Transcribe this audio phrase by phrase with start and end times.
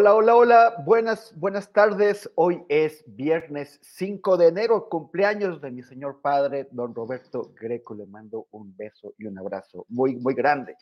[0.00, 2.30] Hola, hola, hola, buenas, buenas tardes.
[2.36, 7.96] Hoy es viernes 5 de enero, cumpleaños de mi señor padre, don Roberto Greco.
[7.96, 10.76] Le mando un beso y un abrazo muy, muy grande.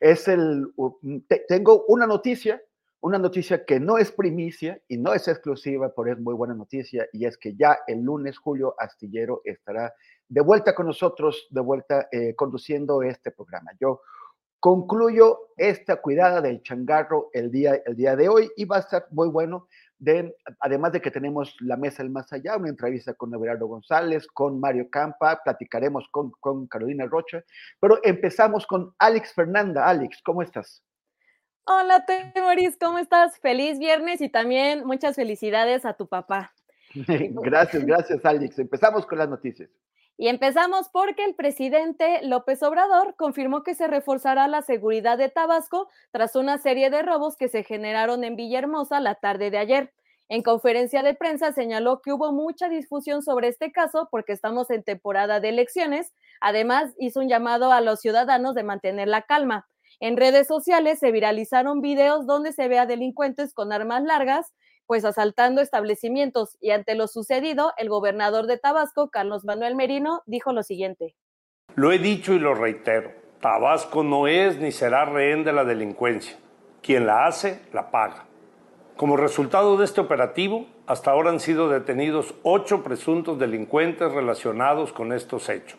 [0.00, 0.66] Es el,
[1.28, 2.60] te- tengo una noticia,
[3.02, 7.06] una noticia que no es primicia y no es exclusiva, pero es muy buena noticia,
[7.12, 9.94] y es que ya el lunes Julio Astillero estará
[10.28, 13.70] de vuelta con nosotros, de vuelta eh, conduciendo este programa.
[13.80, 14.00] Yo
[14.60, 19.06] concluyo esta cuidada del changarro el día, el día de hoy y va a estar
[19.10, 19.68] muy bueno.
[19.98, 24.26] De, además de que tenemos la mesa del más allá, una entrevista con Everardo González,
[24.26, 27.42] con Mario Campa, platicaremos con, con Carolina Rocha,
[27.80, 29.86] pero empezamos con Alex Fernanda.
[29.88, 30.82] Alex, ¿cómo estás?
[31.64, 33.38] Hola, Temoris, ¿cómo estás?
[33.40, 36.52] Feliz viernes y también muchas felicidades a tu papá.
[36.94, 38.58] gracias, gracias, Alex.
[38.58, 39.68] Empezamos con las noticias.
[40.18, 45.88] Y empezamos porque el presidente López Obrador confirmó que se reforzará la seguridad de Tabasco
[46.10, 49.92] tras una serie de robos que se generaron en Villahermosa la tarde de ayer.
[50.28, 54.82] En conferencia de prensa señaló que hubo mucha difusión sobre este caso porque estamos en
[54.82, 56.12] temporada de elecciones.
[56.40, 59.68] Además, hizo un llamado a los ciudadanos de mantener la calma.
[60.00, 64.52] En redes sociales se viralizaron videos donde se ve a delincuentes con armas largas
[64.86, 70.52] pues asaltando establecimientos y ante lo sucedido, el gobernador de Tabasco, Carlos Manuel Merino, dijo
[70.52, 71.14] lo siguiente.
[71.74, 76.36] Lo he dicho y lo reitero, Tabasco no es ni será rehén de la delincuencia.
[76.82, 78.26] Quien la hace, la paga.
[78.96, 85.12] Como resultado de este operativo, hasta ahora han sido detenidos ocho presuntos delincuentes relacionados con
[85.12, 85.78] estos hechos.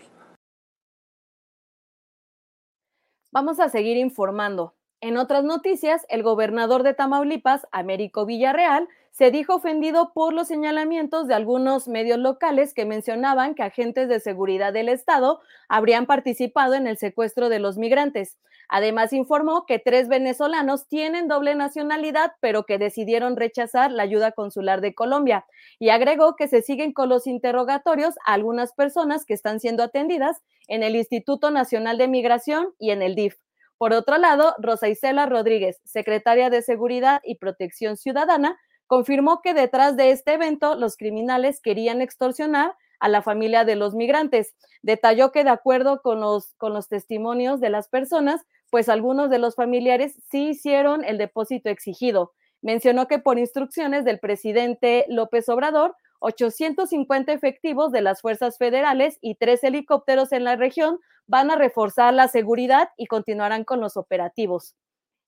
[3.31, 4.76] Vamos a seguir informando.
[4.99, 11.27] En otras noticias, el gobernador de Tamaulipas, Américo Villarreal, se dijo ofendido por los señalamientos
[11.27, 16.87] de algunos medios locales que mencionaban que agentes de seguridad del Estado habrían participado en
[16.87, 18.37] el secuestro de los migrantes.
[18.69, 24.81] Además, informó que tres venezolanos tienen doble nacionalidad, pero que decidieron rechazar la ayuda consular
[24.81, 25.45] de Colombia.
[25.79, 30.41] Y agregó que se siguen con los interrogatorios a algunas personas que están siendo atendidas
[30.67, 33.46] en el Instituto Nacional de Migración y en el DIF.
[33.77, 38.57] Por otro lado, Rosa Isela Rodríguez, secretaria de Seguridad y Protección Ciudadana,
[38.87, 43.93] confirmó que detrás de este evento los criminales querían extorsionar a la familia de los
[43.93, 44.55] migrantes.
[44.81, 49.39] Detalló que de acuerdo con los, con los testimonios de las personas, pues algunos de
[49.39, 52.33] los familiares sí hicieron el depósito exigido.
[52.61, 59.35] Mencionó que por instrucciones del presidente López Obrador, 850 efectivos de las fuerzas federales y
[59.35, 64.75] tres helicópteros en la región van a reforzar la seguridad y continuarán con los operativos.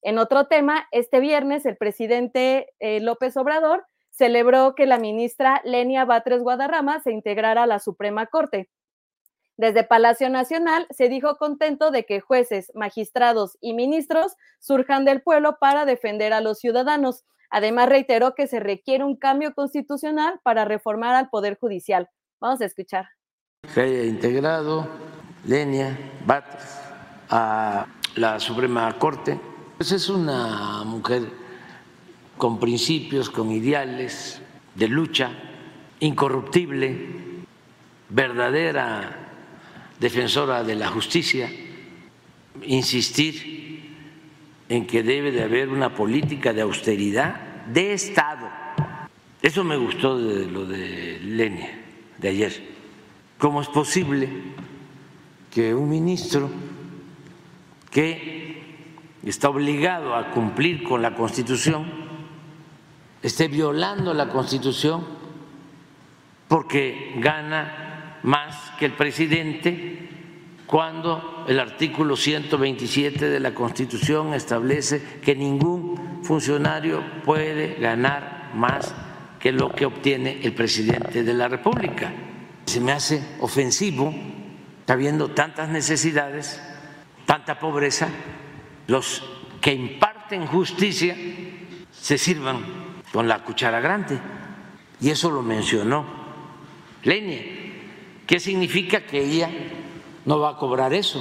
[0.02, 6.06] En otro tema, este viernes el presidente eh, López Obrador celebró que la ministra Lenia
[6.06, 8.70] Batres Guadarrama se integrara a la Suprema Corte.
[9.58, 15.58] Desde Palacio Nacional se dijo contento de que jueces, magistrados y ministros surjan del pueblo
[15.60, 17.26] para defender a los ciudadanos.
[17.50, 22.10] Además, reiteró que se requiere un cambio constitucional para reformar al Poder Judicial.
[22.40, 23.08] Vamos a escuchar.
[23.74, 24.88] Se haya integrado
[25.46, 26.80] Lenia Batres
[27.30, 29.40] a la Suprema Corte.
[29.78, 31.24] Pues es una mujer
[32.38, 34.42] con principios, con ideales
[34.76, 35.32] de lucha,
[36.00, 37.46] incorruptible,
[38.10, 39.18] verdadera
[40.00, 41.50] defensora de la justicia,
[42.64, 43.69] insistir
[44.70, 48.48] en que debe de haber una política de austeridad de Estado.
[49.42, 51.80] Eso me gustó de lo de Lenia
[52.20, 52.70] de ayer.
[53.38, 54.30] ¿Cómo es posible
[55.52, 56.50] que un ministro
[57.90, 58.64] que
[59.24, 61.86] está obligado a cumplir con la Constitución
[63.24, 65.06] esté violando la Constitución
[66.48, 69.99] porque gana más que el presidente
[70.70, 78.94] cuando el artículo 127 de la Constitución establece que ningún funcionario puede ganar más
[79.40, 82.14] que lo que obtiene el presidente de la República.
[82.66, 84.14] Se me hace ofensivo,
[84.82, 86.62] está habiendo tantas necesidades,
[87.26, 88.08] tanta pobreza,
[88.86, 89.24] los
[89.62, 91.16] que imparten justicia
[91.92, 92.64] se sirvan
[93.12, 94.20] con la cuchara grande.
[95.02, 96.06] Y eso lo mencionó
[97.02, 97.42] Lenia.
[98.28, 99.50] ¿Qué significa que ella
[100.26, 101.20] no va a cobrar eso?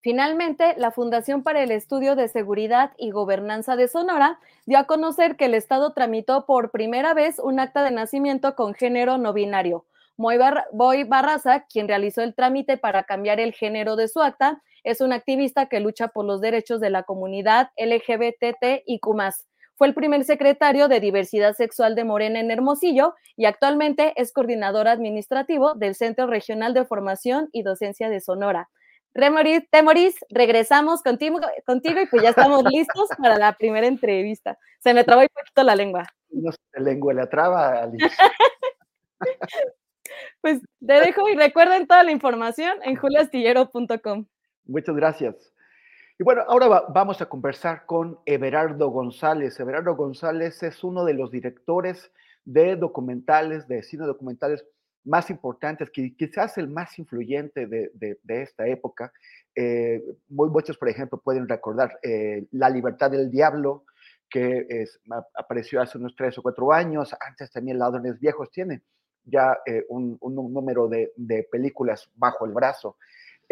[0.00, 5.36] Finalmente, la Fundación para el Estudio de Seguridad y Gobernanza de Sonora dio a conocer
[5.36, 9.86] que el Estado tramitó por primera vez un acta de nacimiento con género no binario.
[10.16, 15.12] Boy Barraza, quien realizó el trámite para cambiar el género de su acta, es un
[15.12, 19.06] activista que lucha por los derechos de la comunidad LGBTIQ.
[19.82, 24.86] Fue el primer secretario de Diversidad Sexual de Morena en Hermosillo y actualmente es coordinador
[24.86, 28.70] administrativo del Centro Regional de Formación y Docencia de Sonora.
[29.12, 34.56] Remoris, Temoris, regresamos contigo, contigo y pues ya estamos listos para la primera entrevista.
[34.78, 36.06] Se me trabó un poquito la lengua.
[36.30, 38.08] No se lengua la traba, Alice.
[40.42, 44.26] pues te dejo y recuerden toda la información en juliastillero.com.
[44.64, 45.51] Muchas gracias.
[46.22, 49.58] Y bueno, ahora vamos a conversar con Everardo González.
[49.58, 52.12] Everardo González es uno de los directores
[52.44, 54.64] de documentales, de cine documentales
[55.02, 59.12] más importantes, quizás el más influyente de, de, esta época.
[59.56, 63.84] Eh, muy muchos, por ejemplo, pueden recordar eh, La libertad del diablo,
[64.30, 65.00] que es,
[65.34, 67.16] apareció hace unos tres o cuatro años.
[67.18, 68.82] Antes también Ladrones Viejos tiene
[69.24, 72.96] ya eh, un, número de, películas bajo el brazo.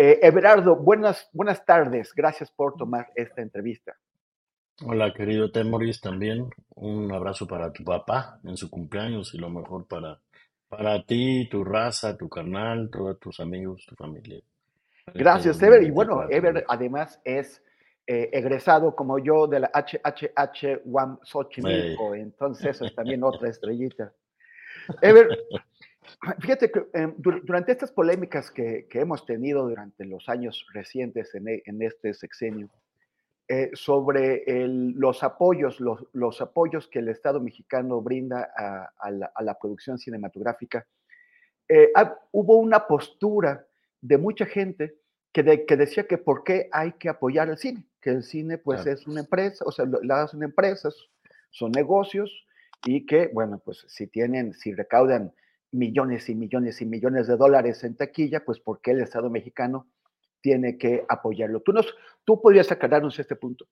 [0.02, 2.14] Everardo, buenas, buenas tardes.
[2.14, 3.94] Gracias por tomar esta entrevista.
[4.82, 9.87] Hola, querido Temoris, también un abrazo para tu papá en su cumpleaños y lo mejor
[9.87, 10.19] para
[10.70, 14.41] para ti, tu raza, tu carnal, todos tus amigos, tu familia.
[15.12, 15.82] Gracias, Ever.
[15.82, 17.62] Y bueno, Ever además es
[18.06, 24.12] eh, egresado como yo de la HHH One Xochimilco, entonces es también otra estrellita.
[25.02, 25.29] Ever,
[26.41, 31.82] fíjate que em, durante estas polémicas que, hemos tenido durante los años recientes en, en
[31.82, 32.70] este sexenio,
[33.52, 40.87] eh, sobre los apoyos, los, apoyos que el Estado mexicano brinda a, la, producción cinematográfica.
[41.69, 41.93] Eh,
[42.31, 43.67] hubo una postura
[44.00, 44.94] de mucha gente
[45.32, 48.87] que, que, decía que por qué hay que apoyar el cine, que el cine pues
[48.87, 50.94] es una empresa, o sea, las son empresas,
[51.50, 52.47] son negocios
[52.85, 55.35] y que, bueno, pues si tienen, si recaudan
[55.72, 59.88] millones y millones y millones de dólares en taquilla, pues por qué el Estado mexicano
[60.40, 61.61] tiene que apoyarlo.
[61.61, 61.94] ¿Tú, nos,
[62.25, 63.67] tú podrías aclararnos este punto?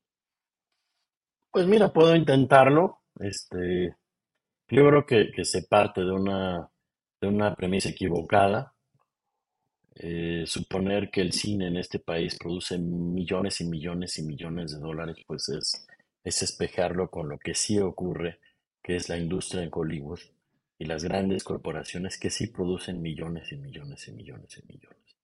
[1.50, 3.00] Pues mira, puedo intentarlo.
[3.18, 3.96] Este,
[4.68, 6.70] yo creo que, se parte de una,
[7.20, 8.74] de una premisa equivocada.
[10.00, 14.78] Eh, suponer que el cine en este país produce millones y millones y millones de
[14.78, 15.88] dólares, pues es,
[16.22, 18.38] es espejarlo con lo que sí ocurre,
[18.80, 20.20] que es la industria en Hollywood
[20.78, 25.16] y las grandes corporaciones que sí producen millones y millones y millones y millones.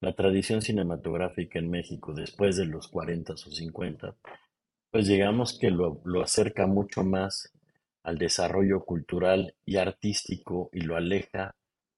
[0.00, 4.14] La tradición cinematográfica en México después de los 40 o 50,
[4.90, 7.52] pues digamos que lo, acerca mucho más
[8.02, 11.54] al desarrollo cultural y artístico y lo aleja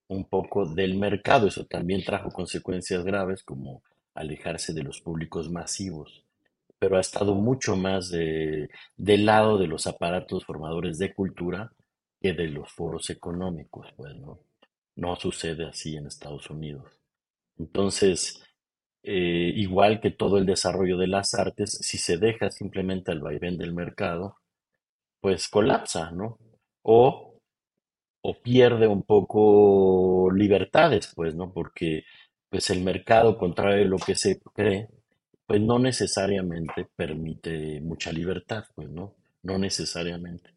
[0.09, 1.49] un poco del mercado.
[1.49, 3.83] Eso también trajo consecuencias graves como
[4.15, 6.25] alejarse de los públicos masivos,
[6.79, 11.73] pero ha estado mucho más de, del lado de los aparatos formadores de cultura
[12.35, 13.89] de los foros económicos.
[13.97, 14.41] Pues, ¿no?
[14.97, 16.91] no sucede así en Estados Unidos.
[17.59, 18.43] Entonces,
[19.03, 23.59] eh, igual que todo el desarrollo de las artes, si se deja simplemente al vaivén
[23.59, 24.37] del mercado,
[25.21, 26.39] pues colapsa, ¿no?
[26.83, 27.41] O,
[28.23, 31.53] o pierde un poco libertades, pues, ¿no?
[31.53, 32.05] Porque
[32.49, 34.89] pues el mercado, contrario a lo que se cree,
[35.47, 39.15] pues no necesariamente permite mucha libertad, pues, ¿no?
[39.43, 40.56] No necesariamente.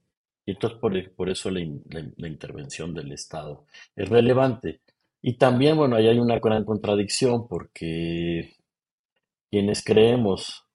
[0.50, 1.62] Y entonces por, por eso la,
[2.18, 4.82] la intervención del Estado es relevante.
[5.22, 8.56] Y también, bueno, ahí hay una gran contradicción porque
[9.51, 10.65] quienes creemos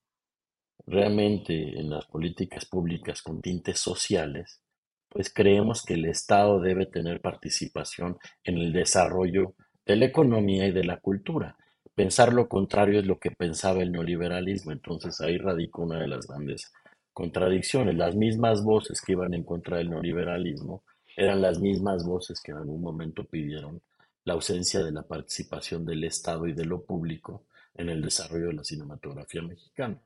[0.87, 4.63] realmente en las políticas públicas con tintes sociales,
[5.09, 10.71] pues creemos que el Estado debe tener participación en el desarrollo de la economía y
[10.71, 11.57] de la cultura.
[11.97, 16.29] Pensar lo contrario es lo que pensaba el neoliberalismo, entonces ahí radicó una de las
[16.29, 16.73] grandes
[17.15, 17.95] contradicciones.
[17.95, 20.83] Las mismas voces que iban en contra del neoliberalismo
[21.17, 23.81] eran las mismas voces que en algún momento pidieron
[24.25, 27.45] la ausencia de la participación del Estado y de lo público
[27.75, 29.99] en el desarrollo de la cinematografía mexicana.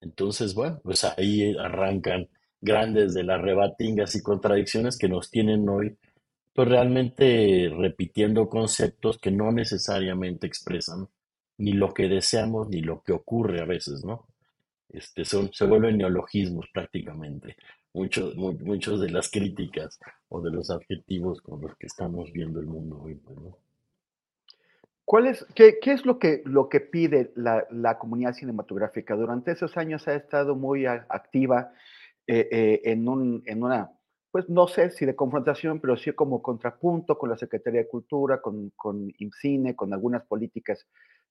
[0.00, 2.28] Entonces, bueno, pues ahí arrancan
[2.60, 5.96] grandes de las rebatingas y contradicciones que nos tienen hoy,
[6.54, 11.08] pues realmente repitiendo conceptos que no necesariamente expresan
[11.56, 14.27] ni lo que deseamos ni lo que ocurre a veces, ¿no?
[14.90, 17.56] Este, son, se vuelven neologismos prácticamente,
[17.92, 22.66] muchos, muchos de las críticas o de los adjetivos con los que estamos viendo el
[22.66, 23.58] mundo hoy, pues, ¿no?
[25.04, 29.16] ¿Cuál es, qué, qué, es lo que, lo que pide la, la, comunidad cinematográfica?
[29.16, 31.72] Durante esos años ha estado muy activa
[32.26, 33.90] eh, eh, en, un, en, una,
[34.30, 38.42] pues no sé si de confrontación, pero sí como contrapunto con la Secretaría de Cultura,
[38.42, 40.86] con, con IMCINE, con algunas políticas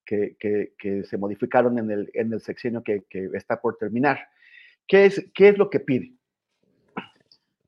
[0.06, 4.20] que, que, que, se modificaron en el, en el sexenio que, que, está por terminar.
[4.88, 6.13] ¿Qué es, ¿Qué es lo que pide?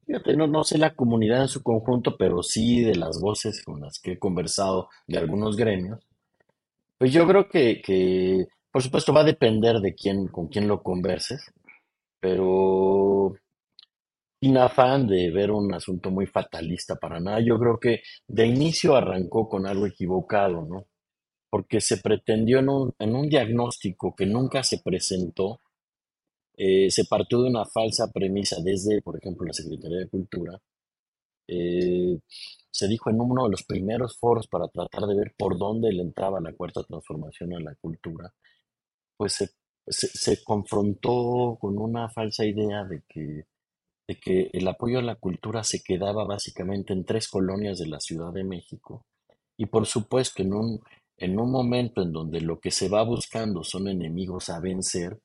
[0.06, 3.82] Fíjate, no, no sé la comunidad en su conjunto, pero sí de las voces con
[3.82, 6.00] las que he conversado de algunos gremios,
[6.98, 10.82] pues yo creo que, que por supuesto va a depender de quién, con quién lo
[10.82, 11.52] converses,
[12.20, 13.36] pero
[14.42, 18.96] sin afán de ver un asunto muy fatalista para nada, yo creo que de inicio
[18.96, 20.86] arrancó con algo equivocado, ¿no?
[21.50, 25.62] Porque se pretendió en un, en un diagnóstico que nunca se presentó,
[26.56, 30.60] eh, se partió de una falsa premisa desde, por ejemplo, la Secretaría de Cultura.
[31.48, 32.20] Eh,
[32.70, 36.04] se dijo en uno de los primeros foros para tratar de ver por dónde le
[36.04, 38.34] entraba la cuarta transformación a la cultura,
[39.18, 39.50] pues se,
[39.88, 43.46] se, se confrontó con una falsa idea de que,
[44.08, 48.00] de que el apoyo a la cultura se quedaba básicamente en tres colonias de la
[48.00, 49.06] Ciudad de México.
[49.58, 50.82] Y por supuesto, en un,
[51.20, 55.20] en un momento en donde lo que se va buscando son enemigos a vencer,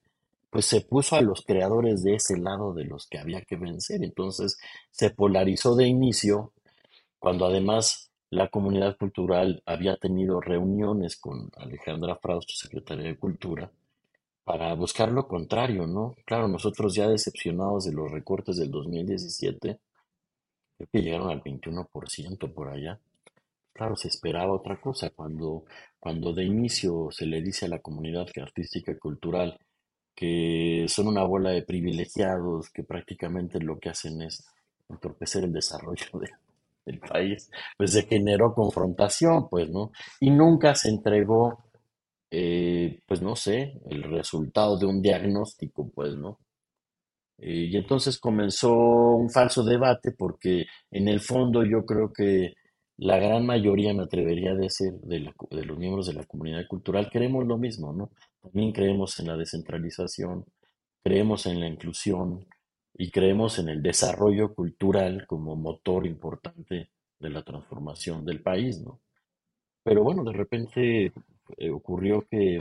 [0.51, 4.05] pues se puso a los creadores de ese lado de los que había que vencer.
[4.05, 4.57] Entonces
[4.91, 6.53] se polarizó de inicio,
[7.19, 13.71] cuando además la comunidad cultural había tenido reuniones con Alejandra Frausto, secretaria de Cultura,
[14.45, 16.15] para buscar lo contrario, ¿no?
[16.25, 19.79] Claro, nosotros ya decepcionados de los recortes del 2017,
[20.77, 22.99] creo que llegaron al 21% por allá.
[23.75, 25.11] Claro, se esperaba otra cosa.
[25.11, 25.65] Cuando,
[25.99, 29.59] cuando de inicio se le dice a la comunidad artística y cultural
[30.15, 34.47] que son una bola de privilegiados que prácticamente lo que hacen es
[34.89, 36.31] entorpecer el desarrollo de,
[36.87, 39.93] del país, pues se generó confrontación, pues, ¿no?
[40.21, 41.65] Y nunca se entregó,
[42.31, 46.39] eh, pues, no sé, el resultado de un diagnóstico, pues, ¿no?
[47.39, 52.55] Eh, y entonces comenzó un falso debate porque en el fondo yo creo que
[52.97, 57.45] la gran mayoría, me atrevería a decir, de, los miembros de la comunidad cultural queremos
[57.47, 58.11] lo mismo, ¿no?
[58.41, 60.45] También creemos en la descentralización,
[61.03, 62.47] creemos en la inclusión
[62.95, 69.01] y creemos en el desarrollo cultural como motor importante de la transformación del país, ¿no?
[69.83, 71.13] Pero bueno, de repente
[71.59, 72.61] eh, ocurrió que,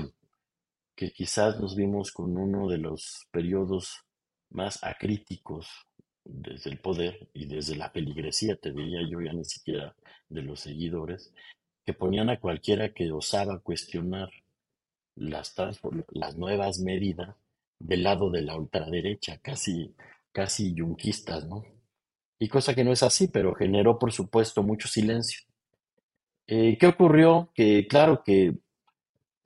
[0.95, 4.03] que quizás nos vimos con uno de los periodos
[4.49, 5.67] más acríticos
[6.25, 9.95] desde el poder y desde la peligresía, te diría yo, ya ni siquiera
[10.29, 11.33] de los seguidores,
[11.85, 14.29] que ponían a cualquiera que osaba cuestionar
[15.15, 15.55] las,
[16.11, 17.35] las nuevas medidas
[17.79, 19.93] del lado de la ultraderecha, casi,
[20.31, 21.65] casi yunquistas, ¿no?
[22.39, 25.41] Y cosa que no es así, pero generó, por supuesto, mucho silencio.
[26.47, 27.51] Eh, ¿Qué ocurrió?
[27.53, 28.57] Que claro que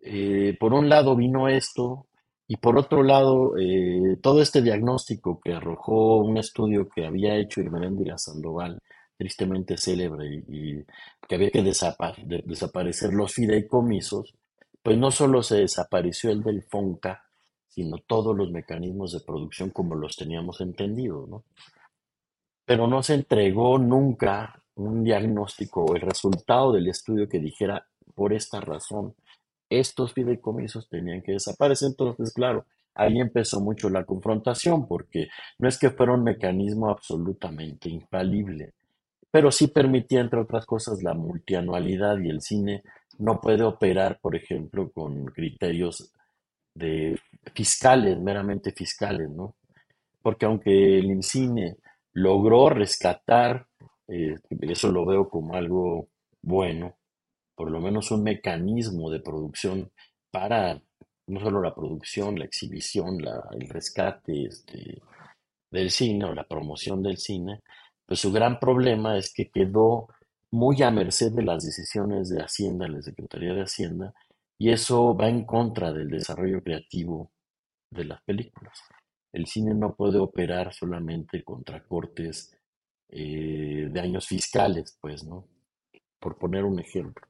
[0.02, 2.07] eh, por un lado vino esto
[2.48, 7.62] y por otro lado eh, todo este diagnóstico que arrojó un estudio que había hecho
[7.62, 8.80] Irmeréndira Sandoval,
[9.18, 10.84] tristemente célebre y,
[11.28, 14.34] que había que desaparecer los fideicomisos,
[14.82, 17.24] pues no solo se desapareció el del FONCA,
[17.68, 21.44] sino todos los mecanismos de producción como los teníamos entendidos, ¿no?
[22.66, 28.34] Pero no se entregó nunca un diagnóstico o el resultado del estudio que dijera, por
[28.34, 29.16] esta razón,
[29.70, 31.90] estos fideicomisos tenían que desaparecer.
[31.90, 35.28] Entonces, claro, ahí empezó mucho la confrontación, porque
[35.60, 38.74] no es que fuera un mecanismo absolutamente infalible,
[39.32, 42.84] pero sí permitía, entre otras cosas, la multianualidad y el cine
[43.20, 46.12] no puede operar, por ejemplo, con criterios
[46.74, 47.20] de
[47.54, 49.56] fiscales, meramente fiscales, ¿no?
[50.22, 51.78] Porque aunque el INCINE
[52.14, 53.68] logró rescatar,
[54.08, 56.08] eh, eso lo veo como algo
[56.42, 56.96] bueno,
[57.58, 59.92] por lo menos un mecanismo de producción
[60.30, 60.80] para
[61.26, 63.18] no solo la producción, la exhibición,
[63.60, 65.02] el rescate este,
[65.72, 67.64] del cine o la promoción del cine,
[68.06, 70.08] pues su gran problema es que quedó
[70.52, 74.14] muy a merced de las decisiones de Hacienda, la Secretaría de Hacienda,
[74.60, 77.32] y eso va en contra del desarrollo creativo
[77.90, 78.80] de las películas.
[79.34, 82.56] El cine no puede operar solamente contra cortes
[83.10, 85.48] eh, de años fiscales, pues, ¿no?
[86.20, 87.28] Por poner un ejemplo.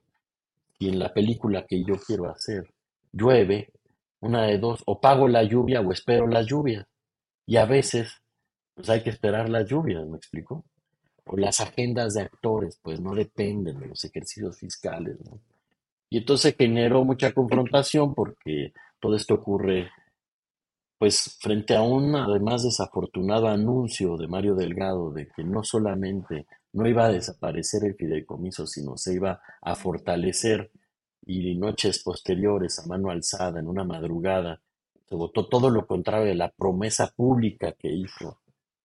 [0.80, 2.74] Y en la película que yo quiero hacer
[3.12, 3.72] llueve,
[4.20, 6.88] una de dos, o pago la lluvia o espero la lluvia.
[7.46, 8.22] Y a veces,
[8.74, 10.66] pues hay que esperar las lluvias, ¿me explico?
[11.26, 15.18] O las agendas de actores, pues no dependen de los ejercicios fiscales.
[16.10, 19.90] Y entonces generó mucha confrontación porque todo esto ocurre
[20.98, 26.88] pues frente a un además desafortunado anuncio de Mario Delgado de que no solamente no
[26.88, 30.72] iba a desaparecer el fideicomiso, sino se iba a fortalecer
[31.26, 34.62] y noches posteriores a mano alzada en una madrugada
[35.08, 38.42] se votó todo lo contrario de la promesa pública que hizo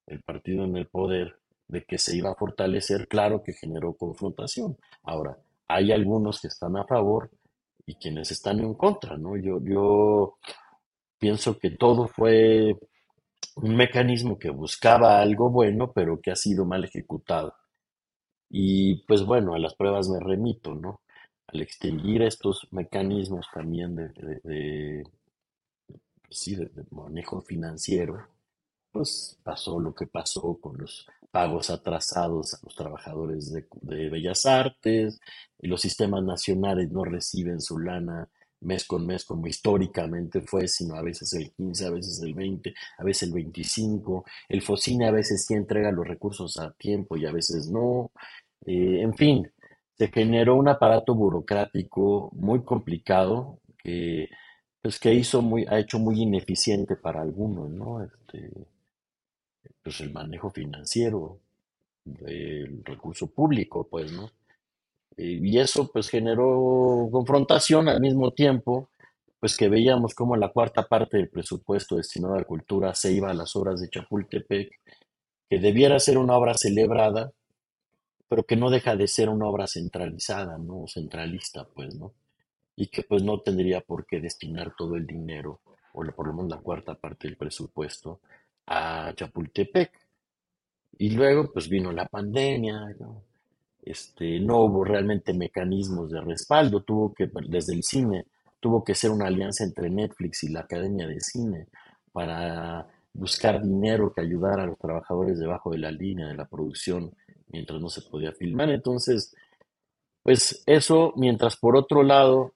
[0.06, 4.76] el partido en el poder de que se iba a fortalecer, claro que generó confrontación.
[5.02, 7.30] Ahora, hay algunos que están a favor
[7.86, 9.36] y quienes están en contra, ¿no?
[9.36, 10.38] Yo, yo
[11.18, 12.76] pienso que todo fue
[13.56, 17.54] un mecanismo que buscaba algo bueno, pero que ha sido mal ejecutado.
[18.52, 21.00] Y pues bueno, a las pruebas me remito, ¿no?
[21.48, 24.08] Al extinguir estos mecanismos también de,
[24.44, 25.04] de,
[26.22, 28.26] pues de manejo financiero,
[28.92, 34.46] pues pasó lo que pasó con los pagos atrasados a los trabajadores de, de Bellas
[34.46, 35.20] Artes,
[35.60, 38.28] los sistemas nacionales no reciben su lana
[38.62, 42.74] mes con mes como históricamente fue, sino a veces el 15, a veces el 20,
[42.98, 44.24] a veces el 25.
[44.48, 48.12] El FOCINE a veces sí entrega los recursos a tiempo y a veces no.
[48.66, 49.50] Eh, en fin,
[49.98, 54.28] se generó un aparato burocrático muy complicado que,
[54.82, 58.02] pues, que hizo muy, ha hecho muy ineficiente para algunos, ¿no?
[58.04, 58.50] Este,
[59.82, 61.38] pues el manejo financiero
[62.04, 64.30] del recurso público, pues, ¿no?
[65.16, 68.90] Eh, y eso pues generó confrontación al mismo tiempo,
[69.40, 73.34] pues que veíamos como la cuarta parte del presupuesto destinado a cultura se iba a
[73.34, 74.70] las obras de Chapultepec,
[75.50, 77.32] que debiera ser una obra celebrada,
[78.32, 80.86] pero que no deja de ser una obra centralizada, ¿no?
[80.88, 82.14] Centralista, pues, ¿no?
[82.74, 85.60] Y que pues no tendría por qué destinar todo el dinero,
[85.92, 88.20] o por lo menos la cuarta parte del presupuesto,
[88.68, 89.92] a Chapultepec.
[90.96, 93.22] Y luego pues vino la pandemia, ¿no?
[93.82, 98.24] este, no hubo realmente mecanismos de respaldo, tuvo que, desde el cine,
[98.60, 101.66] tuvo que ser una alianza entre Netflix y la Academia de Cine
[102.12, 107.12] para buscar dinero que ayudara a los trabajadores debajo de la línea de la producción
[107.52, 108.70] mientras no se podía filmar.
[108.70, 109.34] Entonces,
[110.22, 112.54] pues eso, mientras por otro lado,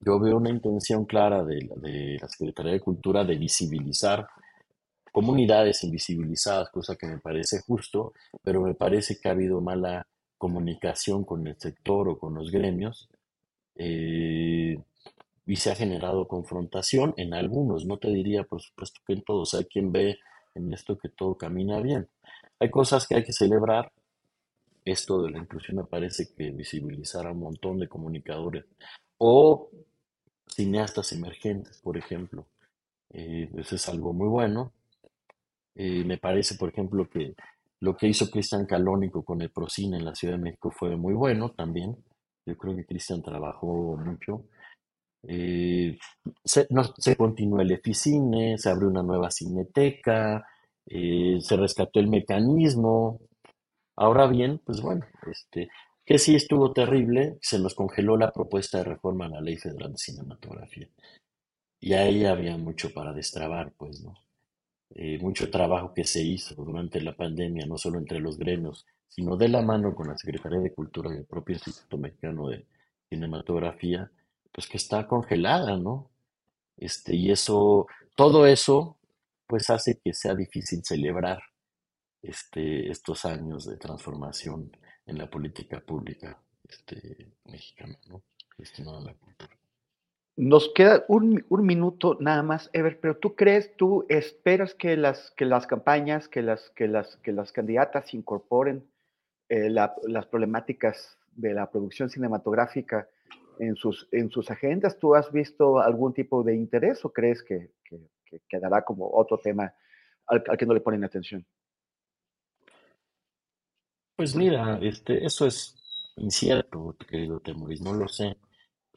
[0.00, 4.26] yo veo una intención clara de, de la Secretaría de Cultura de visibilizar
[5.12, 11.24] comunidades invisibilizadas, cosa que me parece justo, pero me parece que ha habido mala comunicación
[11.24, 13.08] con el sector o con los gremios
[13.76, 14.76] eh,
[15.46, 19.54] y se ha generado confrontación en algunos, no te diría por supuesto que en todos,
[19.54, 20.18] hay quien ve
[20.54, 22.08] en esto que todo camina bien.
[22.58, 23.92] Hay cosas que hay que celebrar,
[24.84, 28.64] esto de la inclusión me parece que visibilizar a un montón de comunicadores
[29.18, 29.70] o
[30.46, 32.46] cineastas emergentes, por ejemplo,
[33.10, 34.72] eh, eso es algo muy bueno.
[35.74, 37.34] Eh, me parece, por ejemplo, que
[37.80, 41.14] lo que hizo Cristian Calónico con el Procine en la Ciudad de México fue muy
[41.14, 41.96] bueno también.
[42.46, 44.44] Yo creo que Cristian trabajó mucho.
[45.26, 45.98] Eh,
[46.44, 46.66] se,
[47.16, 50.46] continuó el Eficine, se abrió una nueva cineteca,
[50.86, 53.20] eh, se rescató el mecanismo.
[53.96, 55.68] Ahora bien, pues bueno, este,
[56.04, 59.92] que sí estuvo terrible, se nos congeló la propuesta de reforma a la Ley Federal
[59.92, 60.88] de Cinematografía.
[61.80, 64.14] Y ahí había mucho para destrabar, pues, ¿no?
[64.90, 69.36] Eh, mucho trabajo que se hizo durante la pandemia, no solo entre los gremios, sino
[69.36, 72.66] de la mano con la Secretaría de Cultura y el propio Instituto Mexicano de
[73.08, 74.10] Cinematografía,
[74.52, 76.10] pues que está congelada, ¿no?
[76.76, 78.98] Este, y eso, todo eso,
[79.46, 81.40] pues hace que sea difícil celebrar
[82.24, 88.22] este, estos años de transformación en la política pública este, mexicana, ¿no?
[88.56, 89.56] Destinada a la cultura.
[90.36, 95.44] Nos queda un, minuto nada más, Ever, pero tú crees, tú esperas que las, que
[95.44, 98.84] las campañas, que las, que las, que las candidatas incorporen
[99.48, 103.08] eh, las problemáticas de la producción cinematográfica
[103.58, 104.98] en sus, en sus agendas.
[104.98, 107.70] ¿Tú has visto algún tipo de interés o crees que,
[108.48, 109.72] quedará como otro tema
[110.26, 111.46] al, que no le ponen atención?
[114.16, 115.76] Pues mira, este, eso es
[116.16, 118.36] incierto, querido Temoris, no lo sé.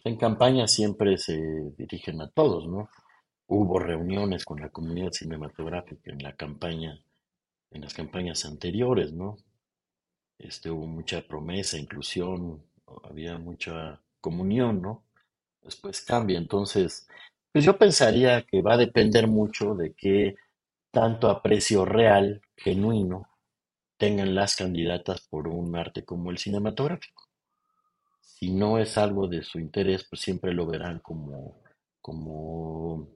[0.04, 1.38] En campaña siempre se
[1.78, 2.90] dirigen a todos, ¿no?
[3.48, 7.02] Hubo reuniones con la comunidad cinematográfica en la campaña,
[7.72, 9.38] en las campañas anteriores, ¿no?
[10.40, 12.64] Este, hubo mucha promesa, inclusión,
[13.04, 15.04] había mucha comunión, ¿no?
[15.64, 17.08] Después cambia, entonces,
[17.52, 20.36] pues yo pensaría que va a depender mucho de qué
[20.92, 23.30] tanto aprecio real, genuino,
[23.98, 27.24] tengan las candidatas por un arte como el cinematográfico.
[28.22, 31.62] Si no es algo de su interés, pues siempre lo verán como,
[32.02, 33.10] como,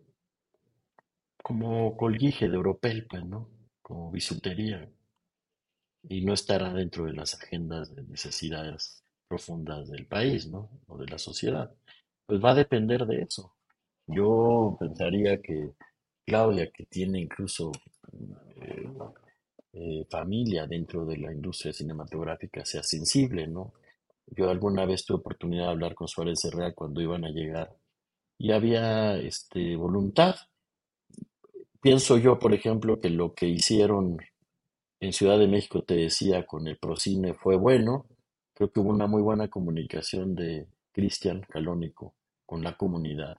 [1.44, 3.50] como colguije de Europel, pues, ¿no?
[3.82, 4.90] Como bisutería.
[6.04, 10.70] Y no estará dentro de las agendas de necesidades profundas del país, ¿no?
[10.88, 11.72] O de la sociedad.
[12.26, 13.54] Pues va a depender de eso.
[14.08, 15.72] Yo pensaría que
[16.26, 17.72] Claudia, que tiene incluso
[18.62, 18.90] eh,
[19.74, 23.74] eh, familia dentro de la industria cinematográfica, sea sensible, ¿no?
[24.28, 27.76] Yo alguna vez tuve oportunidad de hablar con Suárez Herrera cuando iban a llegar
[28.38, 30.36] y había este, voluntad.
[31.82, 34.18] Pienso yo, por ejemplo, que lo que hicieron
[35.00, 38.06] en Ciudad de México, te decía, con el Procine fue bueno.
[38.54, 42.14] Creo que hubo una muy buena comunicación de Cristian Calónico
[42.46, 43.38] con la comunidad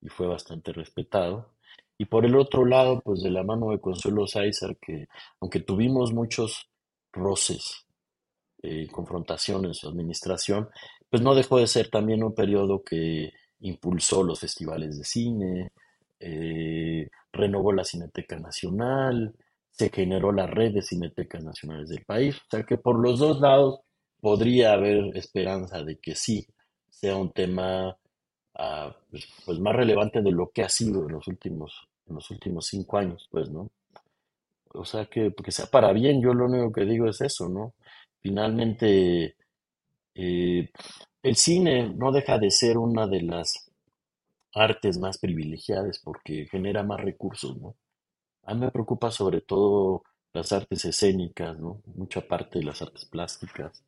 [0.00, 1.54] y fue bastante respetado.
[2.00, 5.08] Y por el otro lado, pues de la mano de Consuelo Sáizar, que
[5.38, 6.70] aunque tuvimos muchos
[7.12, 7.84] roces
[8.62, 10.70] eh, confrontación en su administración,
[11.10, 15.72] pues no dejó de ser también un periodo que impulsó los festivales de cine,
[16.18, 19.34] eh, renovó la Cineteca Nacional,
[19.70, 22.34] se generó la red de cinetecas nacionales del país.
[22.34, 23.80] O sea que por los dos lados
[24.22, 26.46] podría haber esperanza de que sí
[26.88, 27.94] sea un tema
[28.54, 32.30] ah, pues, pues, más relevante de lo que ha sido en los últimos, en los
[32.30, 33.70] últimos cinco años, pues, ¿no?
[34.72, 37.74] O sea que, que sea para bien, yo lo único que digo es eso, ¿no?
[38.20, 39.36] Finalmente,
[40.14, 40.70] eh,
[41.22, 43.70] el cine no deja de ser una de las
[44.54, 47.76] artes más privilegiadas porque genera más recursos, ¿no?
[48.44, 51.82] A mí me preocupa sobre todo las artes escénicas, ¿no?
[51.94, 53.84] Mucha parte de las artes plásticas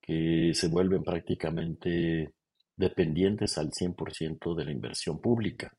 [0.00, 2.32] que se vuelven prácticamente
[2.76, 5.72] dependientes al 100% de la inversión pública.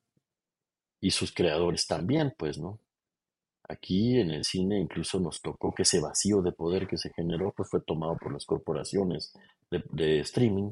[1.02, 2.80] Y sus creadores también, pues, ¿no?
[3.68, 7.54] Aquí en el cine incluso nos tocó que ese vacío de poder que se generó
[7.56, 9.34] pues fue tomado por las corporaciones
[9.70, 10.72] de, streaming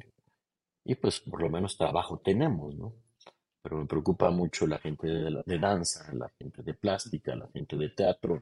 [0.84, 2.94] y pues por lo menos trabajo tenemos, ¿no?
[3.62, 7.78] Pero me preocupa mucho la gente de, de danza, la gente de plástica, la gente
[7.78, 8.42] de teatro,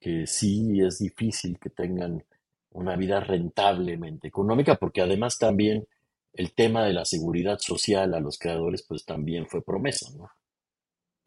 [0.00, 2.24] que sí es difícil que tengan
[2.70, 5.86] una vida rentablemente económica, porque además también
[6.32, 10.30] el tema de la seguridad social a los creadores pues también fue promesa, ¿no?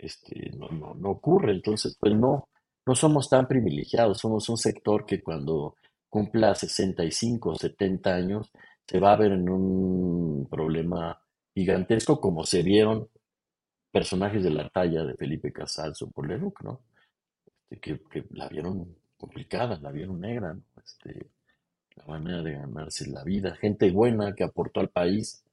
[0.01, 1.51] Este, no, no, no ocurre.
[1.53, 2.49] Entonces, pues no,
[2.85, 5.75] no somos tan privilegiados, somos un sector que cuando
[6.09, 8.51] cumpla 65 o 70 años
[8.85, 11.21] se va a ver en un problema
[11.53, 13.07] gigantesco como se vieron
[13.91, 16.81] personajes de la talla de Felipe Casals o Leruc, ¿no?
[17.45, 20.63] Este, que, que, la vieron complicada, la vieron negra, ¿no?
[20.83, 21.29] Este,
[21.95, 25.43] la manera de ganarse la vida, gente buena que aportó al país,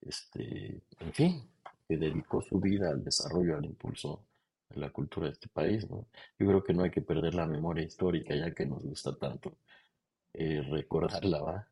[0.00, 1.50] este, en fin,
[1.88, 4.22] que dedicó su vida al desarrollo, al impulso
[4.68, 5.88] de la cultura de este país.
[5.88, 6.06] ¿no?
[6.38, 9.56] Yo creo que no hay que perder la memoria histórica, ya que nos gusta tanto
[10.34, 11.40] eh, recordarla.
[11.40, 11.68] ¿va?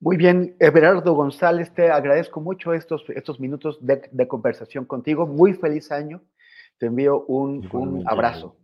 [0.00, 5.26] Muy bien, Everardo González, te agradezco mucho estos, estos minutos de, conversación contigo.
[5.26, 6.22] Muy feliz año.
[6.76, 8.56] Te envío un, un abrazo.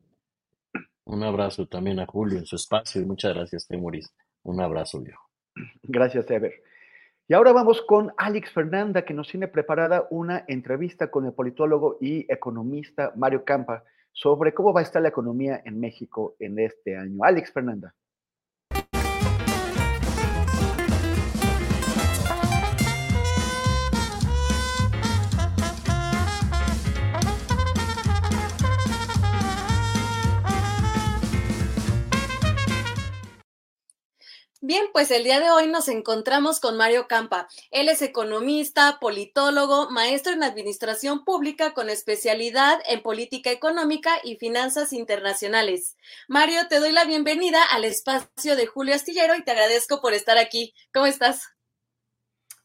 [1.05, 4.13] Un abrazo también a Julio en su espacio y muchas gracias, Temoris.
[4.43, 5.23] Un abrazo, viejo.
[5.83, 6.53] Gracias, Ever.
[7.31, 11.97] Y ahora vamos con Alex Fernanda, que nos tiene preparada una entrevista con el politólogo
[12.01, 16.97] y economista Mario Campa sobre cómo va a estar la economía en México en este
[16.97, 17.23] año.
[17.23, 17.95] Alex Fernanda.
[34.63, 37.49] Bien, pues el día de hoy nos encontramos con Mario Campa.
[37.71, 44.93] Él es economista, politólogo, maestro en administración pública con especialidad en política económica y finanzas
[44.93, 45.97] internacionales.
[46.29, 50.37] Mario, te doy la bienvenida al espacio de Julio Astillero y te agradezco por estar
[50.37, 50.75] aquí.
[50.93, 51.55] ¿Cómo estás?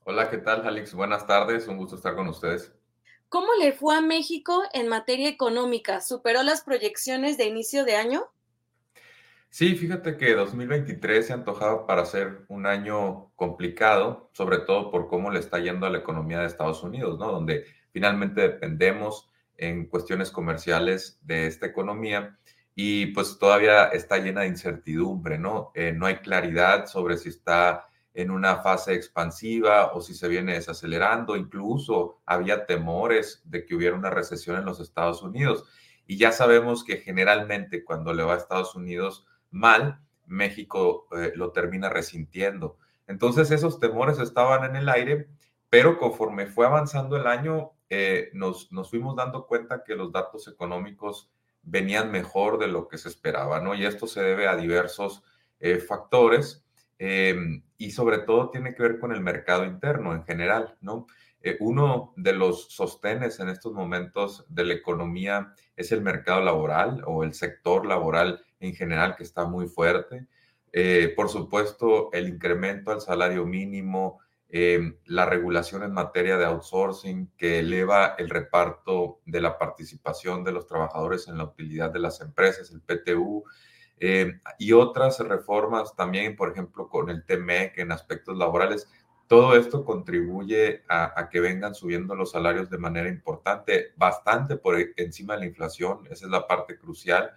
[0.03, 0.93] Hola, ¿qué tal, Alex?
[0.93, 2.73] Buenas tardes, un gusto estar con ustedes.
[3.29, 6.01] ¿Cómo le fue a México en materia económica?
[6.01, 8.29] ¿Superó las proyecciones de inicio de año?
[9.55, 15.31] Sí, fíjate que 2023 se antojaba para ser un año complicado, sobre todo por cómo
[15.31, 17.31] le está yendo a la economía de Estados Unidos, ¿no?
[17.31, 17.63] Donde
[17.93, 22.37] finalmente dependemos en cuestiones comerciales de esta economía
[22.75, 25.71] y pues todavía está llena de incertidumbre, ¿no?
[25.73, 30.55] Eh, no hay claridad sobre si está en una fase expansiva o si se viene
[30.55, 31.37] desacelerando.
[31.37, 35.63] Incluso había temores de que hubiera una recesión en los Estados Unidos.
[36.05, 41.51] Y ya sabemos que generalmente cuando le va a Estados Unidos mal, México eh, lo
[41.51, 42.77] termina resintiendo.
[43.07, 45.27] Entonces esos temores estaban en el aire,
[45.69, 50.47] pero conforme fue avanzando el año, eh, nos, nos fuimos dando cuenta que los datos
[50.47, 51.31] económicos
[51.61, 53.75] venían mejor de lo que se esperaba, ¿no?
[53.75, 55.23] Y esto se debe a diversos
[55.59, 56.65] eh, factores
[56.97, 61.07] em, y sobre todo tiene que ver con el mercado interno en general, ¿no?
[61.59, 67.23] Uno de los sostenes en estos momentos de la economía es el mercado laboral o
[67.23, 70.27] el sector laboral en general que está muy fuerte.
[70.71, 77.31] Eh, por supuesto, el incremento al salario mínimo, em, la regulación en materia de outsourcing
[77.37, 82.21] que eleva el reparto de la participación de los trabajadores en la utilidad de las
[82.21, 83.43] empresas, el PTU,
[83.97, 88.87] em, y otras reformas también, por ejemplo, con el TMEC en aspectos laborales.
[89.27, 95.33] Todo esto contribuye a, que vengan subiendo los salarios de manera importante, bastante por encima
[95.33, 97.31] de la inflación, esa es la parte crucial,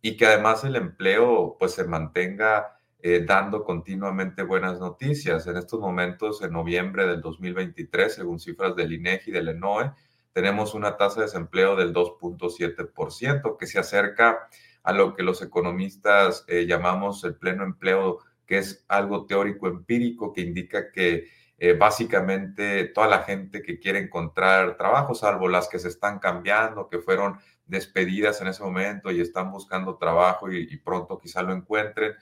[0.00, 5.46] y que además el empleo pues se mantenga eh, dando continuamente buenas noticias.
[5.48, 9.92] En estos momentos, en noviembre del 2023, según cifras del INEGI y del ENOE,
[10.32, 14.48] tenemos una tasa de desempleo del 2.7%, que se acerca
[14.82, 18.20] a lo que los economistas eh, llamamos el pleno empleo,
[18.52, 23.98] que es algo teórico empírico que indica que eh, básicamente toda la gente que quiere
[23.98, 29.22] encontrar trabajo, salvo las que se están cambiando, que fueron despedidas en ese momento y
[29.22, 32.12] están buscando trabajo y pronto quizá lo encuentren,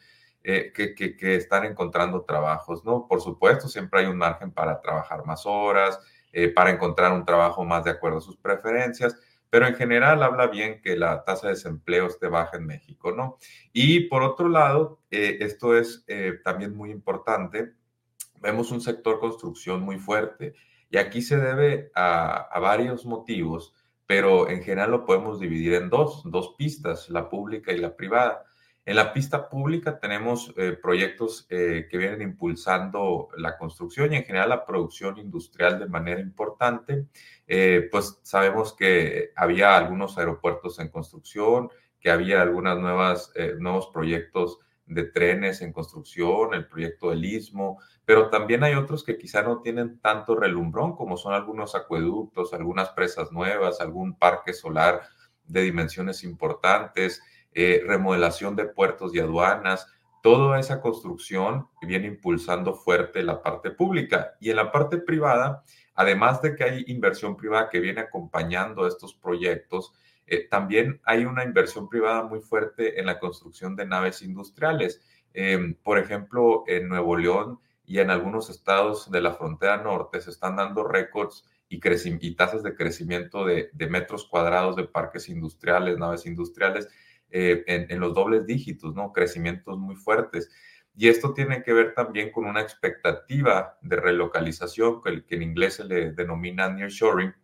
[0.43, 3.07] eh, que, están encontrando trabajos, ¿no?
[3.07, 5.99] Por supuesto, siempre hay un margen para trabajar más horas,
[6.33, 9.17] eh, para encontrar un trabajo más de acuerdo a sus preferencias,
[9.51, 13.37] pero en general habla bien que la tasa de desempleo esté baja en México, ¿no?
[13.73, 16.05] Y por otro lado, eh, esto es
[16.45, 17.75] también muy importante,
[18.41, 20.55] vemos un sector construcción muy fuerte
[20.89, 23.75] y aquí se debe a varios motivos,
[24.07, 28.45] pero en general lo podemos dividir en dos, dos pistas, la pública y la privada.
[28.87, 34.25] En la pista pública tenemos eh, proyectos eh, que vienen impulsando la construcción y en
[34.25, 37.07] general la producción industrial de manera importante.
[37.47, 41.69] Eh, pues sabemos que había algunos aeropuertos en construcción,
[42.01, 48.65] que había nuevas nuevos proyectos de trenes en construcción, el proyecto del Istmo, pero también
[48.65, 53.81] hay otros que quizá no tienen tanto relumbrón, como son algunos acueductos, algunas presas nuevas,
[53.81, 55.03] algún parque solar
[55.45, 57.23] de dimensiones importantes.
[57.53, 59.87] Eh, remodelación de puertos y aduanas,
[60.23, 64.35] toda esa construcción viene impulsando fuerte la parte pública.
[64.41, 69.15] Y en la parte privada, además de que hay inversión privada que viene acompañando estos
[69.15, 69.93] proyectos,
[70.27, 75.03] eh, también hay una inversión privada muy fuerte en la construcción de naves industriales.
[75.35, 80.31] Em, por ejemplo, en Nuevo León y en algunos estados de la frontera norte se
[80.31, 85.99] están dando récords y, y tasas de crecimiento de, de metros cuadrados de parques industriales,
[85.99, 86.89] naves industriales,
[87.31, 89.13] eh, en, los dobles dígitos, ¿no?
[89.13, 90.51] Crecimientos muy fuertes.
[90.97, 95.85] Y esto tiene que ver también con una expectativa de relocalización, que en inglés se
[95.85, 97.35] le denomina nearshoring,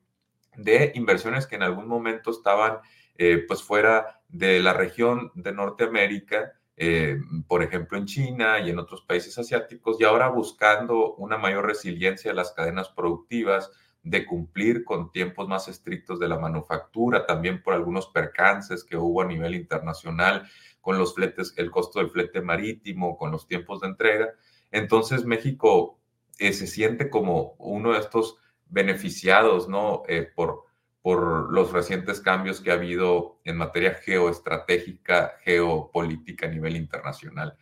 [0.57, 2.79] de inversiones que en algún momento estaban
[3.18, 7.18] eh, pues fuera de la región de Norteamérica, eh,
[7.49, 12.31] por ejemplo en China y en otros países asiáticos, y ahora buscando una mayor resiliencia
[12.31, 13.70] de las cadenas productivas,
[14.07, 19.21] de cumplir con tiempos más estrictos de la manufactura, también por algunos percances que hubo
[19.21, 20.49] a nivel internacional
[20.81, 24.29] con los fletes, el costo del flete marítimo, con los tiempos de entrega.
[24.71, 25.99] Entonces México
[26.38, 30.05] eh, se siente como uno de estos beneficiados, ¿no?
[30.07, 30.66] Eh, por,
[31.03, 37.57] por los recientes cambios que ha habido en materia geoestratégica, geopolítica a nivel internacional.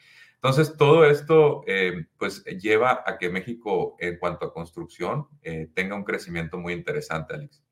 [0.45, 5.97] Entonces, todo esto eh, pues lleva a que México, en cuanto a construcción, eh, tenga
[5.97, 7.63] un crecimiento muy interesante, Alex.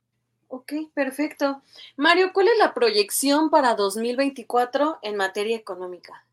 [0.49, 1.61] Ok, perfecto.
[1.99, 6.25] Mario, ¿cuál es la proyección para 2024 en materia económica?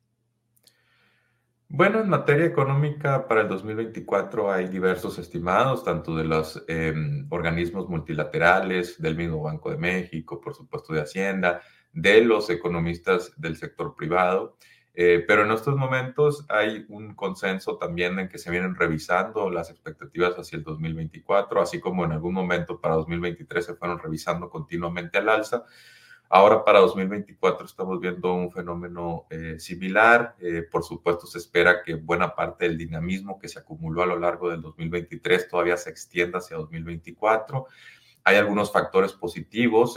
[1.68, 7.90] Bueno, en materia económica para el 2024 hay diversos estimados, tanto de los em, organismos
[7.90, 13.94] multilaterales, del mismo Banco de México, por supuesto de Hacienda, de los economistas del sector
[13.94, 14.56] privado.
[14.94, 19.70] Eh, pero en estos momentos hay un consenso también en que se vienen revisando las
[19.70, 25.18] expectativas hacia el 2024, así como en algún momento para 2023 se fueron revisando continuamente
[25.18, 25.64] al alza.
[26.32, 30.36] Ahora para 2024 estamos viendo un fenómeno eh, similar.
[30.40, 34.20] Eh, por supuesto, se espera que buena parte del dinamismo que se acumuló a lo
[34.20, 37.66] largo del 2023 todavía se extienda hacia 2024.
[38.24, 39.96] Hay algunos factores positivos.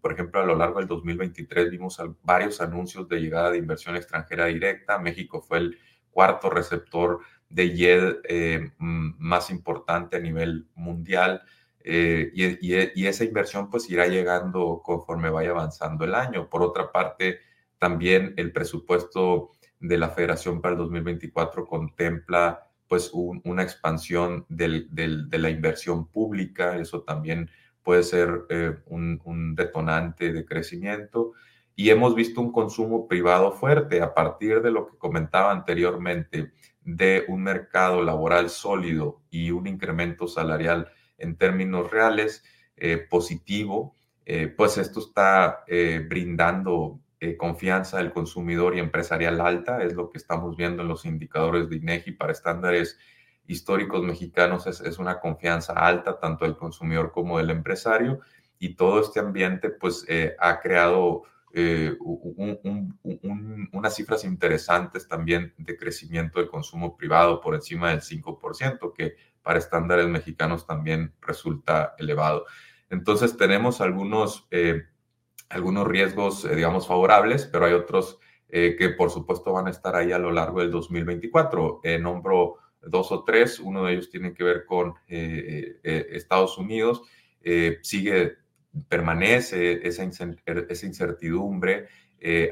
[0.00, 4.46] Por ejemplo, a lo largo del 2023 vimos varios anuncios de llegada de inversión extranjera
[4.46, 4.98] directa.
[4.98, 5.78] México fue el
[6.10, 11.42] cuarto receptor de YED más importante a nivel mundial.
[11.84, 16.48] y, y, esa inversión pues irá llegando conforme vaya avanzando el año.
[16.48, 17.40] Por otra parte,
[17.78, 25.48] también el presupuesto de la Federación para el 2024 contempla pues una expansión de la
[25.48, 27.48] inversión pública, eso también
[27.84, 31.34] puede ser eh, un, detonante de crecimiento.
[31.76, 36.50] Y hemos visto un consumo privado fuerte a partir de lo que comentaba anteriormente,
[36.80, 42.42] de un mercado laboral sólido y un incremento salarial en términos reales
[42.76, 43.94] eh, positivo,
[44.26, 45.64] eh, pues esto está
[46.08, 51.04] brindando eh, confianza del consumidor y empresarial alta, es lo que estamos viendo en los
[51.04, 52.98] indicadores de INEGI para estándares
[53.46, 58.20] históricos mexicanos, es, una confianza alta tanto del consumidor como del empresario
[58.58, 61.94] y todo este ambiente pues eh, ha creado eh,
[63.72, 69.58] unas cifras interesantes también de crecimiento del consumo privado por encima del 5%, que para
[69.58, 72.46] estándares mexicanos también resulta elevado.
[72.88, 74.48] Entonces tenemos algunos
[75.50, 79.94] algunos riesgos, eh, digamos, favorables, pero hay otros eh, que por supuesto van a estar
[79.94, 81.80] ahí a lo largo del 2024.
[81.84, 87.02] Eh, nombro dos o tres, uno de ellos tiene que ver con Estados Unidos,
[87.82, 88.38] sigue,
[88.88, 91.88] permanece esa, esa incertidumbre.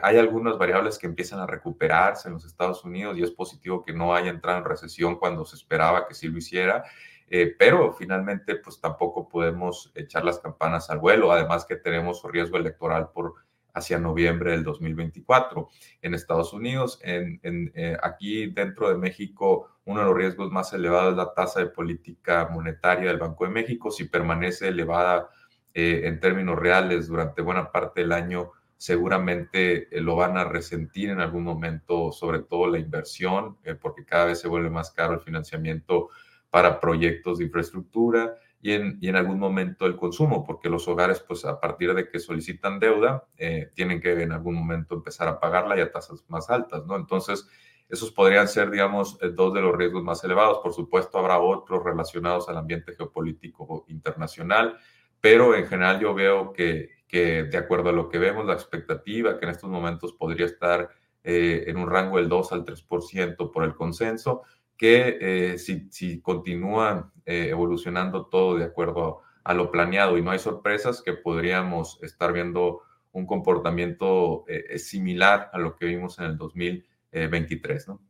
[0.03, 3.95] hay algunas variables que empiezan a recuperarse en los Estados Unidos y es positivo que
[3.95, 6.85] no haya entrado en recesión cuando se esperaba que sí lo hiciera.
[7.31, 12.57] Eh, pero finalmente pues tampoco podemos echar las campanas al vuelo, además que tenemos riesgo
[12.57, 13.35] electoral por
[13.75, 15.69] hacia noviembre del 2024
[16.03, 16.99] en Estados Unidos.
[17.03, 21.61] En, eh, aquí dentro de México, uno de los riesgos más elevados es la tasa
[21.61, 23.91] de política monetaria del Banco de México.
[23.91, 25.29] Si permanece elevada
[25.75, 31.21] eh, en términos reales durante buena parte del año, seguramente lo van a resentir en
[31.21, 36.11] algún momento, sobre todo la inversión, porque cada vez se vuelve más caro el financiamiento
[36.51, 41.61] para proyectos de infraestructura y en, algún momento el consumo, porque los hogares, pues a
[41.61, 45.81] partir de que solicitan deuda, eh, tienen que en algún momento empezar a pagarla y
[45.81, 46.97] a tasas más altas, ¿no?
[46.97, 47.49] Entonces,
[47.89, 50.59] esos podrían ser, digamos, eh, dos de los riesgos más elevados.
[50.59, 54.77] Por supuesto, habrá otros relacionados al ambiente geopolítico internacional,
[55.21, 59.39] pero en general yo veo que, que de acuerdo a lo que vemos, la expectativa
[59.39, 60.91] que en estos momentos podría estar
[61.25, 64.43] eh, en un rango del 2 al 3% por el consenso,
[64.79, 70.31] que eh, si, si, continúa eh, evolucionando todo de acuerdo a, lo planeado y no
[70.31, 76.27] hay sorpresas, que podríamos estar viendo un comportamiento eh, similar a lo que vimos en
[76.27, 78.01] el 2023, ¿no?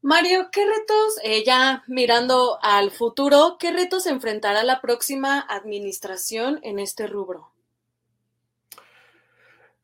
[0.00, 7.06] Mario, ¿qué retos, ya mirando al futuro, qué retos enfrentará la próxima administración en este
[7.06, 7.52] rubro?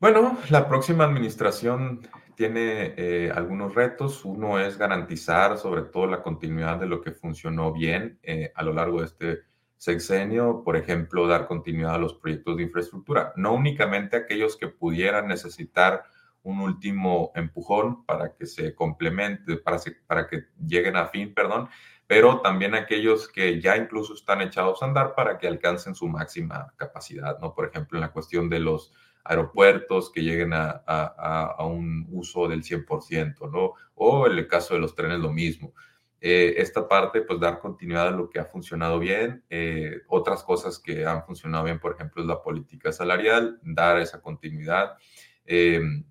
[0.01, 2.07] Bueno, la próxima administración
[2.39, 4.23] tiene eh, algunos retos.
[4.23, 8.71] Uno es garantizar sobre todo la continuidad de lo que funcionó bien eh, a lo
[8.71, 9.39] largo de este
[9.75, 15.27] sexenio, por ejemplo, dar continuidad a los proyectos de infraestructura, no únicamente aquellos que pudieran
[15.27, 16.03] necesitar
[16.41, 21.67] un último empujón para que se complemente, para, para que lleguen a fin, perdón,
[22.07, 26.73] pero también aquellos que ya incluso están echados a andar para que alcancen su máxima
[26.77, 27.53] capacidad, ¿no?
[27.53, 33.51] Por ejemplo, en la cuestión de los aeropuertos que lleguen a, un uso del 100%,
[33.51, 33.73] ¿no?
[33.95, 35.73] O en el caso de los trenes lo mismo.
[36.21, 39.43] Eh, esta parte, pues dar continuidad a lo que ha funcionado bien.
[39.49, 44.21] Eh, otras cosas que han funcionado bien, por ejemplo, es la política salarial, dar esa
[44.21, 44.97] continuidad.
[45.45, 46.03] Em,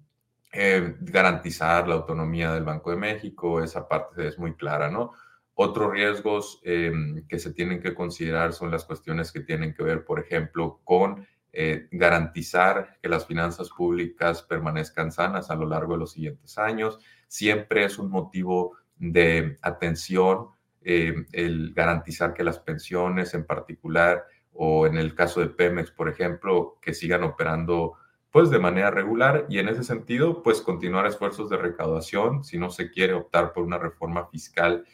[0.52, 5.12] eh, garantizar la autonomía del Banco de México, esa parte es muy clara, ¿no?
[5.54, 10.04] Otros riesgos em, que se tienen que considerar son las cuestiones que tienen que ver,
[10.04, 16.00] por ejemplo, con eh, garantizar que las finanzas públicas permanezcan sanas a lo largo de
[16.00, 16.98] los siguientes años.
[17.26, 20.48] Siempre es un motivo de atención
[20.82, 26.08] eh, el garantizar que las pensiones en particular o en el caso de Pemex, por
[26.08, 27.94] ejemplo, que sigan operando
[28.30, 32.70] pues de manera regular y en ese sentido pues continuar esfuerzos de recaudación si no
[32.70, 34.84] se quiere optar por una reforma fiscal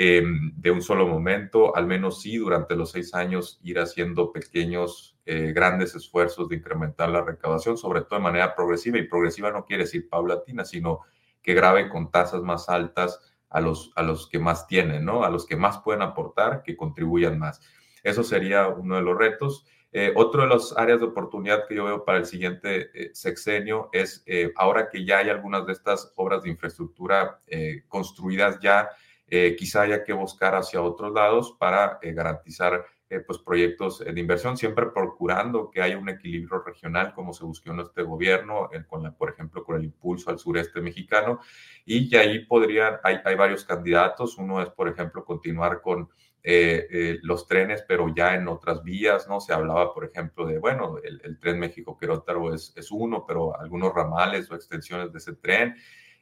[0.00, 0.22] eh,
[0.54, 5.50] de un solo momento, al menos sí durante los seis años ir haciendo pequeños eh,
[5.52, 8.98] grandes esfuerzos de incrementar la recaudación, sobre todo de manera progresiva.
[8.98, 11.00] Y progresiva no quiere decir paulatina, sino
[11.42, 15.24] que grave con tasas más altas a los, a los que más tienen, ¿no?
[15.24, 17.60] A los que más pueden aportar, que contribuyan más.
[18.04, 19.66] Eso sería uno de los retos.
[19.90, 23.88] Eh, otro de las áreas de oportunidad que yo veo para el siguiente eh, sexenio
[23.92, 27.40] es ahora que ya hay algunas de estas obras de infraestructura
[27.88, 28.88] construidas ya,
[29.28, 34.86] quizá haya que buscar hacia otros lados para garantizar eh, pues proyectos de inversión, siempre
[34.86, 39.64] procurando que haya un equilibrio regional como se buscó en este gobierno, con por ejemplo,
[39.64, 41.40] con el impulso al sureste mexicano.
[41.86, 44.36] Y ahí podrían, hay, hay varios candidatos.
[44.36, 46.10] Uno es, por ejemplo, continuar con
[46.42, 49.40] eh, eh, los trenes, pero ya en otras vías, ¿no?
[49.40, 54.50] Se hablaba, por ejemplo, de, bueno, el, tren México-Querétaro es, es, uno, pero algunos ramales
[54.50, 55.76] o extensiones de ese tren,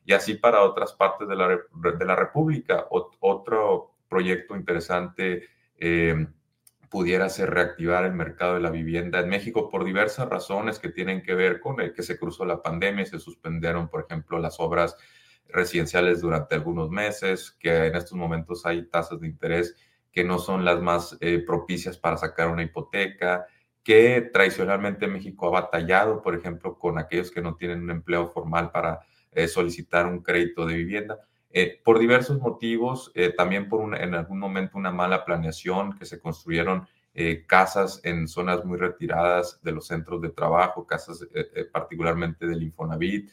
[0.06, 2.86] y así para otras partes de la, de la República.
[2.90, 6.26] otro proyecto interesante eh,
[6.88, 11.22] pudiera ser reactivar el mercado de la vivienda en México por diversas razones que tienen
[11.22, 14.60] que ver con el que se cruzó la pandemia y se suspendieron, por ejemplo, las
[14.60, 14.96] obras
[15.48, 19.74] residenciales durante algunos meses, que en estos momentos hay tasas de interés
[20.12, 23.44] que no son las más eh, propicias para sacar una hipoteca,
[23.82, 28.70] que tradicionalmente México ha batallado, por ejemplo, con aquellos que no tienen un empleo formal
[28.70, 29.00] para
[29.36, 31.20] eh, solicitar un crédito de vivienda.
[31.50, 36.86] Eh, por diversos motivos, también por en algún momento una mala planeación, que se construyeron
[37.46, 41.26] casas en zonas muy retiradas de los centros de trabajo, casas
[41.72, 43.30] particularmente del Infonavit,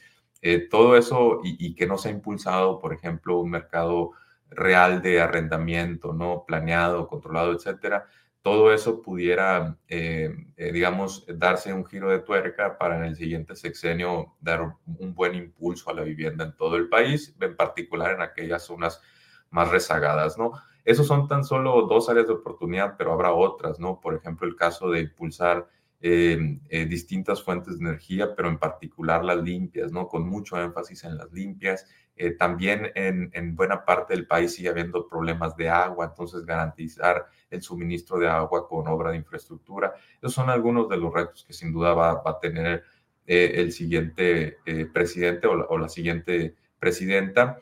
[0.71, 4.11] todo eso y, y, que no se ha impulsado, por ejemplo, un mercado
[4.55, 6.45] real de arrendamiento, ¿no?
[6.47, 8.07] Planeado, controlado, etcétera,
[8.43, 13.55] todo eso pudiera, eh, eh, digamos, darse un giro de tuerca para en el siguiente
[13.55, 18.21] sexenio dar un buen impulso a la vivienda en todo el país, en particular en
[18.21, 19.01] aquellas zonas
[19.49, 20.51] más rezagadas, ¿no?
[20.83, 24.01] Esos son tan solo dos áreas de oportunidad, pero habrá otras, ¿no?
[24.01, 25.69] Por ejemplo, el caso de impulsar
[26.01, 30.09] eh, distintas fuentes de energía, pero en particular las limpias, ¿no?
[30.09, 35.07] Con mucho énfasis en las limpias eh, también en, buena parte del país sigue habiendo
[35.07, 39.93] problemas de agua, entonces garantizar el suministro de agua con obra de infraestructura.
[40.17, 42.83] Esos son algunos de los retos que sin duda va, a tener
[43.25, 47.57] eh, el siguiente eh, presidente o la, siguiente presidenta,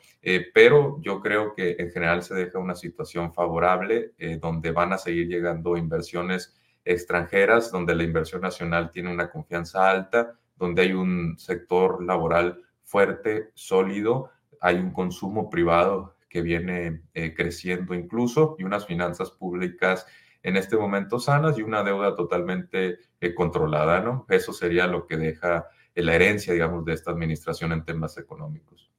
[0.52, 5.28] pero yo creo que en general se deja una situación favorable donde van a seguir
[5.28, 12.02] llegando inversiones extranjeras, donde la inversión nacional tiene una confianza alta, donde hay un sector
[12.04, 14.30] laboral fuerte, sólido,
[14.62, 20.06] hay un consumo privado que viene eh, creciendo incluso y unas finanzas públicas
[20.42, 24.24] en este momento sanas y una deuda totalmente eh, controlada, ¿no?
[24.28, 28.91] Eso sería lo que deja eh, la herencia, digamos, de esta administración en temas económicos.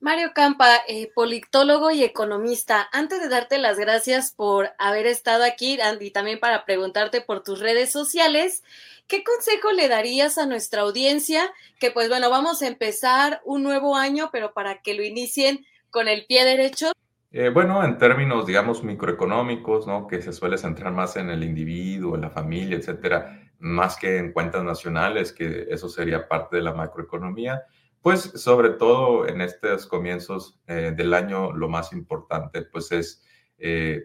[0.00, 0.68] Mario Campa,
[1.12, 6.64] politólogo y economista, antes de darte las gracias por haber estado aquí y también para
[6.64, 8.62] preguntarte por tus redes sociales,
[9.08, 11.50] ¿qué consejo le darías a nuestra audiencia?
[11.80, 16.06] Que pues bueno, vamos a empezar un nuevo año, pero para que lo inicien con
[16.06, 16.92] el pie derecho.
[17.32, 20.06] Eh, bueno, en términos, digamos, microeconómicos, ¿no?
[20.06, 24.32] Que se suele centrar más en el individuo, en la familia, etcétera, más que en
[24.32, 27.64] cuentas nacionales, que eso sería parte de la macroeconomía.
[28.08, 33.22] Pues sobre todo en estos comienzos eh, del año, lo más importante, pues es
[33.58, 34.02] eh,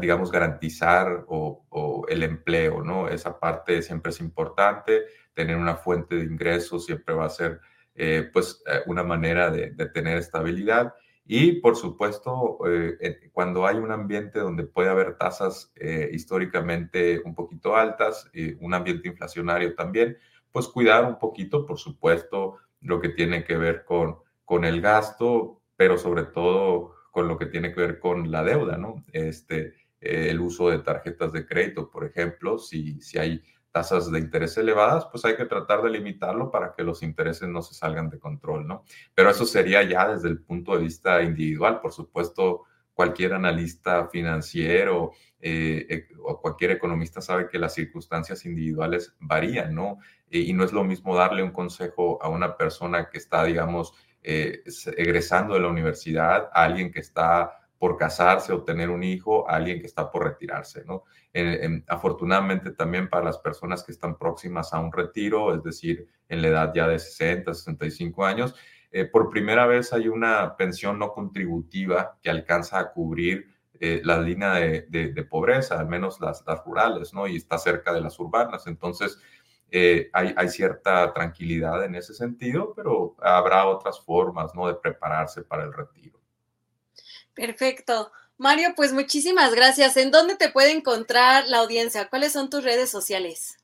[0.00, 3.08] digamos, garantizar o, el empleo, ¿no?
[3.08, 5.02] Esa parte siempre es importante,
[5.34, 7.60] tener una fuente de ingresos siempre va a ser,
[7.96, 10.94] eh, pues, eh, una manera de, tener estabilidad.
[11.26, 15.72] Y, por supuesto, eh, cuando hay un ambiente donde puede haber tasas
[16.12, 18.30] históricamente un poquito altas,
[18.60, 20.18] un ambiente inflacionario también,
[20.54, 25.60] pues cuidar un poquito, por supuesto, lo que tiene que ver con, con el gasto,
[25.74, 29.02] pero sobre todo con lo que tiene que ver con la deuda, ¿no?
[29.12, 33.42] Este, eh, el uso de tarjetas de crédito, por ejemplo, si, si hay
[33.72, 37.60] tasas de interés elevadas, pues hay que tratar de limitarlo para que los intereses no
[37.60, 38.84] se salgan de control, ¿no?
[39.12, 42.62] Pero eso sería ya desde el punto de vista individual, por supuesto,
[42.94, 49.98] cualquier analista financiero eh, eh, o cualquier economista sabe que las circunstancias individuales varían, ¿no?
[50.30, 53.92] y no es lo mismo darle un consejo a una persona que está, digamos,
[54.22, 54.64] eh,
[54.96, 59.56] egresando de la universidad, a alguien que está por casarse o tener un hijo, a
[59.56, 61.04] alguien que está por retirarse, ¿no?
[61.88, 66.48] afortunadamente también para las personas que están próximas a un retiro, es decir, en la
[66.48, 68.54] edad ya de 60, 65 años,
[68.96, 74.20] eh, por primera vez hay una pensión no contributiva que alcanza a cubrir eh, la
[74.20, 77.26] línea de, pobreza, al menos las, rurales, ¿no?
[77.26, 78.68] Y está cerca de las urbanas.
[78.68, 79.18] Entonces,
[79.72, 84.68] eh, hay, cierta tranquilidad en ese sentido, pero habrá otras formas, ¿no?
[84.68, 86.20] De prepararse para el retiro.
[87.34, 88.12] Perfecto.
[88.38, 89.96] Mario, pues muchísimas gracias.
[89.96, 92.08] ¿En dónde te puede encontrar la audiencia?
[92.08, 93.56] ¿Cuáles son tus redes sociales?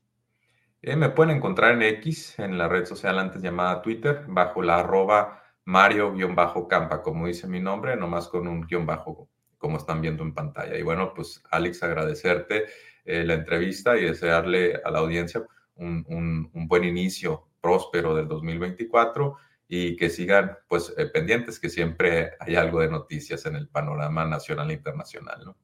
[0.83, 4.77] Eh, me pueden encontrar en X, en la red social antes llamada Twitter, bajo la
[4.77, 9.29] arroba Mario-Campa, como dice mi nombre, nomás con un guion bajo,
[9.59, 10.79] como están viendo en pantalla.
[10.79, 12.65] Y bueno, pues Alex, agradecerte
[13.05, 19.37] eh, la entrevista y desearle a la audiencia un, buen inicio próspero del 2024
[19.69, 24.25] y que sigan pues eh, pendientes, que siempre hay algo de noticias en el panorama
[24.25, 25.43] nacional e internacional.
[25.45, 25.57] ¿no?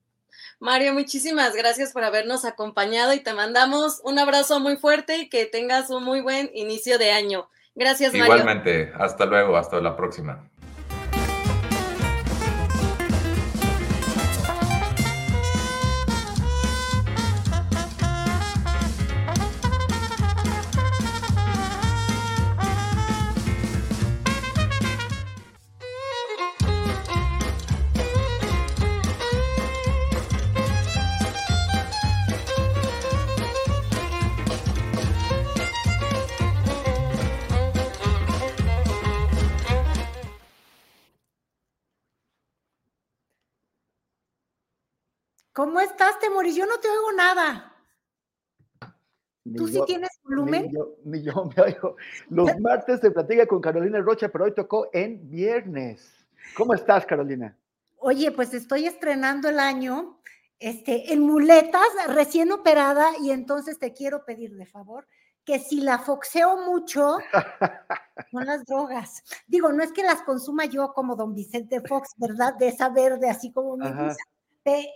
[0.59, 5.45] Mario, muchísimas gracias por habernos acompañado y te mandamos un abrazo muy fuerte y que
[5.45, 7.49] tengas un muy buen inicio de año.
[7.75, 8.37] Gracias, Mario.
[8.37, 10.49] Igualmente, hasta luego, hasta la próxima.
[45.97, 46.55] Estás, Temoris?
[46.55, 47.73] Yo no te oigo nada.
[49.57, 50.71] ¿Tú sí tienes volumen?
[51.05, 51.97] Ni yo, me oigo.
[52.29, 56.29] Los martes se platica con Carolina Rocha, pero hoy tocó en viernes.
[56.55, 57.57] ¿Cómo estás, Carolina?
[57.99, 60.21] Oye, pues estoy estrenando el año
[60.59, 65.07] este, en muletas, recién operada, y entonces te quiero pedir de favor
[65.47, 67.17] que si la foxeo mucho
[68.33, 69.23] con las drogas.
[69.47, 72.55] Digo, no es que las consuma yo como don Vicente Fox, ¿verdad?
[72.55, 74.25] De esa verde, así como me gusta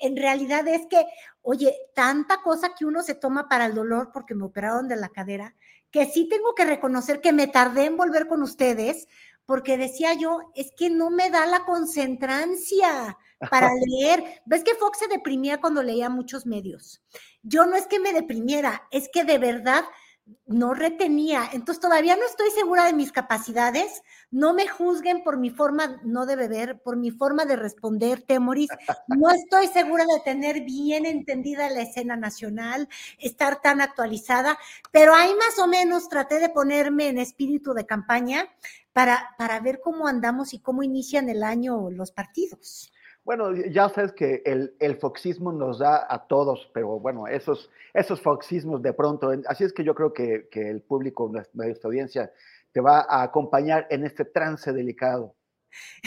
[0.01, 1.07] en realidad es que,
[1.43, 5.09] oye, tanta cosa que uno se toma para el dolor porque me operaron de la
[5.09, 5.55] cadera,
[5.91, 9.07] que sí tengo que reconocer que me tardé en volver con ustedes,
[9.47, 13.19] porque decía yo, es que no me da la concentrancia
[13.51, 14.43] para leer.
[14.45, 17.03] ¿Ves que Fox se deprimía cuando leía muchos medios?
[17.43, 19.85] Yo no es que me deprimiera, es que de verdad
[20.47, 21.49] no retenía.
[21.53, 24.03] Entonces todavía no estoy segura de mis capacidades.
[24.31, 28.71] No me juzguen por mi forma no de beber, por mi forma de responder, Temoris.
[29.09, 34.59] No estoy segura de tener bien entendida la escena nacional, estar tan actualizada,
[34.91, 38.49] pero ahí más o menos traté de ponerme en espíritu de campaña
[38.93, 42.93] para, para ver cómo andamos y cómo inician el año los partidos.
[43.25, 48.21] Bueno, ya sabes que el, el, foxismo nos da a todos, pero bueno, esos, esos
[48.21, 52.33] foxismos de pronto, así es que yo creo que, que el público, nuestra audiencia,
[52.73, 55.35] te va a acompañar en este trance delicado.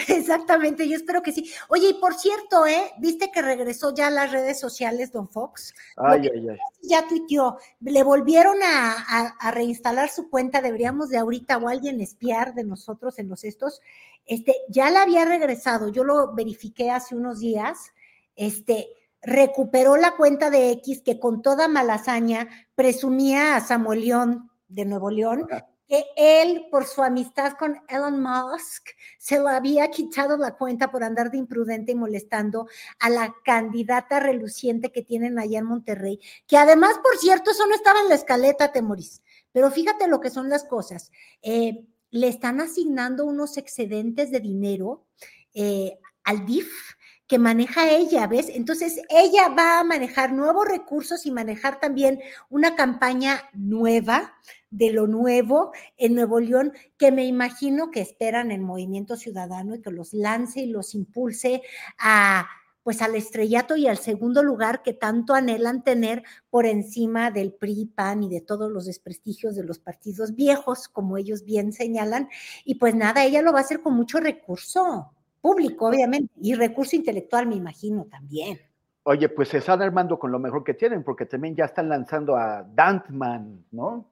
[0.07, 1.51] Exactamente, yo espero que sí.
[1.69, 2.91] Oye, y por cierto, ¿eh?
[2.99, 5.73] ¿Viste que regresó ya a las redes sociales, don Fox?
[5.97, 6.57] Ay, ay, ay.
[6.81, 12.53] Ya tuiteó, le volvieron a, a, reinstalar su cuenta, deberíamos de ahorita o alguien espiar
[12.53, 13.81] de nosotros en los estos.
[14.25, 17.91] Este, ya la había regresado, yo lo verifiqué hace unos días,
[18.35, 18.87] este,
[19.21, 25.11] recuperó la cuenta de X que con toda malasaña presumía a Samuel León de Nuevo
[25.11, 25.47] León
[25.87, 31.03] que él, por su amistad con Elon Musk, se lo había quitado la cuenta por
[31.03, 32.67] andar de imprudente y molestando
[32.99, 37.75] a la candidata reluciente que tienen allá en Monterrey, que además, por cierto, eso no
[37.75, 39.21] estaba en la escaleta, Temoris,
[39.51, 41.11] pero fíjate lo que son las cosas.
[41.41, 45.07] Eh, le están asignando unos excedentes de dinero
[45.55, 46.71] eh, al DIF
[47.25, 48.49] que maneja ella, ¿ves?
[48.49, 52.19] Entonces, ella va a manejar nuevos recursos y manejar también
[52.51, 54.35] una campaña nueva
[54.69, 59.81] de lo nuevo en Nuevo León, que me imagino que esperan el movimiento ciudadano y
[59.81, 61.63] que los lance y los impulse
[61.97, 62.47] a
[62.83, 67.85] pues al estrellato y al segundo lugar que tanto anhelan tener por encima del PRI,
[67.85, 72.29] PAN y de todos los desprestigios de los partidos viejos, como ellos bien señalan.
[72.65, 76.95] Y pues nada, ella lo va a hacer con mucho recurso público, obviamente, y recurso
[76.95, 78.59] intelectual, me imagino también.
[79.03, 82.37] Oye, pues se están armando con lo mejor que tienen, porque también ya están lanzando
[82.37, 84.09] a Dantman, ¿no?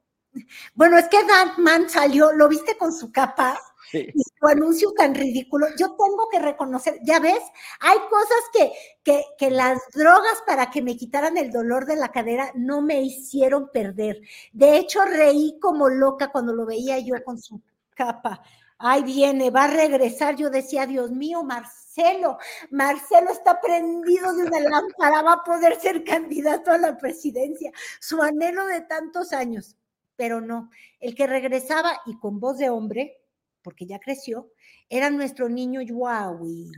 [0.74, 3.58] Bueno, es que Dantman salió, ¿lo viste con su capa?
[3.92, 5.66] Y su anuncio tan ridículo.
[5.78, 7.42] Yo tengo que reconocer, ya ves,
[7.80, 8.72] hay cosas que,
[9.02, 13.02] que, que, las drogas para que me quitaran el dolor de la cadera no me
[13.02, 14.20] hicieron perder.
[14.52, 17.60] De hecho, reí como loca cuando lo veía yo con su
[17.94, 18.42] capa
[18.82, 20.36] ay, viene, va a regresar.
[20.36, 22.38] Yo decía, Dios mío, Marcelo,
[22.70, 27.70] Marcelo está prendido de una lámpara, va a poder ser candidato a la presidencia.
[28.00, 29.76] Su anhelo de tantos años,
[30.16, 30.70] pero no.
[31.00, 33.21] El que regresaba y con voz de hombre,
[33.62, 34.50] porque ya creció,
[34.88, 36.70] era nuestro niño Yuawi.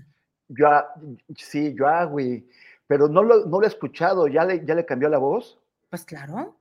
[0.49, 0.87] Ya,
[1.37, 2.49] sí, Yuawi,
[2.87, 5.59] pero no lo, no lo he escuchado, ¿Ya le, ¿ya le cambió la voz?
[5.91, 6.59] Pues claro.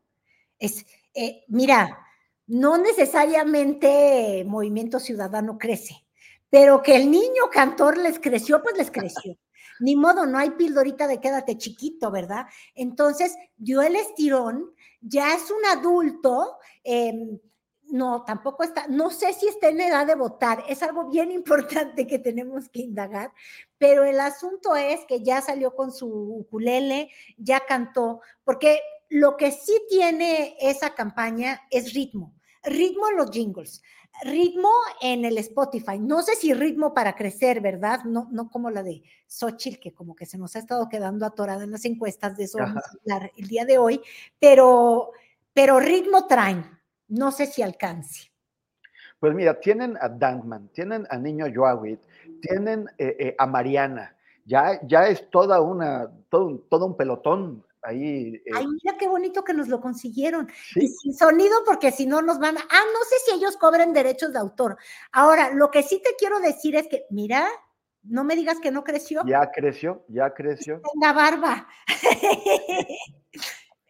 [0.58, 2.00] Es, eh, mira,
[2.48, 6.06] no necesariamente Movimiento Ciudadano crece,
[6.50, 9.38] pero que el niño cantor les creció, pues les creció.
[9.80, 12.46] Ni modo, no hay pildorita de quédate chiquito, ¿verdad?
[12.76, 14.72] Entonces dio el estirón,
[15.02, 17.40] ya es un adulto, em,
[17.94, 21.32] no, tampoco está, no sé si está en edad de votar, es algo bien
[21.92, 23.32] importante que tenemos que indagar,
[23.78, 28.80] pero el asunto es que ya salió con su ukulele, ya cantó, porque
[29.10, 32.34] lo que sí tiene esa campaña es ritmo.
[32.64, 33.84] ritmo en los jingles,
[34.24, 36.00] ritmo en el Spotify.
[36.00, 38.06] No sé si ritmo para crecer, ¿verdad?
[38.06, 41.64] No, no como la de Xochitl, que como que se nos ha estado quedando atorada
[41.64, 44.02] en las encuestas, de eso vamos a hablar el día de hoy,
[44.40, 45.12] pero,
[45.54, 46.74] pero ritmo traen.
[47.14, 48.32] No sé si alcance.
[49.20, 52.00] Pues mira, tienen a Dankman, tienen a Niño Joawit,
[52.42, 54.16] tienen eh, eh, a Mariana.
[54.46, 58.36] Ya, ya es toda una, todo, un, todo un pelotón ahí.
[58.36, 58.52] Eh.
[58.56, 60.50] Ay, mira qué bonito que nos lo consiguieron.
[60.76, 62.62] Y sin sonido, porque si no nos van a.
[62.62, 64.76] Ah, no sé si ellos cobren derechos de autor.
[65.12, 67.48] Ahora, lo que sí te quiero decir es que, mira,
[68.02, 69.22] no me digas que no creció.
[69.28, 70.82] Ya creció, ya creció.
[71.00, 71.68] La barba.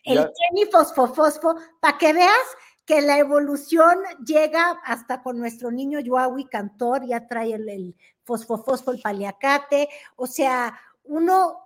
[0.04, 6.46] El Jenny Fosfo, para que veas que la evolución llega hasta con nuestro niño Yuawi
[6.46, 11.64] cantor, ya trae el, el fosfo, el paliacate, o sea, uno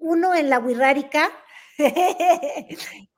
[0.00, 1.30] uno en la Wirrárica,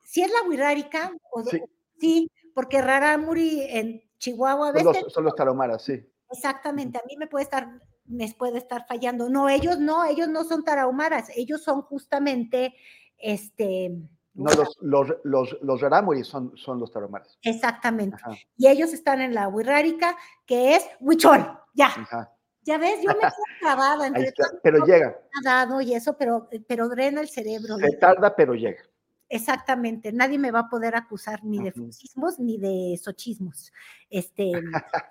[0.02, 1.12] si es la Wirrárica,
[1.50, 1.62] sí.
[1.98, 2.30] sí.
[2.54, 4.72] porque Raramuri en Chihuahua.
[4.72, 6.06] Son los, son los tarahumaras, sí.
[6.30, 7.68] Exactamente, a mí me puede estar,
[8.06, 9.28] me puede estar fallando.
[9.28, 12.74] No, ellos no, ellos no son tarahumaras, ellos son justamente,
[13.18, 13.92] este...
[14.35, 17.39] No, los, los, los, los Raramuri son, son los tarahumaras.
[17.43, 18.16] Exactamente.
[18.57, 21.87] Y ellos están en la Wirrárica, que es Huichol, ya.
[21.87, 22.30] Ajá.
[22.62, 23.30] Ya ves, yo me quedo
[23.61, 24.32] clavada entre
[24.62, 25.16] pero llega.
[25.45, 27.76] Dado y eso, pero, pero drena el cerebro.
[27.76, 28.82] Se tarda, pero llega.
[29.28, 33.72] Exactamente, nadie me va a poder acusar ni de fusismos ni de sochismos.
[34.11, 34.53] Este,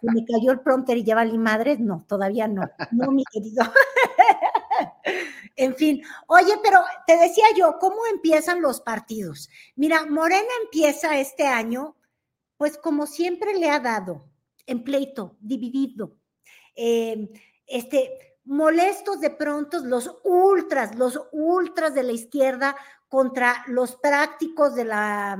[0.01, 2.61] me cayó el prompter y lleva mi madre, no, todavía no,
[2.91, 3.63] no, mi querido.
[5.55, 9.49] en fin, oye, pero te decía yo, ¿cómo empiezan los partidos?
[9.75, 11.95] Mira, Morena empieza este año,
[12.57, 14.25] pues como siempre le ha dado,
[14.65, 16.15] en pleito, dividido,
[16.75, 17.29] eh,
[17.67, 22.75] este, molestos de pronto los ultras, los ultras de la izquierda
[23.07, 25.39] contra los prácticos de la,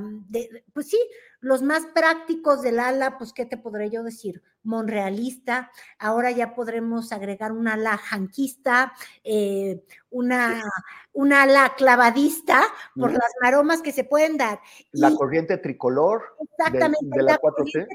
[0.73, 0.99] pues sí,
[1.43, 4.41] los más prácticos del ala, pues, ¿qué te podré yo decir?
[4.63, 8.93] Monrealista, ahora ya podremos agregar un ala janquista,
[9.25, 10.63] eh, una,
[11.11, 12.63] una ala clavadista
[12.95, 14.61] por las maromas que se pueden dar.
[14.93, 16.37] La corriente tricolor.
[16.39, 17.17] Exactamente.
[17.17, 17.87] De, la, 4T.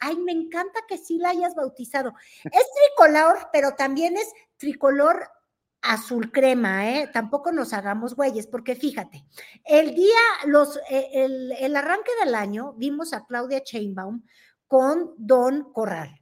[0.00, 2.14] Ay, me encanta que sí la hayas bautizado.
[2.42, 2.66] Es
[2.96, 5.28] tricolor, pero también es tricolor
[5.82, 7.10] azul crema, ¿eh?
[7.12, 9.24] Tampoco nos hagamos güeyes, porque fíjate,
[9.64, 14.22] el día, los, eh, el, el, arranque del año, vimos a Claudia Chainbaum
[14.66, 16.20] con Don Corral,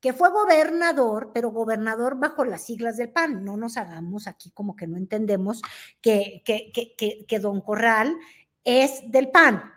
[0.00, 3.44] que fue gobernador, pero gobernador bajo las siglas del PAN.
[3.44, 5.62] No nos hagamos aquí como que no entendemos
[6.00, 8.16] que, que, que, que Don Corral
[8.64, 9.73] es del PAN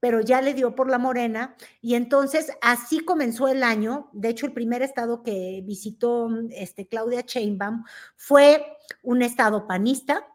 [0.00, 4.08] pero ya le dio por la morena y entonces así comenzó el año.
[4.12, 7.84] De hecho, el primer estado que visitó este, Claudia Chainbaum
[8.16, 8.64] fue
[9.02, 10.26] un estado panista,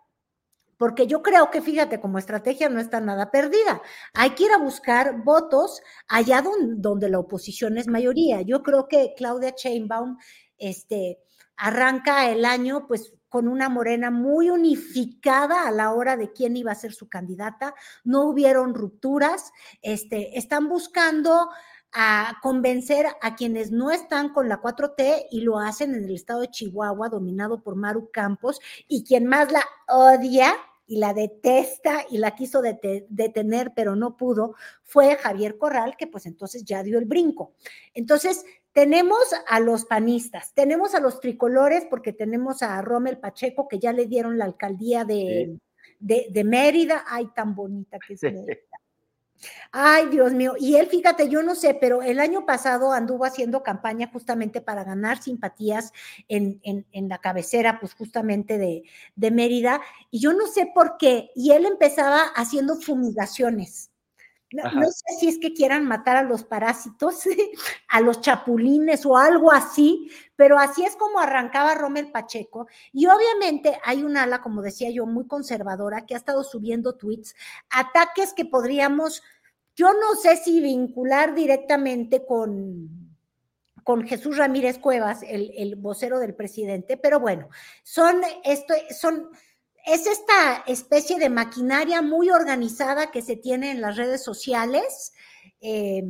[0.78, 3.82] porque yo creo que, fíjate, como estrategia no está nada perdida.
[4.14, 8.42] Hay que ir a buscar votos allá donde, donde la oposición es mayoría.
[8.42, 10.18] Yo creo que Claudia Chainbaum
[10.58, 11.20] este,
[11.58, 16.72] arranca el año pues con una morena muy unificada a la hora de quién iba
[16.72, 17.76] a ser su candidata,
[18.06, 21.50] no hubieron rupturas, este, están buscando
[21.92, 26.40] a convencer a quienes no están con la 4T y lo hacen en el estado
[26.40, 30.56] de Chihuahua, dominado por Maru Campos, y quien más la odia
[30.88, 34.56] y la detesta y la quiso detener, pero no pudo,
[34.86, 37.54] fue Javier Corral, que pues entonces ya dio el brinco.
[37.94, 43.80] Entonces, tenemos a los panistas, tenemos a los tricolores, porque tenemos a Rommel Pacheco, que
[43.80, 45.58] ya le dieron la alcaldía de,
[45.98, 47.06] de, Mérida.
[47.08, 48.58] Ay, tan bonita que es Mérida.
[49.72, 50.56] Ay, Dios mío.
[50.60, 54.84] Y él, fíjate, yo no sé, pero el año pasado anduvo haciendo campaña justamente para
[54.84, 55.94] ganar simpatías
[56.28, 58.84] en, en, la cabecera, pues justamente de,
[59.16, 59.80] de, Mérida.
[60.12, 61.30] Y yo no sé por qué.
[61.34, 63.90] Y él empezaba haciendo fumigaciones.
[64.64, 67.24] No, sé si es que quieran matar a los parásitos,
[67.90, 72.68] a los chapulines o algo así, pero así es como arrancaba Rommel Pacheco.
[72.94, 77.36] Y obviamente hay un ala, como decía yo, muy conservadora que ha estado subiendo tweets,
[77.70, 79.24] ataques que podríamos,
[79.76, 82.90] yo no sé si vincular directamente con,
[83.84, 87.50] con Jesús Ramírez Cuevas, el, el vocero del presidente, pero bueno,
[87.84, 89.30] son, esto, son
[89.86, 95.14] es esta especie de maquinaria muy organizada que se tiene en las redes sociales,
[95.62, 96.04] eh,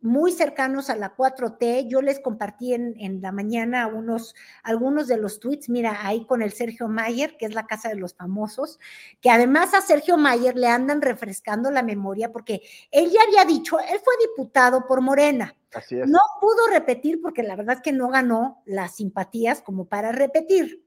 [0.00, 1.88] muy cercanos a la 4T.
[1.88, 6.52] Yo les compartí en, la mañana unos, algunos de los tweets, mira, ahí con el
[6.52, 8.78] Sergio Mayer, que es la casa de los famosos,
[9.20, 13.78] que además a Sergio Mayer le andan refrescando la memoria porque él ya había dicho,
[13.80, 15.54] él fue diputado por Morena.
[15.74, 16.08] Así es.
[16.08, 20.82] No pudo repetir porque la verdad es que no ganó las simpatías como para repetir.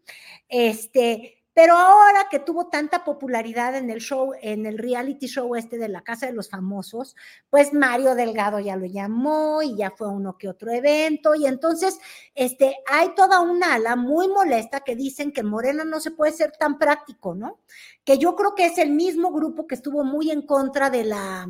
[0.47, 5.77] Este, Pero ahora que tuvo tanta popularidad en el show, en el reality show este
[5.77, 7.15] de la Casa de los Famosos,
[7.49, 11.35] pues Mario Delgado ya lo llamó y ya fue uno que otro evento.
[11.35, 11.99] Y entonces,
[12.35, 16.53] este, hay toda una ala muy molesta que dicen que Morena no se puede ser
[16.53, 17.59] tan práctico, ¿no?
[18.05, 21.47] Que yo creo que es el mismo grupo que estuvo muy en contra de la,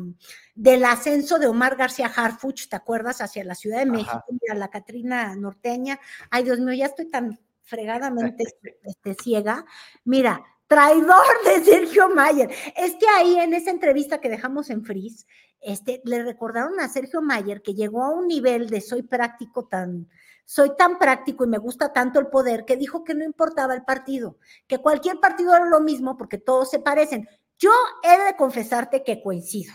[0.56, 3.20] del ascenso de Omar García Harfuch, ¿te acuerdas?
[3.20, 6.00] Hacia la Ciudad de México, a la Catrina norteña.
[6.30, 7.38] Ay, Dios mío, ya estoy tan
[7.72, 8.44] fregadamente
[8.82, 9.64] este, ciega.
[10.04, 12.50] Mira, traidor de Sergio Mayer.
[12.76, 15.26] Es que ahí en esa entrevista que dejamos en Frizz,
[15.58, 20.06] este, le recordaron a Sergio Mayer que llegó a un nivel de soy práctico tan,
[20.44, 23.84] soy tan práctico y me gusta tanto el poder que dijo que no importaba el
[23.84, 27.26] partido, que cualquier partido era lo mismo porque todos se parecen.
[27.58, 27.70] Yo
[28.02, 29.72] he de confesarte que coincido.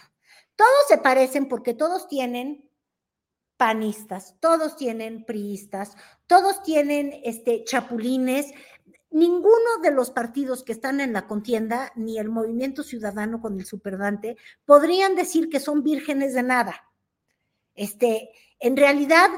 [0.56, 2.67] Todos se parecen porque todos tienen
[3.58, 5.96] panistas, todos tienen priistas,
[6.28, 8.54] todos tienen este, chapulines.
[9.10, 13.66] Ninguno de los partidos que están en la contienda, ni el movimiento ciudadano con el
[13.66, 16.84] superdante, podrían decir que son vírgenes de nada.
[17.74, 19.30] Este, en realidad,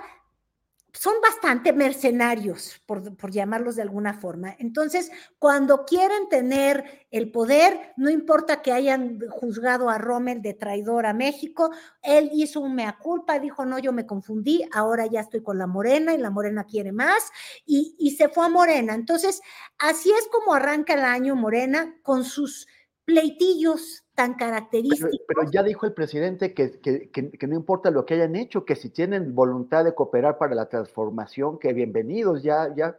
[0.93, 4.55] son bastante mercenarios, por, llamarlos de alguna forma.
[4.59, 11.05] Entonces, cuando quieren tener el poder, no importa que hayan juzgado a Rommel de traidor
[11.05, 11.71] a México,
[12.01, 15.67] él hizo un mea culpa, dijo, no, yo me confundí, ahora ya estoy con la
[15.67, 17.31] Morena y la Morena quiere más,
[17.65, 18.93] y, y se fue a Morena.
[18.93, 19.41] Entonces,
[19.77, 22.67] así es como arranca el año Morena con sus
[23.09, 25.17] pleitillos tan característicos.
[25.27, 28.91] Pero, ya dijo el presidente que, que, no importa lo que hayan hecho, que si
[28.91, 32.95] tienen voluntad de cooperar para la transformación, que bienvenidos, ya, ya,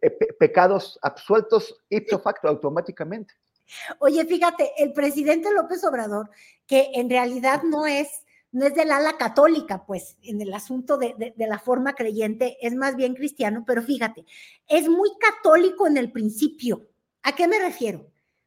[0.00, 3.34] eh, pecados absueltos ipso facto, automáticamente.
[3.98, 6.30] Oye, fíjate, el presidente López Obrador,
[6.66, 11.34] que en realidad no es, no es del ala católica, pues, en el asunto de,
[11.36, 14.24] de la forma creyente, es más bien cristiano, pero fíjate,
[14.66, 16.88] es muy católico en el principio.
[17.22, 18.06] ¿A qué me refiero?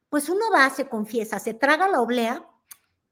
[0.10, 2.46] Pues uno va, se confiesa, se traga la oblea,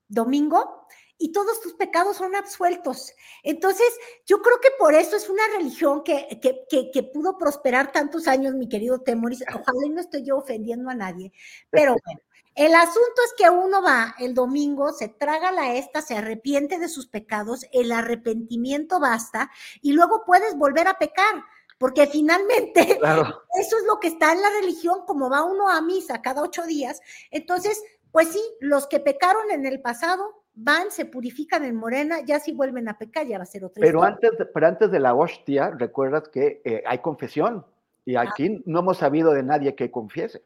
[0.07, 0.87] domingo,
[1.19, 3.13] y todos tus pecados son absueltos.
[3.43, 3.87] Entonces,
[4.25, 8.69] yo creo que por eso es una religión que, que, pudo prosperar tantos años, mi
[8.69, 9.43] querido Temoris.
[9.47, 11.31] Ojalá no estoy yo ofendiendo a nadie,
[11.69, 12.21] pero bueno.
[12.53, 16.89] El asunto es que uno va el domingo, se traga la esta, se arrepiente de
[16.89, 21.43] sus pecados, el arrepentimiento basta y luego puedes volver a pecar
[21.77, 22.81] porque finalmente
[23.59, 26.65] eso es lo que está en la religión, como va uno a misa cada ocho
[26.65, 27.01] días.
[27.31, 32.39] Entonces, pues sí, los que pecaron en el pasado van, se purifican en Morena, ya
[32.39, 34.99] si vuelven a pecar ya va a ser otra pero Antes de, pero antes de
[34.99, 37.65] la hostia, recuerdas que eh, hay confesión
[38.05, 38.21] y ah.
[38.21, 40.43] aquí no hemos sabido de nadie que confiese.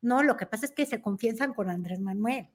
[0.00, 2.48] No, lo que pasa es que se confiesan con Andrés Manuel.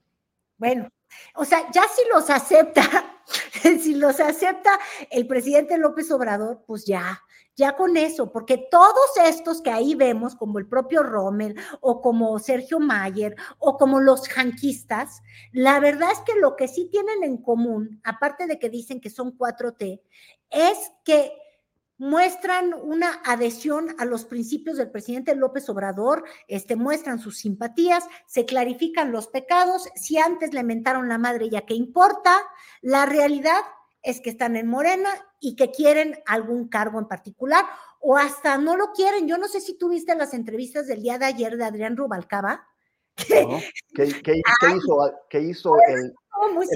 [0.56, 0.88] Bueno,
[1.34, 2.82] o sea, ya si los acepta,
[3.62, 4.78] si los acepta
[5.10, 7.22] el presidente López Obrador, pues ya,
[7.56, 12.38] ya con eso, porque todos estos que ahí vemos, como el propio Rommel o como
[12.38, 17.38] Sergio Mayer o como los janquistas, la verdad es que lo que sí tienen en
[17.38, 20.00] común, aparte de que dicen que son 4T,
[20.50, 21.32] es que
[21.96, 28.44] muestran una adhesión a los principios del presidente López Obrador, este, muestran sus simpatías, se
[28.44, 32.36] clarifican los pecados, si antes le mentaron la madre, ya que importa,
[32.82, 33.60] la realidad
[34.04, 35.08] es que están en Morena
[35.40, 37.64] y que quieren algún cargo en particular
[38.00, 39.26] o hasta no lo quieren.
[39.26, 42.68] Yo no sé si tú viste las entrevistas del día de ayer de Adrián Rubalcaba.
[43.16, 46.14] ¿Qué, hizo, qué hizo el,
[46.52, 46.66] muy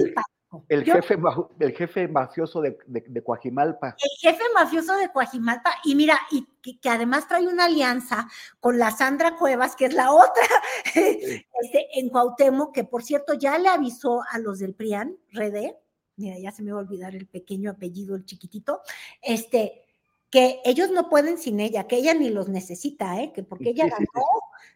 [0.67, 1.17] el, jefe,
[1.59, 3.95] el jefe mafioso de, de, Coajimalpa?
[3.99, 5.71] El jefe mafioso de Coajimalpa.
[5.83, 6.47] Y mira, y
[6.81, 8.27] que, además trae una alianza
[8.59, 10.47] con la Sandra Cuevas, que es la otra,
[10.95, 15.77] este, en Cuauhtémoc, que por cierto ya le avisó a los del PRIAN, Rede,
[16.19, 18.81] mira, ya se me va a olvidar el pequeño apellido, el chiquitito,
[19.21, 19.85] este,
[20.29, 23.31] que ellos no pueden sin ella, que ella ni los necesita, ¿eh?
[23.33, 24.25] que porque ella ganó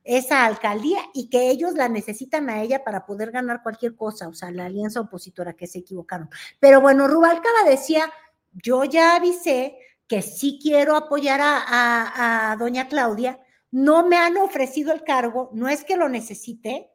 [0.04, 4.34] esa alcaldía y que ellos la necesitan a ella para poder ganar cualquier cosa, o
[4.34, 6.30] sea, la alianza opositora que se equivocaron.
[6.60, 8.12] Pero bueno, Rubalcaba decía,
[8.52, 9.78] yo ya avisé
[10.08, 13.40] que sí quiero apoyar a, a doña Claudia,
[13.70, 16.92] no me han ofrecido el cargo, no es que lo necesite,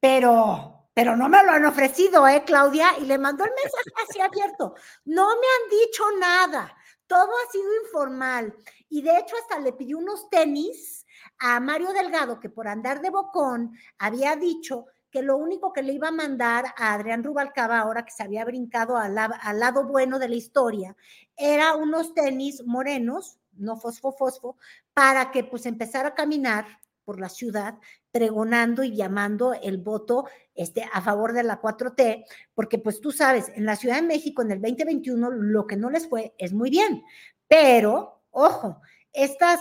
[0.00, 2.98] pero pero no me lo han ofrecido, ¿eh, Claudia?
[2.98, 4.74] Y le mandó el mensaje así abierto.
[5.04, 6.74] No me han dicho nada.
[7.06, 8.54] Todo ha sido informal.
[8.88, 11.04] Y de hecho hasta le pidió unos tenis
[11.38, 15.92] a Mario Delgado, que por andar de bocón había dicho que lo único que le
[15.92, 20.18] iba a mandar a Adrián Rubalcaba, ahora que se había brincado al, al lado bueno
[20.18, 20.96] de la historia,
[21.36, 24.56] era unos tenis morenos, no fosfo fosfo,
[24.94, 26.66] para que pues empezara a caminar
[27.06, 27.78] por la ciudad
[28.10, 33.50] pregonando y llamando el voto este, a favor de la 4T, porque pues tú sabes,
[33.54, 36.68] en la Ciudad de México en el 2021 lo que no les fue es muy
[36.68, 37.02] bien,
[37.48, 38.82] pero ojo,
[39.12, 39.60] estas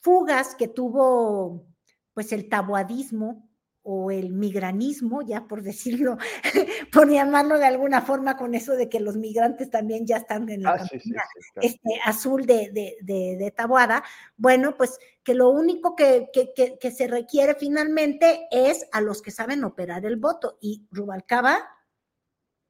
[0.00, 1.66] fugas que tuvo
[2.14, 3.45] pues el tabuadismo
[3.88, 6.18] o el migranismo, ya por decirlo,
[6.92, 10.64] por llamarlo de alguna forma con eso de que los migrantes también ya están en
[10.64, 11.68] la Ah, sí, sí, campaña, sí, claro.
[11.68, 14.02] este, azul de, de, de- de Taboada,
[14.36, 19.22] bueno, pues que lo único que, que- que- que se requiere finalmente es a los
[19.22, 20.58] que saben operar el voto.
[20.60, 21.58] Y Rubalcaba,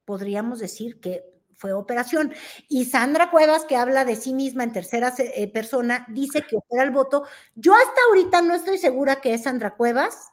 [0.05, 1.23] podríamos decir que
[1.55, 2.31] fue operación.
[2.69, 6.83] Y Sandra Cuevas, que habla de sí misma en tercera eh, persona, dice que opera
[6.83, 7.23] el voto.
[7.55, 10.29] Yo hasta ahorita no estoy segura que es Sandra Cuevas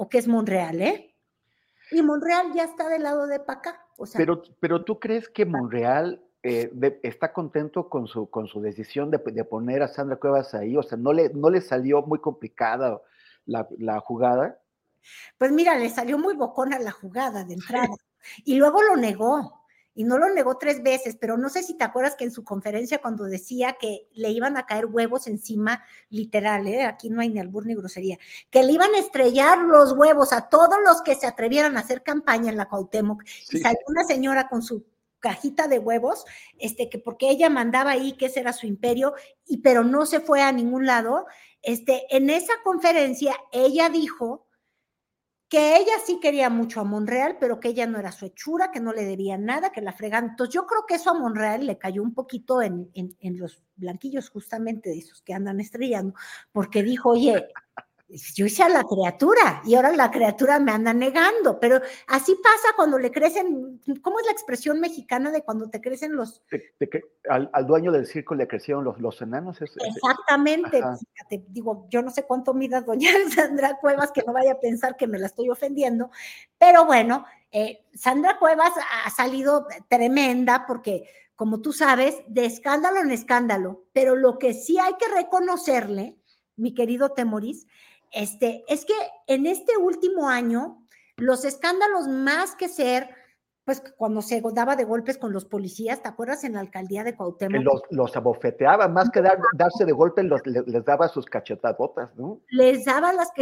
[0.00, 1.14] o que es Monreal, ¿eh?
[1.90, 3.86] Y Monreal ya está del lado de Paca.
[3.98, 8.46] O sea, Pero, pero tú crees que Monreal eh, de- está contento con su, con
[8.46, 10.74] su decisión de, de poner a Sandra Cuevas ahí?
[10.74, 12.98] O sea, ¿no le, no le salió muy complicada
[13.44, 14.58] la, la jugada?
[15.36, 17.94] Pues mira, le salió muy bocona la jugada de entrada
[18.42, 19.59] y luego lo negó.
[20.00, 22.42] Y no lo negó tres veces, pero no sé si te acuerdas que en su
[22.42, 26.84] conferencia cuando decía que le iban a caer huevos encima, literal, ¿eh?
[26.84, 30.48] aquí no hay ni albur ni grosería, que le iban a estrellar los huevos a
[30.48, 33.22] todos los que se atrevieran a hacer campaña en la Cuauhtémoc.
[33.50, 34.86] Y salió una señora con su
[35.18, 36.24] cajita de huevos,
[36.58, 39.12] este, que porque ella mandaba ahí que ese era su imperio,
[39.46, 41.26] y pero no se fue a ningún lado.
[41.60, 44.46] Este, en esa conferencia ella dijo
[45.50, 48.78] que ella sí quería mucho a Monreal, pero que ella no era su hechura, que
[48.78, 50.26] no le debía nada, que la fregan.
[50.30, 53.60] Entonces yo creo que eso a Monreal le cayó un poquito en, en, en los
[53.74, 56.14] blanquillos justamente de esos que andan estrellando,
[56.52, 57.48] porque dijo, oye,
[58.34, 62.74] yo hice a la criatura y ahora la criatura me anda negando, pero así pasa
[62.74, 66.42] cuando le crecen, ¿cómo es la expresión mexicana de cuando te crecen los...
[67.28, 69.60] Al, al dueño del circo le crecieron los, los enanos.
[69.62, 74.52] es- Exactamente, fíjate, digo, yo no sé cuánto mida doña Sandra Cuevas, que no vaya
[74.52, 76.10] a pensar que me la estoy ofendiendo,
[76.58, 78.72] pero bueno, eh, Sandra Cuevas
[79.04, 81.04] ha salido tremenda porque,
[81.36, 86.16] como tú sabes, de escándalo en escándalo, pero lo que sí hay que reconocerle,
[86.56, 87.66] mi querido Temoris,
[88.10, 88.94] este, es que
[89.26, 90.86] en este último año,
[91.16, 93.10] los escándalos más que ser,
[93.64, 97.14] pues cuando se daba de golpes con los policías, ¿te acuerdas en la alcaldía de
[97.14, 97.62] Cuauhtémoc?
[97.62, 102.14] los, los abofeteaba, más que dar- darse de golpe, los, le- les, daba sus cachetadotas,
[102.16, 102.40] ¿no?
[102.48, 103.30] les daba las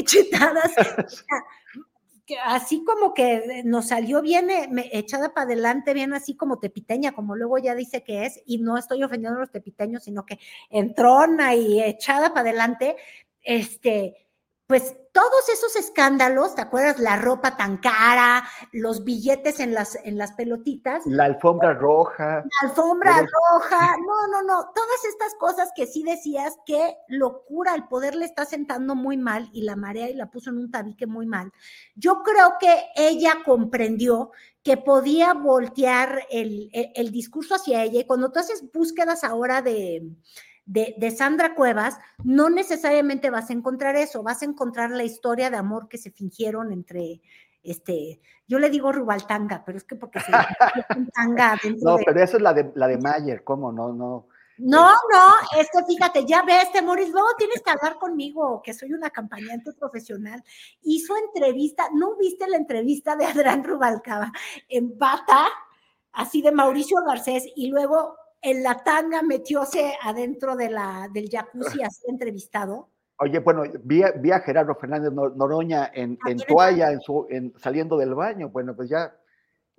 [2.27, 6.59] que así como que nos salió bien eh, me- echada para adelante, bien así como
[6.59, 10.27] tepiteña, como luego ya dice que es, y no estoy ofendiendo a los tepiteños, sino
[10.27, 10.39] que
[10.69, 12.97] entrona y echada para adelante,
[13.41, 14.28] este,
[14.69, 16.99] pues todos esos escándalos, ¿te acuerdas?
[16.99, 22.45] La ropa tan cara, los billetes en las, en las pelotitas, La alfombra roja.
[22.45, 27.75] la alfombra Pero- roja, no, no, no, todas estas cosas que sí decías, qué locura,
[27.75, 30.71] el poder le está sentando muy mal y la marea y la puso en un
[30.71, 31.51] tabique muy mal.
[31.95, 38.07] Yo creo que ella comprendió que podía voltear el, el- el discurso hacia ella y
[38.07, 40.03] cuando tú haces búsquedas ahora de,
[40.69, 45.49] de, de Sandra Cuevas, no necesariamente vas a encontrar eso, vas a encontrar la historia
[45.51, 47.23] de amor que se fingieron entre...
[47.63, 50.31] Este, yo le digo Rubaltanga, pero es que porque se
[51.15, 53.73] tanga dentro No, de- pero esa es la de, la de Mayer, ¿cómo?
[53.73, 54.29] No, no.
[54.59, 58.93] no, no, es que fíjate, ya ves, Temoris, luego tienes que hablar conmigo, que soy
[58.93, 60.43] una acompañante profesional.
[60.83, 64.33] Hizo entrevista, ¿no viste la entrevista de Adrián Rubalcaba
[64.69, 65.47] en bata,
[66.13, 71.83] así de Mauricio Garcés, y luego en la tanga metióse adentro de la, del jacuzzi
[71.83, 72.91] así entrevistado?
[73.21, 77.01] Oye, bueno, vi a, vi a Gerardo Fernández Nor- Noroña en, en También toalla, en
[77.01, 78.49] su, en, saliendo del baño.
[78.51, 79.13] Bueno, pues ya.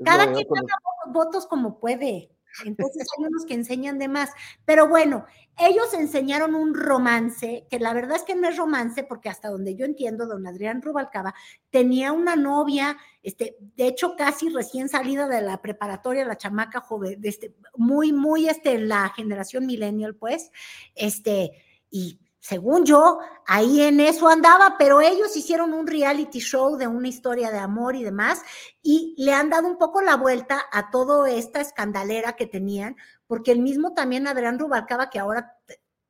[0.03, 2.29] Cada quien gana votos como puede.
[2.65, 4.31] Entonces hay unos que enseñan de más.
[4.65, 5.25] Pero bueno,
[5.57, 9.75] ellos enseñaron un romance, que la verdad es que no es romance, porque hasta donde
[9.75, 11.33] yo entiendo, don Adrián Rubalcaba
[11.69, 17.19] tenía una novia, este, de hecho, casi recién salida de la preparatoria, la chamaca joven,
[17.23, 20.51] este, muy, muy, este, la generación millennial, pues,
[20.95, 21.51] este,
[21.91, 27.09] y según yo, ahí en eso andaba, pero ellos hicieron un reality show de una
[27.09, 28.41] historia de amor y demás,
[28.81, 32.95] y le han dado un poco la vuelta a toda esta escandalera que tenían,
[33.27, 35.57] porque el mismo también Adrián Rubalcaba, que ahora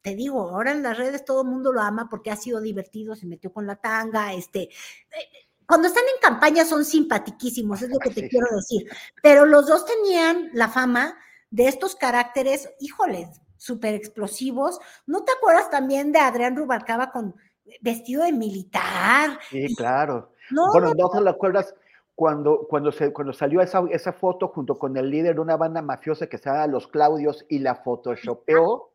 [0.02, 3.16] te, digo, ahora en las redes todo el mundo lo ama porque ha sido divertido,
[3.16, 8.00] se metió con la tanga, este, eh, cuando están en campaña son simpatiquísimos, es lo
[8.00, 8.88] que te Sí, quiero decir,
[9.24, 11.18] pero los dos tenían la fama
[11.50, 14.80] de estos caracteres, híjoles, súper explosivos.
[15.06, 17.36] ¿No te acuerdas también de Adrián Rubalcaba con
[17.82, 19.38] vestido de militar?
[19.52, 20.32] Sí, claro.
[20.50, 21.76] No, bueno, no, ¿no te lo acuerdas
[22.16, 25.84] cuando, cuando, se, cuando salió esa, esa foto junto con el líder de una banda
[25.84, 28.94] mafiosa que se llama Los Claudios y la photoshopeó?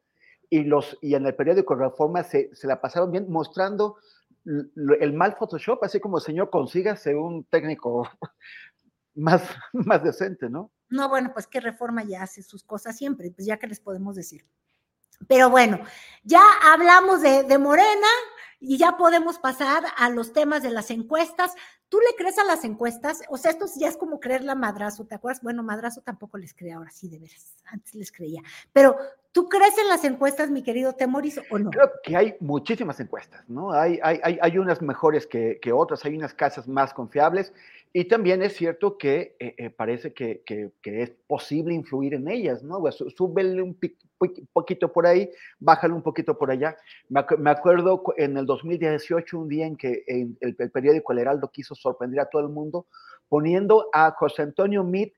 [0.51, 3.97] Y, los, y en el periódico Reforma se, se la pasaron bien mostrando
[4.45, 8.09] el mal Photoshop, así como señor, consígase un técnico
[9.15, 9.43] más,
[9.73, 10.71] más decente, ¿no?
[10.95, 14.15] No, bueno, pues que Reforma ya hace sus cosas siempre, pues ya que les podemos
[14.15, 14.47] decir.
[15.27, 15.81] Pero bueno,
[16.23, 18.07] ya hablamos de, de Morena
[18.61, 21.53] y ya podemos pasar a los temas de las encuestas.
[21.89, 23.23] ¿Tú le crees a las encuestas?
[23.29, 25.43] O sea, esto ya es como creerle a Madrazo, ¿te acuerdas?
[25.43, 28.43] Bueno, Madrazo tampoco les creía, ahora sí, de veras, antes les creía.
[28.73, 28.97] Pero,
[29.35, 31.71] ¿tú crees en las encuestas, mi querido Temoris, o no?
[31.71, 33.73] Creo que hay muchísimas encuestas, ¿no?
[33.73, 37.53] Hay, hay, hay, unas mejores que, que, otras, hay unas casas más confiables
[37.93, 42.29] y también es cierto que eh, eh, parece que, que, que, es posible influir en
[42.29, 42.79] ellas, ¿no?
[42.79, 43.77] Pues, súbele un
[44.53, 45.29] poquito por ahí,
[45.59, 46.77] bájale un poquito por allá.
[47.09, 51.51] Me, me, acuerdo en el 2018, un día en que el, el, periódico El Heraldo
[51.51, 52.87] quiso sorprender a todo el mundo,
[53.29, 55.13] poniendo a José Antonio Meade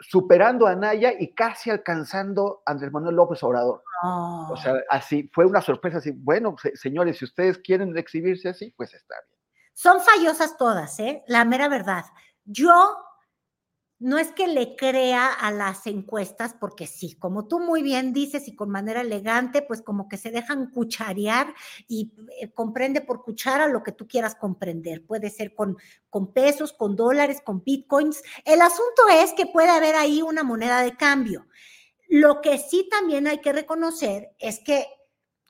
[0.00, 3.82] superando a Naya y casi alcanzando a Andrés Manuel López Obrador.
[4.02, 4.48] Oh.
[4.50, 8.92] O sea, así, fue una sorpresa, así, bueno, señores, si ustedes quieren exhibirse así, pues
[8.94, 9.40] está bien.
[9.72, 11.22] Son fallosas todas, ¿eh?
[11.26, 12.04] La mera verdad.
[12.44, 12.96] Yo
[14.04, 18.48] no es que le crea a las encuestas, porque sí, como tú muy bien dices
[18.48, 21.54] y con manera elegante, pues como que se dejan cucharear
[21.88, 25.06] y eh, comprende por cuchara lo que tú quieras comprender.
[25.06, 25.78] Puede ser con,
[26.10, 28.22] con pesos, con dólares, con bitcoins.
[28.44, 31.46] El asunto es que puede haber ahí una moneda de cambio.
[32.06, 34.86] Lo que sí también hay que reconocer es que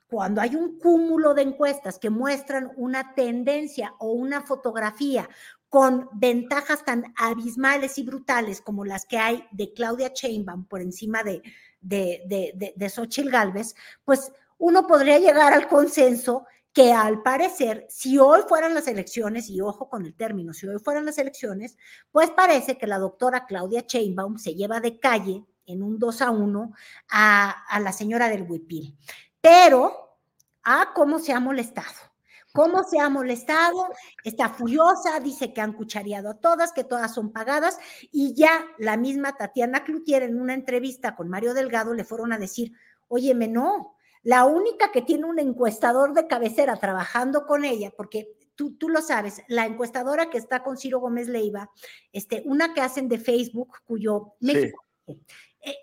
[0.07, 5.27] cuando hay un cúmulo de encuestas que muestran una tendencia o una fotografía
[5.75, 11.21] con ventajas tan abismales y brutales como las que hay de Claudia Sheinbaum por encima
[11.21, 11.43] de,
[11.81, 18.17] de, de, de, Xochitl Galvez, pues uno podría llegar al consenso que al parecer, si
[18.17, 21.77] hoy fueran las elecciones, y ojo con el término, si hoy fueran las elecciones,
[22.09, 26.31] pues parece que la doctora Claudia Sheinbaum se lleva de calle en un 2 a
[26.31, 26.71] 1
[27.09, 28.97] a, a la señora del Huipil.
[29.41, 30.21] Pero,
[30.63, 32.14] ah, cómo se ha molestado.
[32.55, 33.89] ¿Cómo se ha molestado?
[34.23, 37.77] Está furiosa, dice que han cuchareado a todas, que todas son pagadas,
[38.13, 42.37] y ya la misma Tatiana Cloutier en una entrevista con Mario Delgado le fueron a
[42.37, 42.71] decir,
[43.09, 48.77] óyeme, no, la única que tiene un encuestador de cabecera trabajando con ella, porque tú,
[48.77, 51.69] tú lo sabes, la encuestadora que está con Ciro Gómez Leiva,
[52.13, 54.81] este, una que hacen de Facebook, cuyo México,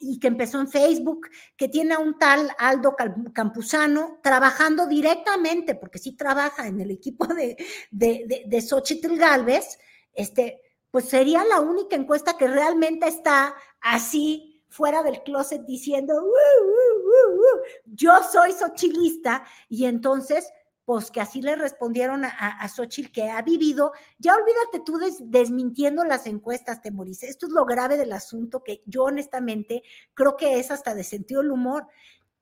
[0.01, 2.95] y que empezó en Facebook, que tiene a un tal Aldo
[3.33, 7.57] Campuzano trabajando directamente, porque sí trabaja en el equipo de,
[7.91, 9.79] de, de, de Xochitl Galvez,
[10.15, 10.61] este,
[10.91, 17.35] pues sería la única encuesta que realmente está así fuera del closet diciendo, uh, uh,
[17.35, 20.49] uh, yo soy xochilista, y entonces
[20.85, 23.93] pues que así le respondieron a, a, Xochitl que ha vivido.
[24.19, 27.23] Ya olvídate tú des, desmintiendo las encuestas, Temoris.
[27.23, 29.83] Esto es lo grave del asunto que yo honestamente
[30.15, 31.87] creo que es hasta de sentido del humor.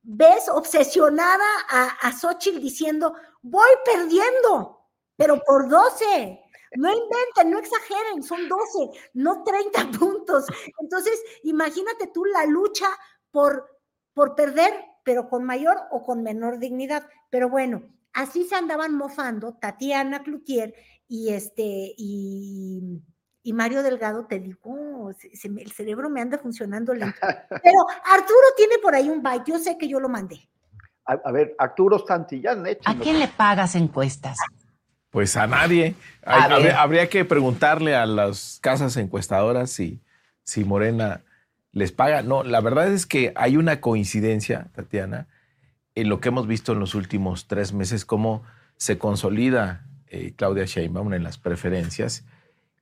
[0.02, 4.86] Ves obsesionada a, a Xochitl diciendo, voy perdiendo,
[5.16, 6.40] pero por 12.
[6.76, 10.46] No inventen, no exageren, son 12, no 30 puntos.
[10.80, 12.86] Entonces, imagínate tú la lucha
[13.30, 13.80] por,
[14.14, 14.72] por perder,
[15.04, 17.06] pero con mayor o con menor dignidad.
[17.28, 17.82] Pero bueno,
[18.12, 20.74] así se andaban mofando Tatiana Cloutier
[21.08, 23.02] y este y,
[23.42, 27.18] y Mario Delgado, te digo, se, se, el cerebro me anda funcionando lento.
[27.62, 30.48] Pero Arturo tiene por ahí un byte, yo sé que yo lo mandé.
[31.04, 34.38] A, a ver, Arturo Santillán, ¿A quién le pagas encuestas?
[35.10, 35.96] Pues a nadie.
[36.24, 40.00] A habría, habría, que preguntarle a las casas encuestadoras si,
[40.44, 41.22] si Morena
[41.72, 42.22] les paga.
[42.22, 45.26] No, la verdad es que hay una coincidencia, Tatiana,
[45.94, 48.42] en lo que hemos visto en los últimos tres meses, cómo
[48.76, 52.24] se consolida eh, Claudia Sheinbaum en las preferencias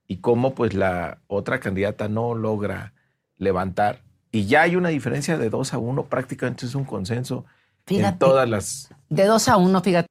[0.07, 2.95] y cómo pues la otra candidata no logra
[3.37, 4.03] levantar.
[4.31, 7.45] Y ya hay una diferencia de dos a uno, prácticamente es un consenso
[7.85, 8.91] fíjate, en todas las...
[9.09, 10.09] De dos a uno, fíjate.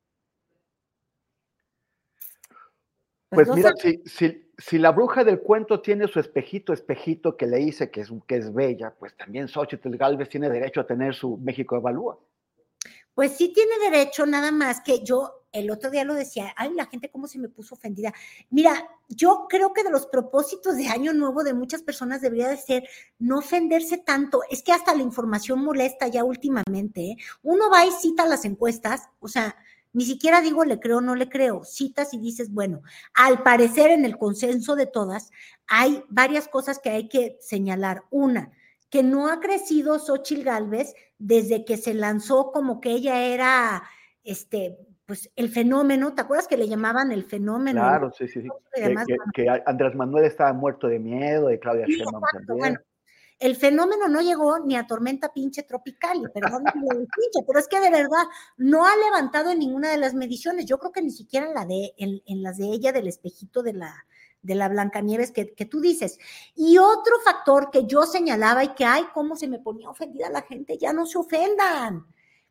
[3.30, 7.58] Pues mira, si, si, si, la bruja del cuento tiene su espejito, espejito que le
[7.58, 11.38] dice que es, que es bella, pues también Xochitl Galvez tiene derecho a tener su
[11.38, 12.18] México Evalúa.
[13.18, 16.86] Pues sí tiene derecho, nada más que yo el otro día lo decía, ay, la
[16.86, 18.14] gente cómo se me puso ofendida.
[18.52, 22.58] Mira, yo creo que de los propósitos de Año Nuevo de muchas personas debería de
[22.58, 22.88] ser
[23.18, 24.42] no ofenderse tanto.
[24.52, 27.02] Es que hasta la información molesta ya últimamente.
[27.02, 27.18] ¿eh?
[27.42, 29.56] Uno va y cita las encuestas, o sea,
[29.94, 32.84] ni siquiera digo le creo o no le creo, citas y dices, bueno,
[33.16, 35.32] al parecer en el consenso de todas
[35.66, 38.04] hay varias cosas que hay que señalar.
[38.12, 38.52] Una,
[38.90, 43.84] que no ha crecido Xochil Gálvez desde que se lanzó como que ella era
[44.24, 44.78] este
[45.08, 47.80] pues el fenómeno, ¿te acuerdas que le llamaban el fenómeno?
[47.80, 48.50] Claro, sí, sí, sí.
[48.74, 52.58] Que, que, que, Andrés Manuel estaba muerto de miedo, de Claudia Sheinbaum también.
[52.58, 52.80] Bueno,
[53.40, 57.90] el fenómeno no llegó ni a tormenta pinche tropical, perdón, pinche, pero es que de
[57.90, 58.26] verdad
[58.58, 60.66] no ha levantado en ninguna de las mediciones.
[60.66, 63.64] Yo creo que ni siquiera en la de, en, en las de ella del espejito
[63.64, 64.06] de la,
[64.42, 66.20] de la Blancanieves que, que tú dices.
[66.56, 70.42] Y otro factor que yo señalaba y que, ay, cómo se me ponía ofendida la
[70.42, 72.06] gente, ya no se ofendan.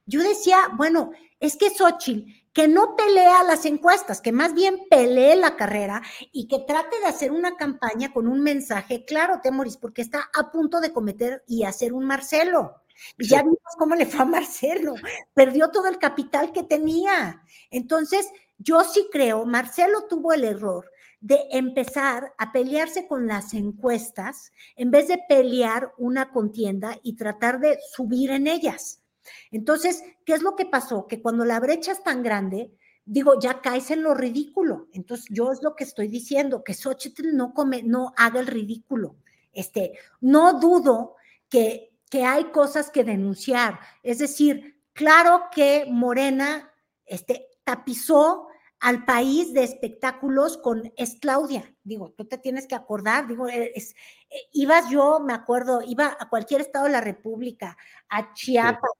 [0.06, 1.10] yo decía, bueno,
[1.40, 6.00] es que Xochitl, que no pelea las encuestas, que más bien pelee la carrera
[6.32, 10.50] y que trate de hacer una campaña con un mensaje claro, Temoris, porque está a
[10.50, 12.82] punto de cometer y hacer un Marcelo.
[13.18, 14.94] Y ya vimos cómo le fue a Marcelo,
[15.34, 17.42] perdió todo el capital que tenía.
[17.70, 20.90] Entonces, yo sí creo, Marcelo tuvo el error
[21.26, 27.58] de empezar a pelearse con las encuestas en vez de pelear una contienda y tratar
[27.58, 29.02] de subir en ellas.
[29.50, 31.08] Entonces, ¿qué es lo que pasó?
[31.08, 32.70] Que cuando la brecha es tan grande,
[33.04, 34.86] digo, ya caes en lo ridículo.
[34.92, 39.16] Entonces, yo es lo que estoy diciendo, que Xochitl no, come, no haga el ridículo.
[39.52, 41.16] Este, no dudo
[41.48, 43.80] que, que hay cosas que denunciar.
[44.04, 46.72] Es decir, claro que Morena
[47.04, 48.46] este, tapizó
[48.80, 51.74] al país de espectáculos con es Claudia.
[51.82, 53.94] Digo, tú te tienes que acordar, digo, es,
[54.30, 57.76] eh, ibas yo, me acuerdo, iba a cualquier estado de la República,
[58.08, 58.90] a Chiapas,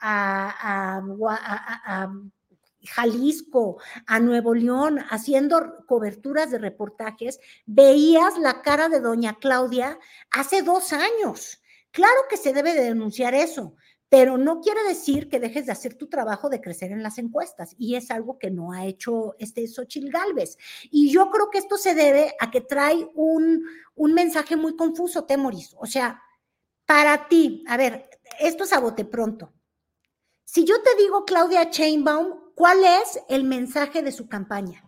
[0.00, 1.00] a,
[2.88, 9.98] Jalisco, a Nuevo León, haciendo coberturas de reportajes, veías la cara de doña Claudia
[10.30, 11.60] hace dos años.
[11.90, 13.74] Claro que se debe de denunciar eso,
[14.08, 17.74] pero no quiere decir que dejes de hacer tu trabajo de crecer en las encuestas
[17.76, 20.56] y es algo que no ha hecho este Xochil Galvez.
[20.90, 25.24] Y yo creo que esto se debe a que trae un, un mensaje muy confuso,
[25.24, 25.74] Temoris.
[25.78, 26.22] O sea,
[26.86, 29.52] para ti, a ver, esto es a bote pronto.
[30.44, 34.84] Si yo te digo Claudia Chainbaum, ¿cuál es el mensaje de su campaña?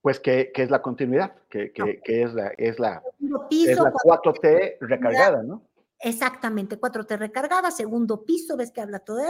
[0.00, 1.72] Pues que, es la continuidad, que,
[2.04, 3.02] es la, es la,
[3.50, 5.67] es la 4T recargada, ¿no?
[6.00, 9.20] Exactamente, 4T recargada, segundo piso, ves que habla todo,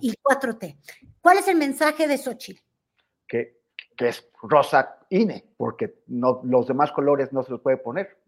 [0.00, 0.76] y 4T.
[1.20, 2.60] ¿Cuál es el mensaje de Xochitl?
[3.28, 3.60] Que,
[3.96, 8.18] que es rosa INE, porque no, los demás colores no se los puede poner.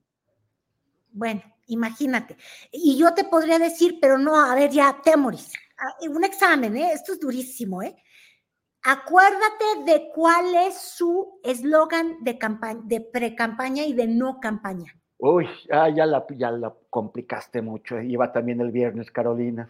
[1.11, 2.36] Bueno, imagínate.
[2.70, 5.53] Y yo te podría decir, pero no, a ver, ya, Temoris
[6.09, 6.92] un examen, ¿eh?
[6.92, 7.96] esto es durísimo, ¿eh?
[8.82, 14.96] Acuérdate de cuál es su eslogan de, campaña, de pre-campaña y de no campaña.
[15.19, 17.99] Uy, ah, ya, la, ya la complicaste mucho.
[17.99, 18.07] ¿eh?
[18.07, 19.69] Iba también el viernes, Carolina.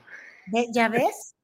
[0.70, 1.34] ¿Ya ves?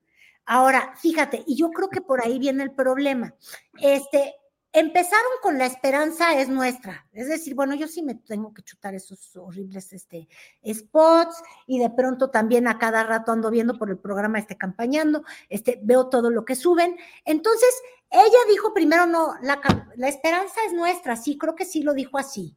[0.47, 3.35] Ahora, fíjate, y yo creo que por ahí viene el problema.
[3.81, 4.35] Este,
[4.75, 7.07] empezaron con la esperanza es nuestra.
[7.13, 10.29] Es decir, bueno, yo sí me tengo que chutar esos horribles este,
[10.67, 15.25] spots y de pronto también a cada rato ando viendo por el programa este campañando,
[15.49, 16.99] este, veo todo lo que suben.
[17.25, 17.71] Entonces,
[18.11, 19.61] ella dijo primero, no, la,
[19.97, 22.55] la esperanza es nuestra, sí, creo que sí lo dijo así.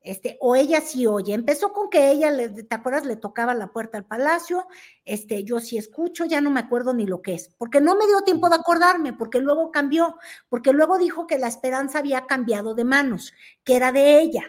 [0.00, 1.34] Este, o ella sí oye.
[1.34, 3.04] Empezó con que ella, ¿te acuerdas?
[3.04, 4.66] Le tocaba la puerta al palacio.
[5.04, 8.06] Este, yo sí escucho, ya no me acuerdo ni lo que es, porque no me
[8.06, 10.16] dio tiempo de acordarme, porque luego cambió,
[10.48, 13.32] porque luego dijo que la esperanza había cambiado de manos,
[13.64, 14.44] que era de ella.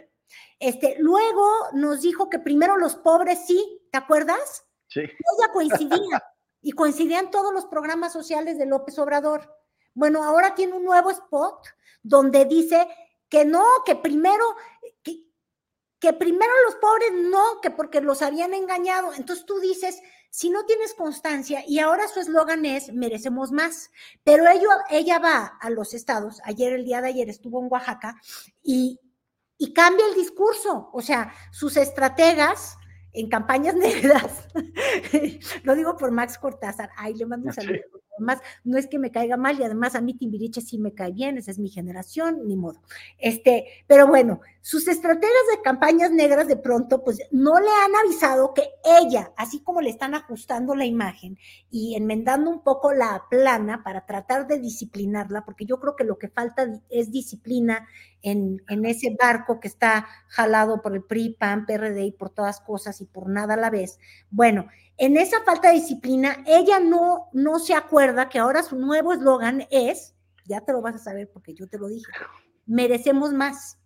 [0.59, 4.65] Este, luego nos dijo que primero los pobres sí, ¿te acuerdas?
[4.87, 5.01] Sí.
[5.01, 6.23] Ella coincidía
[6.61, 9.55] y coincidían todos los programas sociales de López Obrador.
[9.93, 11.65] Bueno, ahora tiene un nuevo spot
[12.03, 12.87] donde dice
[13.29, 14.43] que no, que primero,
[15.99, 19.13] que, primero los pobres no, que porque los habían engañado.
[19.13, 23.91] Entonces tú dices, si no tienes constancia, y ahora su eslogan es, merecemos más,
[24.23, 24.45] pero
[24.89, 28.15] ella va a los estados, ayer, el día de ayer estuvo en Oaxaca,
[28.63, 28.99] y,
[29.57, 32.77] y cambia el discurso, o sea, sus estrategas
[33.13, 34.47] en campañas negras,
[35.63, 37.81] lo digo por Max Cortázar, ay, le mando un saludo
[38.19, 41.11] además no es que me caiga mal y además a mí Timbiriche sí me cae
[41.11, 42.81] bien, esa es mi generación, ni modo.
[43.17, 48.53] Este, pero bueno, sus estrategias de campañas negras de pronto pues no le han avisado
[48.53, 48.63] que
[49.01, 51.37] ella, así como le están ajustando la imagen
[51.71, 56.17] y enmendando un poco la plana para tratar de disciplinarla, porque yo creo que lo
[56.17, 57.87] que falta es disciplina
[58.21, 62.59] en, en, ese barco que está jalado por el PRI, PAN, PRD y por todas
[62.59, 63.97] cosas y por nada a la vez.
[64.29, 64.67] Bueno,
[64.99, 69.65] en esa falta de disciplina, ella no, no se acuerda que ahora su nuevo eslogan
[69.71, 70.13] es,
[70.45, 72.11] ya te lo vas a saber porque yo te lo dije,
[72.65, 73.79] merecemos más.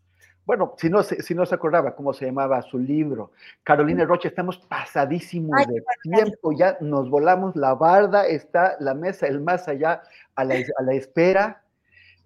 [0.46, 3.32] Bueno, si no, si no se acordaba cómo se llamaba su libro,
[3.64, 9.40] Carolina Rocha, estamos pasadísimos de tiempo, ya nos volamos la barda, está la mesa, el
[9.40, 10.02] más allá
[10.36, 11.63] a la, a la espera.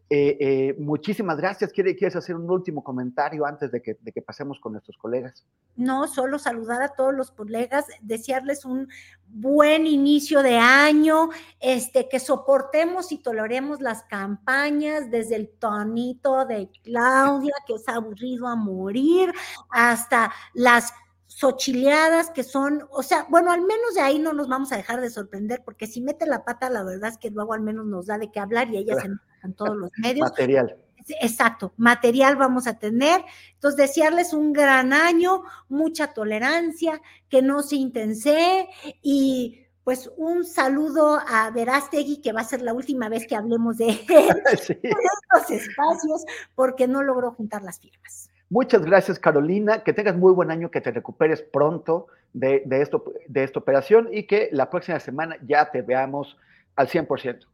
[0.09, 1.73] Eh, eh, muchísimas gracias.
[1.73, 5.45] ¿Quieres hacer un último comentario antes de que, de que, pasemos con nuestros colegas?
[5.75, 8.87] No, solo saludar a todos los colegas, desearles un
[9.27, 11.29] buen inicio de año,
[11.59, 18.47] este, que soportemos y toleremos las campañas desde el tonito de Claudia, que es aburrido
[18.47, 19.33] a morir,
[19.69, 20.93] hasta las
[21.25, 25.01] sochileadas que son, o sea, bueno, al menos de ahí no nos vamos a dejar
[25.01, 28.07] de sorprender, porque si mete la pata, la verdad es que luego al menos nos
[28.07, 29.09] da de qué hablar y ella se
[29.47, 30.29] en todos los medios.
[30.29, 30.75] Material.
[31.21, 33.21] Exacto, material vamos a tener.
[33.53, 38.67] Entonces, desearles un gran año, mucha tolerancia, que no se intense
[39.01, 43.77] y pues un saludo a Verástegui, que va a ser la última vez que hablemos
[43.77, 44.17] de él en
[44.49, 46.25] estos espacios,
[46.55, 48.29] porque no logró juntar las firmas.
[48.49, 49.83] Muchas gracias, Carolina.
[49.83, 54.23] Que tengas muy buen año, que te recuperes pronto de, esto, de esta operación y
[54.23, 56.37] que la próxima semana ya te veamos
[56.75, 57.45] al 100%.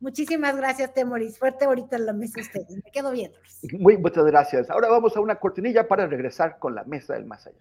[0.00, 1.38] Muchísimas gracias, Temoris.
[1.38, 2.70] Fuerte ahorita en la mesa ustedes.
[2.82, 3.38] Me quedo viendo.
[3.78, 4.70] Muy muchas gracias.
[4.70, 7.58] Ahora vamos a una cortinilla para regresar con la mesa del más allá.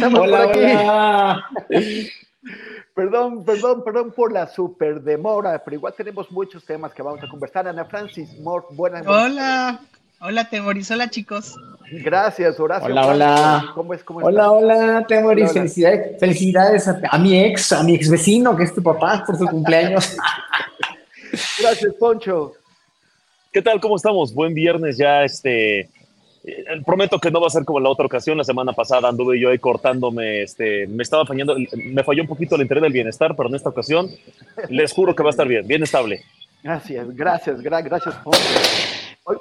[0.00, 0.60] Estamos hola, por aquí.
[0.60, 1.44] Hola.
[3.00, 7.28] Perdón, perdón, perdón por la super demora, pero igual tenemos muchos temas que vamos a
[7.28, 7.66] conversar.
[7.66, 9.32] Ana Francis Mort, buenas noches.
[9.32, 9.80] Hola,
[10.20, 11.56] hola Temoris, hola chicos.
[11.90, 12.90] Gracias, Horacio.
[12.90, 13.72] Hola, hola.
[13.74, 14.04] ¿Cómo es?
[14.04, 18.64] ¿Cómo hola, hola, Temoris, felicidades, felicidades a, a, mi ex, a mi ex vecino, que
[18.64, 20.14] es tu papá, por su cumpleaños.
[21.58, 22.52] Gracias, Poncho.
[23.50, 23.80] ¿Qué tal?
[23.80, 24.34] ¿Cómo estamos?
[24.34, 25.88] Buen viernes ya, este,
[26.84, 28.38] prometo que no va a ser como la otra ocasión.
[28.38, 32.56] La semana pasada anduve yo ahí cortándome, este, me estaba fallando, me falló un poquito
[32.56, 34.08] el interés del bienestar, pero en esta ocasión
[34.68, 36.22] les juro que va a estar bien, bien estable.
[36.62, 38.14] Gracias, gracias, gra gracias.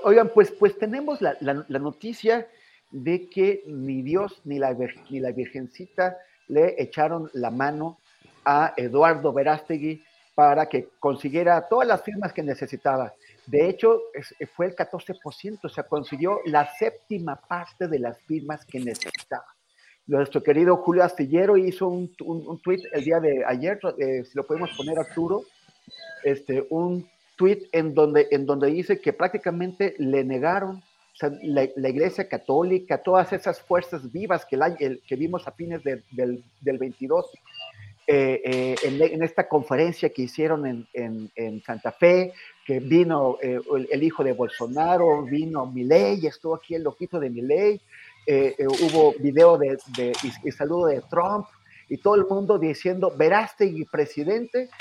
[0.03, 2.47] Oigan, pues, pues tenemos la, la, la, noticia
[2.91, 4.75] de que ni Dios ni la,
[5.09, 6.17] ni la Virgencita
[6.47, 7.97] le echaron la mano
[8.45, 10.03] a Eduardo Verástegui
[10.39, 13.13] para que consiguiera todas las firmas que necesitaba.
[13.45, 13.99] De hecho,
[14.55, 19.47] fue el 14%, o sea, consiguió la séptima parte de las firmas que necesitaba.
[20.07, 24.47] Nuestro querido Julio Astillero hizo un, un, tweet el día de ayer, eh, si lo
[24.47, 25.41] podemos poner Arturo,
[26.23, 27.05] este, un
[27.35, 32.29] tweet en donde, en donde dice que prácticamente le negaron o sea, la, la, Iglesia
[32.29, 36.77] Católica, todas esas fuerzas vivas que, la, el, que vimos a fines de, del, del
[36.77, 37.29] 22,
[38.11, 42.33] eh, eh, en, esta conferencia que hicieron en, en, Santa Fe,
[42.65, 43.59] que vino eh,
[43.91, 47.79] el, hijo de Bolsonaro, vino Milei, estuvo aquí el loquito de Milei,
[48.81, 49.77] hubo video de,
[50.23, 51.45] y, y, saludo de Trump,
[51.87, 54.71] y todo el mundo diciendo, Verástegui presidente,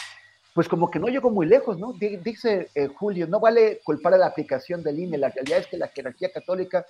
[0.55, 1.93] pues como que no llegó muy lejos, ¿no?
[1.93, 5.89] Dice Julio, no vale culpar a la aplicación del INE, la realidad es que la
[5.89, 6.87] jerarquía católica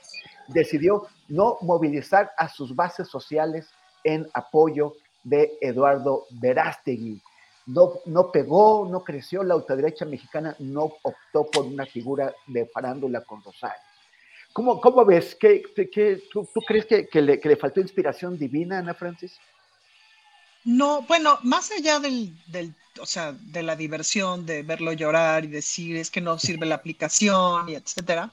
[0.47, 3.69] decidió no movilizar a sus bases sociales
[4.05, 4.95] en apoyo
[5.29, 7.21] de Eduardo Verástegui.
[7.67, 13.21] No, no pegó, no creció, la ultraderecha mexicana no optó por una figura de farándula
[13.23, 13.81] con Rosario.
[14.55, 15.37] ¿Cómo, cómo ves?
[15.39, 19.39] ¿Qué, qué, tú, tú, crees que, que, le, que, le, faltó inspiración divina, Ana Francis?
[20.65, 25.49] No, bueno, más allá del, del, o sea, de la diversión, de verlo llorar y
[25.49, 28.33] decir es que no sirve la aplicación y etcétera,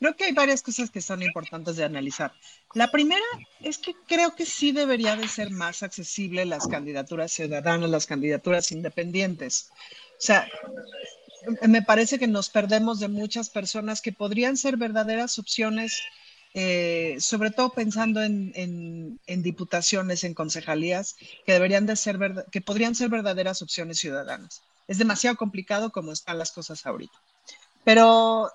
[0.00, 2.32] creo que hay varias cosas que son importantes de analizar.
[2.74, 3.22] La primera
[3.60, 8.72] es que creo que sí debería de ser más accesible las candidaturas ciudadanas, las candidaturas
[8.72, 9.70] independientes.
[10.12, 10.48] O sea,
[11.68, 16.00] me parece que nos perdemos de muchas personas que podrían ser verdaderas opciones,
[16.54, 22.18] eh, sobre todo pensando en, en, en, diputaciones, en concejalías, que deberían de ser,
[22.50, 24.62] que podrían ser verdaderas opciones ciudadanas.
[24.88, 27.18] Es demasiado complicado como están las cosas ahorita.
[27.84, 28.50] Pero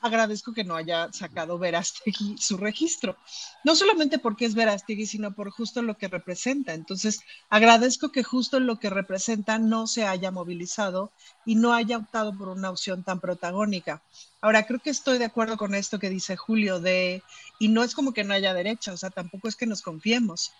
[0.00, 3.16] agradezco que no haya sacado Verástegui su registro.
[3.64, 6.74] No solamente porque es Verástegui, sino por justo lo que representa.
[6.74, 11.10] Entonces, agradezco que justo lo que representa no se haya movilizado
[11.44, 14.02] y no haya optado por una opción tan protagónica.
[14.40, 17.22] Ahora, creo que estoy de acuerdo con esto que dice Julio de,
[17.58, 20.52] y no es como que no haya derecha, o sea, tampoco es que nos confiemos.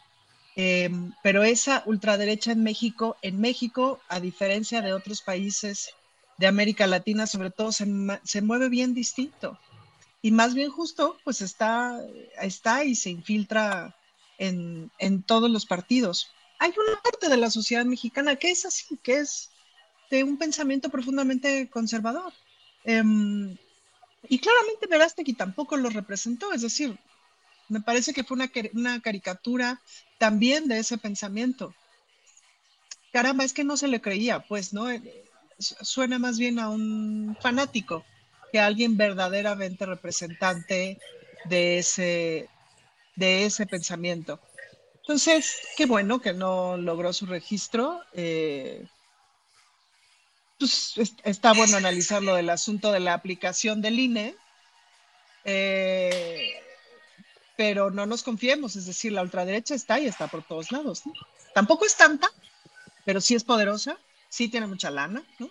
[0.57, 0.91] Eh,
[1.23, 5.91] pero esa ultraderecha en México, en México, a diferencia de otros países
[6.39, 7.87] de América Latina, sobre todo, se,
[8.23, 9.59] se, mueve bien distinto.
[10.23, 12.01] Y más bien justo, pues está,
[12.41, 13.97] está y se infiltra
[14.39, 16.31] en, en, todos los partidos.
[16.59, 19.51] Hay una parte de la sociedad mexicana que es así, que es
[20.11, 22.33] de un pensamiento profundamente conservador.
[22.85, 23.57] Um,
[24.29, 26.99] y claramente Verástegui tampoco lo representó, es decir,
[27.69, 29.81] me parece que fue una, una caricatura
[30.19, 31.75] también de ese pensamiento.
[33.13, 34.89] Caramba, es que no se le creía, pues, ¿no?
[35.59, 38.05] Suena más bien a un fanático
[38.53, 40.99] que a alguien verdaderamente representante
[41.45, 42.49] de ese,
[43.17, 44.41] de ese pensamiento.
[45.01, 48.01] Entonces, qué bueno que no logró su registro.
[48.13, 48.87] Eh,
[50.59, 50.95] pues
[51.25, 54.35] está bueno analizar lo del asunto de la aplicación del INE,
[55.45, 56.51] eh,
[57.57, 61.03] pero no nos confiemos, es decir, la ultraderecha está y está por todos lados.
[61.55, 62.29] Tampoco es tanta,
[63.05, 63.99] pero sí es poderosa
[64.29, 65.51] sí tiene mucha lana, ¿no?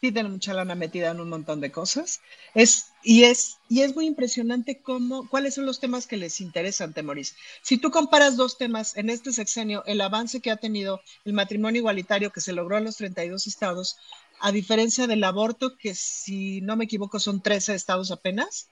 [0.00, 2.20] sí tiene mucha lana metida en un montón de cosas.
[2.54, 6.92] Es, y, es, y es muy impresionante cómo, cuáles son los temas que les interesan,
[6.92, 7.34] Temoris.
[7.62, 11.80] Si tú comparas dos temas en este sexenio, el avance que ha tenido el matrimonio
[11.80, 13.96] igualitario que se logró en los 32 estados,
[14.40, 18.68] a diferencia del aborto, que si no me equivoco son 13 estados apenas.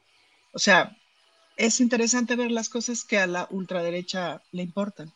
[0.53, 0.97] O sea,
[1.57, 5.13] es interesante ver las cosas que a la ultraderecha le importan.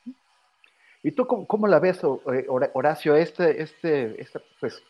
[1.03, 2.01] ¿Y tú cómo, la ves,
[2.33, 4.83] eh, Horacio, este, este, este pues,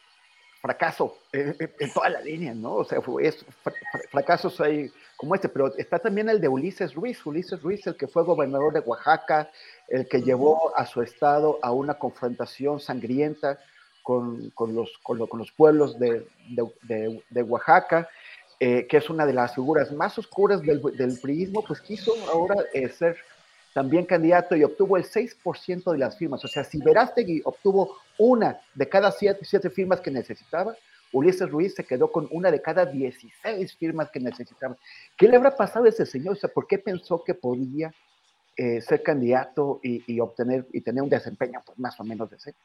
[0.61, 1.57] fracaso en,
[1.93, 2.77] toda la línea, ¿no?
[2.77, 3.45] O sea, es,
[4.11, 8.07] fracasos hay como este, pero está también el de Ulises Ruiz, Ulises Ruiz, el que
[8.07, 9.51] fue gobernador de Oaxaca,
[9.89, 13.59] el que llevó a su estado a una confrontación sangrienta
[14.03, 18.09] con, con, los, con, los, pueblos de, de, Oaxaca,
[18.61, 22.57] eh, que es una de las figuras más oscuras del, del priismo, pues quiso ahora
[22.73, 23.17] eh, ser
[23.73, 26.45] también candidato y obtuvo el 6% de las firmas.
[26.45, 30.75] O sea, si Verástegui obtuvo una de cada siete, firmas que necesitaba,
[31.13, 34.77] Ulises Ruiz se quedó con una de cada 16 firmas que necesitaba.
[35.17, 36.35] ¿Qué le habrá pasado a ese señor?
[36.35, 37.93] O sea, ¿por qué pensó que podía
[38.57, 42.59] eh, ser candidato y, obtener y tener un desempeño pues, más o menos decente?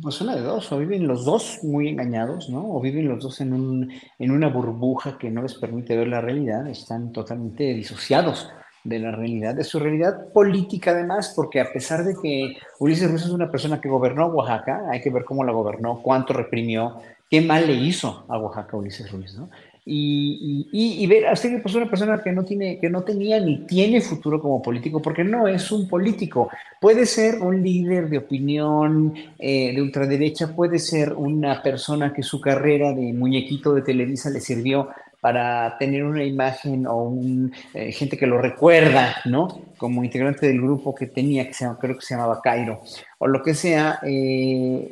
[0.00, 2.74] Pues una de dos, o viven los dos muy engañados, ¿no?
[2.74, 6.20] O viven los dos en, un, en una burbuja que no les permite ver la
[6.20, 8.48] realidad, están totalmente disociados
[8.84, 13.24] de la realidad, de su realidad política además, porque a pesar de que Ulises Ruiz
[13.24, 16.98] es una persona que gobernó Oaxaca, hay que ver cómo la gobernó, cuánto reprimió,
[17.30, 19.50] qué mal le hizo a Oaxaca Ulises Ruiz, ¿no?
[19.90, 23.64] Y, y, ver a usted pues una persona que no tiene, que no tenía ni
[23.64, 26.50] tiene futuro como político, porque no es un político.
[26.78, 32.38] Puede ser un líder de opinión eh, de ultraderecha, puede ser una persona que su
[32.38, 34.90] carrera de muñequito de Televisa le sirvió
[35.20, 39.48] para tener una imagen o un, eh, gente que lo recuerda, ¿no?
[39.76, 42.80] Como integrante del grupo que tenía, que se creo que se llamaba Cairo,
[43.18, 43.98] o lo que sea.
[44.02, 44.88] Eh,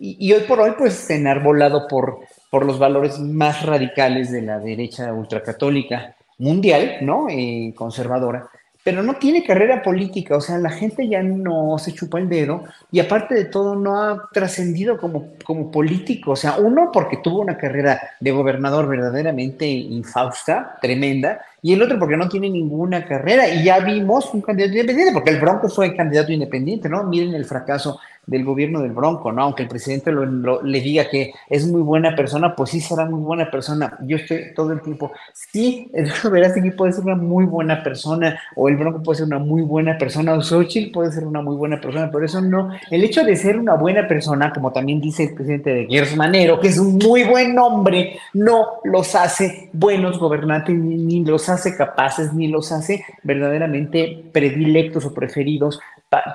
[0.00, 2.20] y, hoy por hoy, pues, enarbolado por,
[2.50, 7.26] por los valores más radicales de la derecha ultracatólica mundial, ¿no?
[7.28, 8.48] Eh, conservadora
[8.84, 12.64] pero no tiene carrera política, o sea, la gente ya no se chupa el dedo
[12.92, 17.40] y aparte de todo no ha trascendido como, como político, o sea, uno porque tuvo
[17.40, 23.48] una carrera de gobernador verdaderamente infausta, tremenda, y el otro porque no tiene ninguna carrera
[23.48, 27.04] y ya vimos un candidato independiente, porque el Bronco fue candidato independiente, ¿no?
[27.04, 29.42] Miren el fracaso del gobierno del Bronco, ¿no?
[29.42, 33.50] Aunque el presidente le diga que es muy buena persona, pues sí será muy buena
[33.50, 33.98] persona.
[34.02, 35.90] Yo estoy todo el tiempo, sí,
[36.30, 39.62] verás que puede ser una muy buena persona, o el Bronco puede ser una muy
[39.62, 42.70] buena persona, o Xochitl puede ser una muy buena persona, pero eso no.
[42.90, 46.68] El hecho de ser una buena persona, como también dice el presidente de Gersmanero, que
[46.68, 52.48] es un muy buen hombre, no los hace buenos gobernantes, ni, los hace capaces, ni
[52.48, 55.80] los hace verdaderamente predilectos o preferidos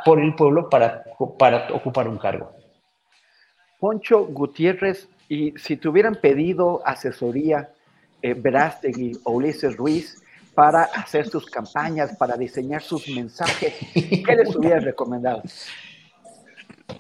[0.03, 1.03] por el pueblo para,
[1.37, 2.51] para ocupar un cargo.
[3.79, 7.69] Poncho Gutiérrez, y si te hubieran pedido asesoría,
[8.21, 10.21] eh, Verástegui o Ulises Ruiz,
[10.53, 15.41] para hacer sus campañas, para diseñar sus mensajes, ¿qué les hubieras recomendado?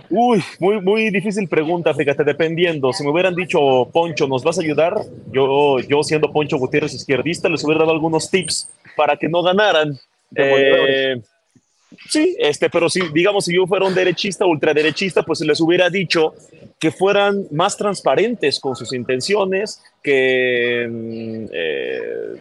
[0.09, 2.93] Uy, muy, muy difícil pregunta, fíjate, dependiendo.
[2.93, 4.95] Si me hubieran dicho, Poncho, ¿nos vas a ayudar?
[5.31, 9.99] Yo, yo siendo Poncho Gutiérrez izquierdista, les hubiera dado algunos tips para que no ganaran.
[10.35, 11.21] Eh,
[12.07, 16.33] Sí, este, pero si, digamos, si yo fuera un derechista, ultraderechista, pues les hubiera dicho
[16.77, 22.35] que fueran más transparentes con sus intenciones, que, mm, eh,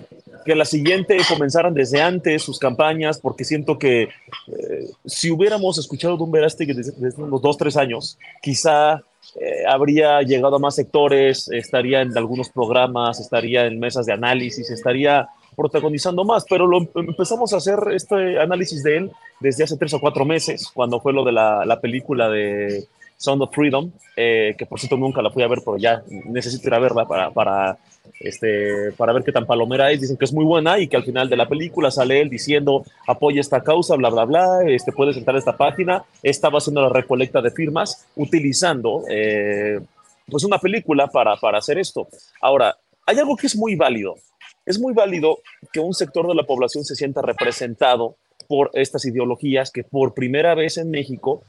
[0.45, 6.17] que la siguiente comenzaran desde antes sus campañas, porque siento que eh, si hubiéramos escuchado
[6.17, 9.03] de un Verástegui desde, desde, unos dos, tres años, quizá
[9.41, 14.71] eh, habría llegado a más sectores, estaría en algunos programas, estaría en mesas de análisis,
[14.71, 19.11] estaría protagonizando más, pero lo empezamos a hacer este análisis de él
[19.41, 22.87] desde hace tres o cuatro meses, cuando fue lo de la, la película de
[23.17, 26.69] Sound of Freedom, eh, que por cierto nunca la fui a ver, pero ya necesito
[26.69, 27.77] ir a verla para, para,
[28.21, 30.01] este, para ver qué tan palomera es.
[30.01, 32.85] Dicen que es muy buena y que al final de la película sale él diciendo
[33.09, 36.05] apoya esta causa, bla, bla, bla, este, puedes entrar a esta página.
[36.23, 39.81] Estaba haciendo la recolecta de firmas utilizando eh,
[40.31, 42.07] pues una película para, para hacer esto.
[42.41, 44.15] Ahora, hay algo que es muy válido
[44.69, 45.39] es muy válido
[45.73, 48.17] que un sector de la población se sienta representado
[48.47, 51.43] por estas ideologías que por primera vez en México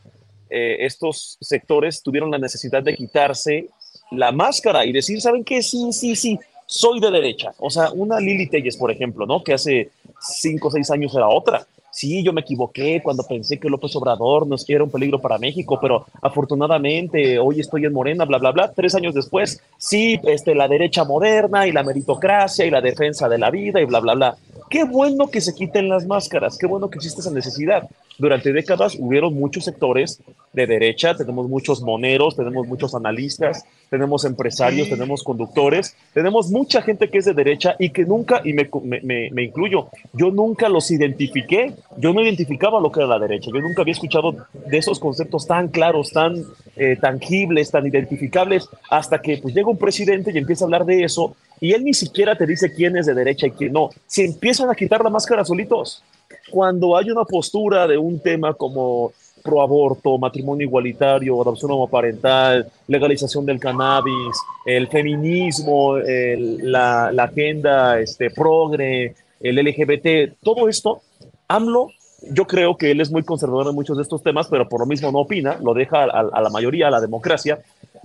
[0.49, 3.67] eh, estos sectores tuvieron la necesidad de quitarse
[4.11, 5.61] la máscara y decir, ¿saben qué?
[5.61, 7.53] Sí, sí, sí, soy de derecha.
[7.59, 9.43] O sea, una Lili Telles, por ejemplo, ¿no?
[9.43, 13.69] Que hace cinco o seis años era otra sí, yo me equivoqué cuando pensé que
[13.69, 18.37] López Obrador no era un peligro para México, pero afortunadamente hoy estoy en Morena, bla,
[18.37, 18.71] bla, bla.
[18.71, 23.37] Tres años después, sí, este, la derecha moderna y la meritocracia y la defensa de
[23.37, 24.37] la vida y bla, bla, bla.
[24.69, 27.89] Qué bueno que se quiten las máscaras, qué bueno que existe esa necesidad.
[28.19, 30.21] Durante décadas hubieron muchos sectores
[30.53, 37.09] de derecha, tenemos muchos moneros, tenemos muchos analistas, tenemos empresarios, tenemos conductores, tenemos mucha gente
[37.09, 40.91] que es de derecha y que nunca, y me, me, me, incluyo, yo nunca los
[40.91, 44.99] identifiqué, yo no identificaba lo que era la derecha, yo nunca había escuchado de esos
[44.99, 46.43] conceptos tan claros, tan
[46.75, 51.03] eh, tangibles, tan identificables, hasta que pues llega un presidente y empieza a hablar de
[51.03, 54.25] eso y él ni siquiera te dice quién es de derecha y quién no, se
[54.25, 56.03] empiezan a quitar la máscara solitos
[56.49, 59.11] cuando hay una postura de un tema como
[59.43, 69.55] proaborto, matrimonio igualitario, adopción homoparental, legalización del cannabis, el feminismo, la, agenda este, progre, el
[69.55, 71.01] LGBT, todo esto,
[71.47, 71.89] AMLO,
[72.31, 74.85] yo creo que él es muy conservador en muchos de estos temas, pero por lo
[74.85, 77.59] mismo no opina, lo deja a, la mayoría, a la democracia,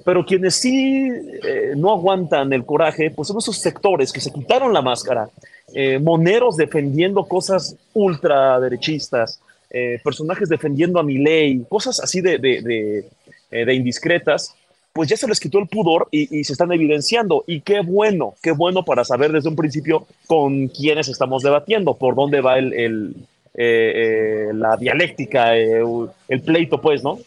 [0.04, 4.72] pero quienes sí eh, no aguantan el coraje, pues son esos sectores que se quitaron
[4.72, 5.28] la máscara,
[5.74, 9.40] eh, moneros defendiendo cosas ultraderechistas,
[9.70, 13.04] eh, personajes defendiendo a mi ley, cosas así de, de,
[13.50, 14.54] eh, indiscretas,
[14.92, 17.42] pues ya se les quitó el pudor y, se están evidenciando.
[17.48, 22.14] Y qué bueno, qué bueno para saber desde un principio con quiénes estamos debatiendo, por
[22.14, 27.18] dónde va el, el la dialéctica, el pleito, pues, ¿no?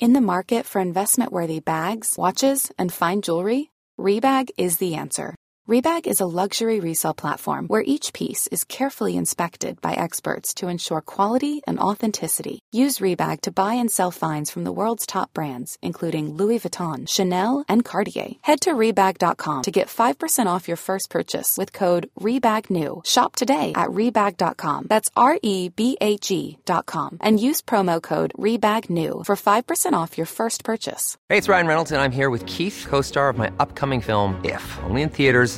[0.00, 5.37] Market for investment-worthy bags, watches, and fine jewelry, Rebag is the answer.
[5.68, 10.68] Rebag is a luxury resale platform where each piece is carefully inspected by experts to
[10.68, 12.60] ensure quality and authenticity.
[12.72, 17.06] Use Rebag to buy and sell finds from the world's top brands, including Louis Vuitton,
[17.06, 18.30] Chanel, and Cartier.
[18.40, 23.04] Head to Rebag.com to get 5% off your first purchase with code REBAGNEW.
[23.06, 24.86] Shop today at Rebag.com.
[24.88, 27.18] That's R E B A G.com.
[27.20, 31.18] And use promo code REBAGNEW for 5% off your first purchase.
[31.28, 34.40] Hey, it's Ryan Reynolds, and I'm here with Keith, co star of my upcoming film,
[34.42, 35.57] If, only in theaters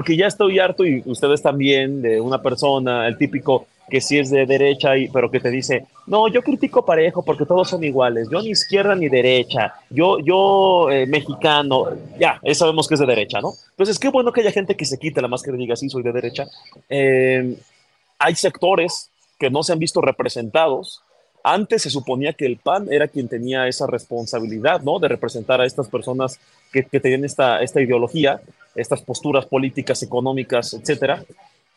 [0.00, 4.30] Porque ya estoy harto y ustedes también de una persona, el típico que sí es
[4.30, 8.26] de derecha, y, pero que te dice, no, yo critico parejo porque todos son iguales,
[8.32, 13.42] yo ni izquierda ni derecha, yo, yo eh, mexicano, ya, sabemos que es de derecha,
[13.42, 13.52] ¿no?
[13.72, 16.02] Entonces, qué bueno que haya gente que se quite la máscara y diga, sí, soy
[16.02, 16.46] de derecha.
[16.88, 17.58] Eh,
[18.18, 21.02] hay sectores que no se han visto representados.
[21.42, 24.98] Antes se suponía que el PAN era quien tenía esa responsabilidad, ¿no?
[24.98, 26.38] De representar a estas personas
[26.72, 28.40] que, que tenían esta, esta ideología
[28.74, 31.24] estas posturas políticas, económicas, etcétera.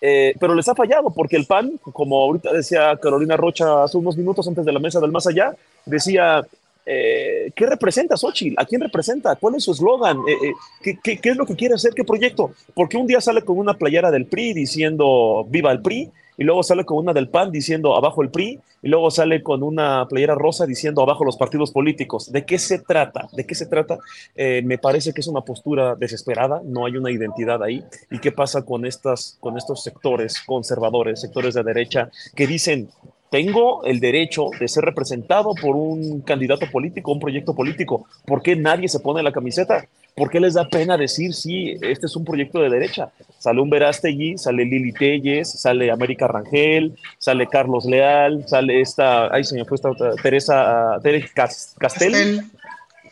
[0.01, 4.17] Eh, pero les ha fallado porque el PAN, como ahorita decía Carolina Rocha hace unos
[4.17, 6.45] minutos antes de la mesa del más allá, decía,
[6.85, 8.59] eh, ¿qué representa Xochitl?
[8.59, 9.35] ¿A quién representa?
[9.35, 10.17] ¿Cuál es su eslogan?
[10.27, 11.93] Eh, ¿qué, qué, es lo que quiere hacer?
[11.93, 12.51] ¿Qué proyecto?
[12.73, 16.63] Porque un día sale con una playera del PRI diciendo viva el PRI y luego
[16.63, 20.35] sale con una del PAN diciendo abajo el PRI, y luego sale con una playera
[20.35, 22.31] rosa diciendo abajo los partidos políticos.
[22.31, 23.29] ¿De qué se trata?
[23.31, 23.97] ¿De qué se trata?
[24.35, 27.83] Eh, me parece que es una postura desesperada, no hay una identidad ahí.
[28.11, 32.89] ¿Y qué pasa con, estas, con estos sectores conservadores, sectores de derecha, que dicen,
[33.33, 38.05] tengo el derecho de ser representado por un candidato político, un proyecto político.
[38.27, 39.87] ¿Por qué nadie se pone la camiseta?
[40.15, 43.09] ¿Por qué les da pena decir, sí, este es un proyecto de derecha?
[43.39, 49.43] Sale un Verástegui, sale Lili Telles, sale América Rangel, sale Carlos Leal, sale esta, ay,
[49.43, 51.49] se me fue esta otra, Teresa, Teresa
[51.79, 52.41] Castel,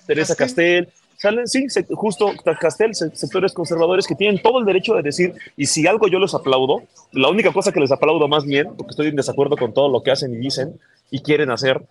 [0.06, 0.88] Teresa Castel
[1.22, 5.86] salen, sí, justo Castel, sectores conservadores que tienen todo el derecho de decir, y si
[5.86, 6.82] algo yo les aplaudo,
[7.12, 10.02] la única cosa que les aplaudo más bien, porque estoy en desacuerdo con todo lo
[10.02, 10.80] que hacen y dicen
[11.12, 11.84] y quieren hacer,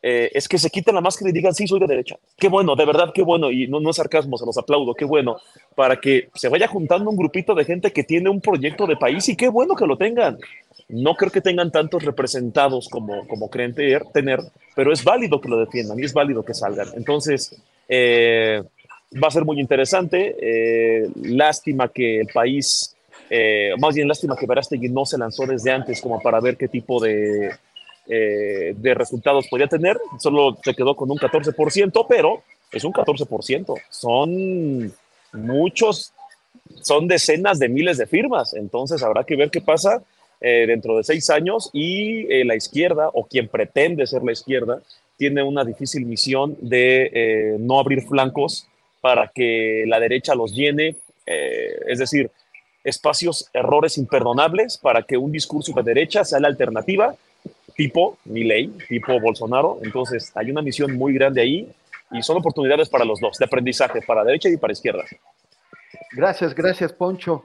[0.00, 2.16] eh, es que se quiten la máscara y digan, sí, soy de derecha.
[2.38, 5.04] Qué bueno, de verdad, qué bueno, y no, no es sarcasmo, se los aplaudo, qué
[5.04, 5.36] bueno,
[5.74, 9.28] para que se vaya juntando un grupito de gente que tiene un proyecto de país
[9.28, 10.38] y qué bueno que lo tengan.
[10.88, 14.40] No creo que tengan tantos representados como, como creen tener,
[14.74, 16.88] pero es válido que lo defiendan y es válido que salgan.
[16.96, 18.62] Entonces, eh,
[19.14, 20.36] va a ser muy interesante.
[20.40, 22.94] Eh, lástima que el país,
[23.30, 26.68] eh, más bien lástima que Verástegui no se lanzó desde antes como para ver qué
[26.68, 27.50] tipo de,
[28.06, 29.98] eh, de resultados podía tener.
[30.18, 33.74] Solo se quedó con un 14%, pero es un 14%.
[33.88, 34.92] Son
[35.32, 36.12] muchos,
[36.82, 38.54] son decenas de miles de firmas.
[38.54, 40.02] Entonces habrá que ver qué pasa
[40.40, 44.80] dentro de seis años y la izquierda o quien pretende ser la izquierda
[45.16, 48.68] tiene una difícil misión de no abrir flancos
[49.00, 50.96] para que la derecha los llene,
[51.26, 52.30] eh, es decir,
[52.84, 57.14] espacios, errores imperdonables para que un discurso de derecha sea la alternativa
[57.78, 59.78] tipo Milei, tipo Bolsonaro.
[59.82, 61.72] Entonces, hay una misión muy grande ahí
[62.10, 65.04] y son oportunidades para los dos, de aprendizaje, para derecha y para izquierda.
[66.10, 67.44] Gracias, gracias, Poncho.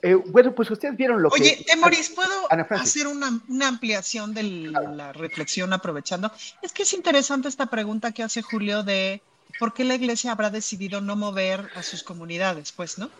[0.00, 1.42] Eh, bueno, pues ustedes vieron lo que...
[1.42, 2.30] Oye, Temoris, ¿puedo
[2.70, 6.30] hacer una, una, ampliación de la reflexión aprovechando?
[6.62, 9.22] Es que es interesante esta pregunta que hace Julio de
[9.58, 13.10] por qué la iglesia habrá decidido no mover a sus comunidades, pues, ¿no?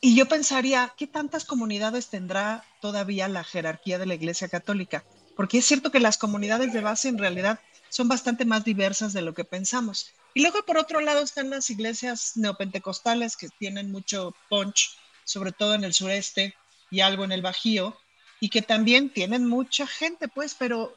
[0.00, 5.04] Y yo pensaría, ¿qué tantas comunidades tendrá todavía la jerarquía de la iglesia católica?
[5.36, 9.22] Porque es cierto que las comunidades de base en realidad son bastante más diversas de
[9.22, 10.12] lo que pensamos.
[10.34, 15.74] Y luego, por otro lado, están las iglesias neopentecostales que tienen mucho punch sobre todo
[15.74, 16.54] en el sureste
[16.90, 17.96] y algo en el Bajío,
[18.40, 20.94] y que también tienen mucha gente, pues, pero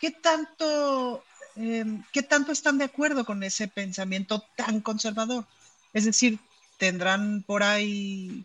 [0.00, 1.22] ¿qué tanto,
[1.56, 5.46] em, ¿qué tanto están de acuerdo con ese pensamiento tan conservador?
[5.92, 6.38] Es decir,
[6.78, 8.44] tendrán por ahí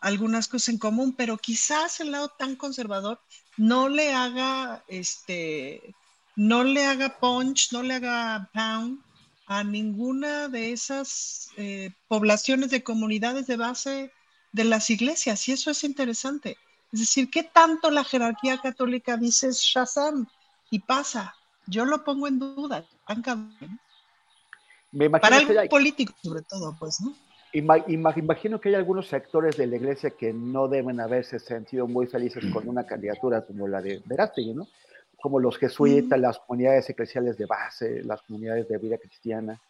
[0.00, 3.20] algunas cosas en común, pero quizás el lado tan conservador
[3.56, 5.94] no le haga, este,
[6.36, 9.00] no le haga punch, no le haga pound
[9.46, 14.12] a ninguna de esas eh, poblaciones de comunidades de base
[14.52, 16.56] de las iglesias, y eso es interesante.
[16.92, 20.26] Es decir, ¿qué tanto la jerarquía católica dice Shazam
[20.70, 21.34] y pasa?
[21.66, 22.84] Yo lo pongo en duda.
[24.92, 27.14] Me Para el político, sobre todo, pues, ¿no?
[27.54, 32.44] imagino que hay algunos sectores de la iglesia que no deben haberse sentido muy felices
[32.52, 34.68] con una candidatura como la de Verástegui, ¿no?
[35.20, 39.60] Como los jesuitas, las comunidades eclesiales de base, las comunidades de vida cristiana.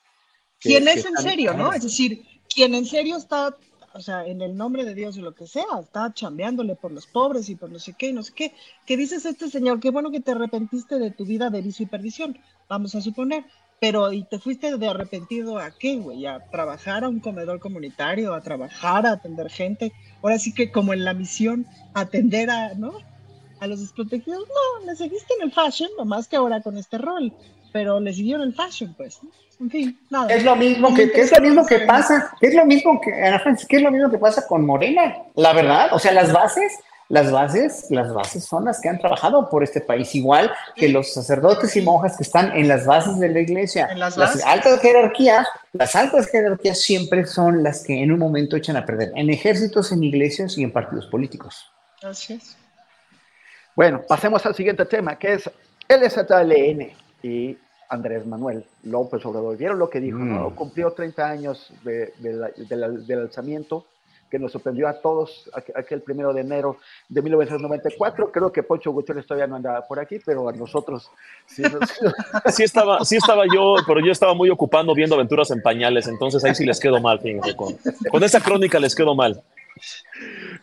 [0.61, 1.73] ¿Quién es en serio, no?
[1.73, 3.57] Es decir, quien en serio está
[3.95, 7.07] o sea, en el nombre de Dios y lo que sea, está chambeándole por los
[7.07, 8.55] pobres y por no sé qué y no sé qué.
[8.87, 9.81] ¿Qué dices este señor?
[9.81, 12.39] Qué bueno que te arrepentiste de tu vida de vicio y perdición,
[12.69, 13.45] vamos a suponer.
[13.81, 16.25] Pero, ¿y te fuiste de arrepentido a qué, güey?
[16.27, 18.33] ¿A trabajar a un comedor comunitario?
[18.33, 19.93] ¿A trabajar, a atender gente?
[20.23, 22.93] Ahora sí que como en la misión, atender a, ¿no?
[23.59, 24.47] A los desprotegidos.
[24.47, 27.33] No, le seguiste en el fashion, nomás que ahora con este rol.
[27.73, 29.21] Pero le siguieron el fashion, pues.
[29.61, 30.33] En fin, nada.
[30.33, 33.13] Es lo mismo que, es lo mismo que pasa, es lo mismo que,
[33.69, 35.15] ¿qué es lo mismo que pasa con Morena?
[35.37, 36.73] La verdad, o sea, las bases,
[37.09, 41.13] las bases, las bases son las que han trabajado por este país, igual que los
[41.13, 43.95] sacerdotes y monjas que están en las bases de la iglesia.
[43.95, 48.85] las, altas jerarquías, las altas jerarquías siempre son las que en un momento echan a
[48.85, 51.71] perder, en ejércitos, en iglesias y en partidos políticos.
[52.03, 52.57] Así es.
[53.77, 55.51] Bueno, pasemos al siguiente tema, que es
[55.89, 56.91] el STLN
[57.23, 57.57] y
[57.93, 59.57] Andrés Manuel López Obrador.
[59.59, 60.19] ¿Vieron lo que dijo?
[60.19, 60.51] ¿no?
[60.51, 60.55] Mm.
[60.55, 63.85] Cumplió 30 años del alzamiento,
[64.31, 66.79] que nos sorprendió a todos aquel primero de enero
[67.11, 68.33] de 1994.
[68.33, 71.11] Creo que Poncho Gutiérrez todavía no andaba por aquí, pero a nosotros
[71.47, 71.63] sí,
[72.47, 76.43] sí, estaba, sí estaba yo, pero yo estaba muy ocupando viendo aventuras en pañales, entonces
[76.45, 77.21] ahí sí les quedo mal,
[77.57, 77.77] con,
[78.11, 79.43] con esa crónica les quedo mal.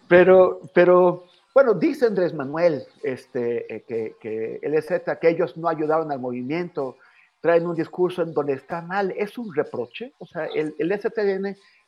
[0.07, 5.69] Pero, pero bueno, dice Andrés Manuel este, eh, que, que el EZ, que ellos no
[5.69, 6.97] ayudaron al movimiento,
[7.41, 10.13] traen un discurso en donde está mal, es un reproche.
[10.19, 10.91] O sea, el, el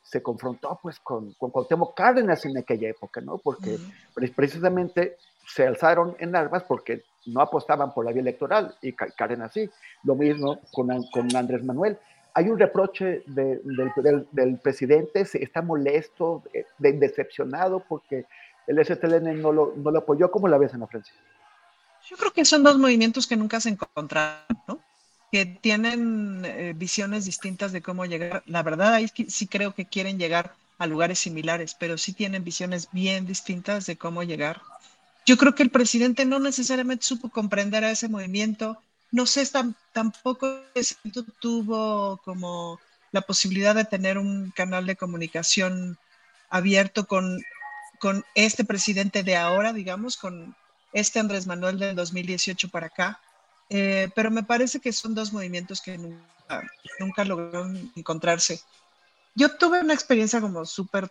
[0.02, 3.38] se confrontó pues con, con Cuauhtémoc Cárdenas en aquella época, ¿no?
[3.38, 3.78] Porque
[4.34, 5.16] precisamente
[5.46, 9.70] se alzaron en armas porque no apostaban por la vía electoral y Cárdenas sí.
[10.02, 11.98] Lo mismo con, con Andrés Manuel.
[12.34, 13.60] Hay un reproche del,
[14.32, 16.42] del, presidente, se está molesto,
[16.78, 18.24] de, decepcionado porque
[18.66, 20.30] el STLN no lo, no lo apoyó.
[20.30, 21.14] ¿Cómo la ves, Ana Francia?
[22.08, 24.80] Yo creo que son dos movimientos que nunca se encontraron, ¿no?
[25.32, 28.42] Que tienen eh, visiones distintas de cómo llegar.
[28.44, 32.88] La verdad, ahí sí creo que quieren llegar a lugares similares, pero sí tienen visiones
[32.92, 34.60] bien distintas de cómo llegar.
[35.24, 38.76] Yo creo que el presidente no necesariamente supo comprender a ese movimiento.
[39.10, 39.48] No sé,
[39.92, 40.60] tampoco
[41.40, 42.78] tuvo como
[43.10, 45.96] la posibilidad de tener un canal de comunicación
[46.50, 47.42] abierto con,
[47.98, 50.54] con este presidente de ahora, digamos, con
[50.92, 53.18] este Andrés Manuel del 2018 para acá.
[53.74, 58.60] Eh, pero me parece que son dos movimientos que nunca, lograron encontrarse.
[59.34, 61.10] Yo tuve una experiencia como súper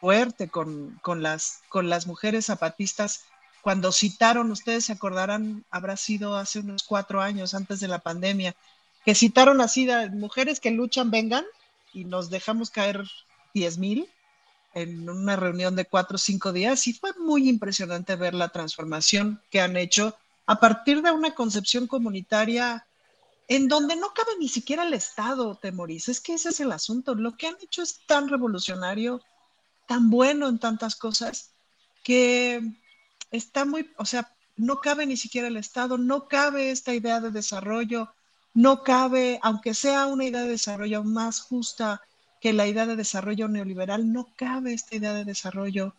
[0.00, 3.26] fuerte con, con, las, con las mujeres zapatistas
[3.62, 8.56] cuando citaron, ustedes se acordarán, habrá sido hace unos cuatro años antes de la pandemia,
[9.04, 11.44] que citaron así de mujeres que luchan, vengan,
[11.92, 13.04] y nos dejamos caer
[13.54, 14.08] diez mil
[14.74, 19.40] en una reunión de cuatro o cinco días, y fue muy impresionante ver la transformación
[19.50, 20.16] que han hecho
[20.46, 22.86] a partir de una concepción comunitaria
[23.48, 26.08] en donde no cabe ni siquiera el Estado, Temoris.
[26.08, 27.14] Es que ese es el asunto.
[27.14, 29.22] Lo que han hecho es tan revolucionario,
[29.86, 31.52] tan bueno en tantas cosas,
[32.02, 32.60] que
[33.30, 37.30] está muy, o sea, no cabe ni siquiera el Estado, no cabe esta idea de
[37.30, 38.12] desarrollo,
[38.54, 42.00] no cabe, aunque sea una idea de desarrollo más justa
[42.40, 45.94] que la idea de desarrollo neoliberal, no cabe esta idea de desarrollo,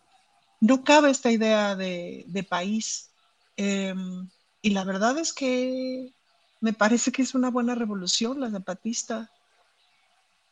[0.60, 3.10] no cabe esta idea de, país.
[3.56, 4.28] Em,
[4.62, 6.12] Y la verdad es que
[6.60, 9.30] me parece que es una buena revolución la zapatista.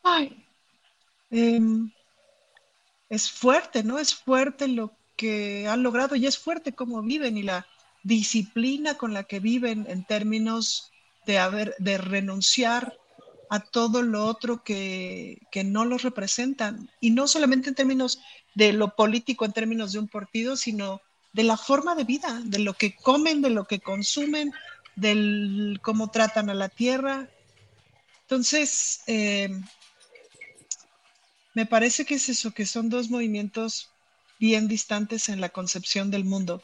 [0.02, 0.44] Ay,
[1.30, 1.90] em,
[3.08, 3.98] es fuerte, ¿no?
[3.98, 7.66] Es fuerte lo que han logrado y es fuerte cómo viven y la
[8.02, 10.92] disciplina con la que viven en términos
[11.26, 12.96] de, haber, de renunciar
[13.50, 16.90] a todo lo otro que, que no los representan.
[17.00, 18.20] Y no solamente en términos
[18.54, 21.00] de lo político, en términos de un partido, sino
[21.36, 24.52] de la forma de vida, de lo que comen, de lo que consumen,
[24.94, 27.28] del cómo tratan a la tierra.
[28.22, 29.50] Entonces, eh,
[31.52, 33.90] me parece que es eso, que son dos movimientos
[34.40, 36.62] bien distantes en la concepción del mundo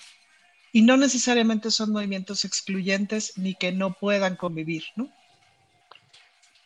[0.72, 5.12] y no necesariamente son movimientos excluyentes ni que no puedan convivir, ¿no?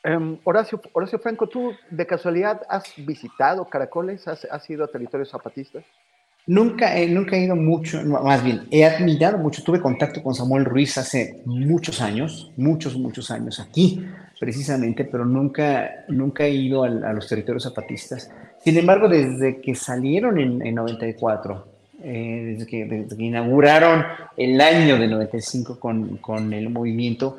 [0.05, 4.29] Em, Horacio, Horacio Franco, ¿tú de casualidad has visitado Caracoles?
[4.29, 5.85] ¿Has, has ido a territorios zapatistas?
[6.49, 10.97] Nunca, nunca he ido mucho, más bien, he admirado mucho, tuve contacto con Samuel Ruiz
[10.97, 14.07] hace muchos años, muchos, muchos años aquí,
[14.39, 18.31] precisamente, pero nunca, nunca he ido a, los territorios zapatistas.
[18.63, 21.67] Sin embargo, desde que salieron en, 94,
[22.05, 24.05] eh, desde, que, inauguraron
[24.37, 27.39] el año de 95 con, con el movimiento,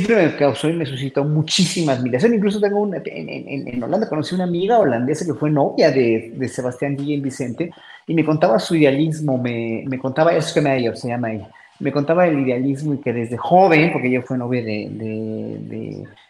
[0.00, 2.34] siempre me causó y me suscitó muchísima admiración.
[2.34, 6.48] Incluso tengo una, en, en, Holanda conocí una amiga holandesa que fue novia de, de
[6.48, 7.70] Sebastián Guillén Vicente
[8.06, 11.48] y me contaba su idealismo, me, me contaba, es que Mayor se llama ella,
[11.80, 14.88] me contaba el idealismo y que desde joven, porque ella fue novia de,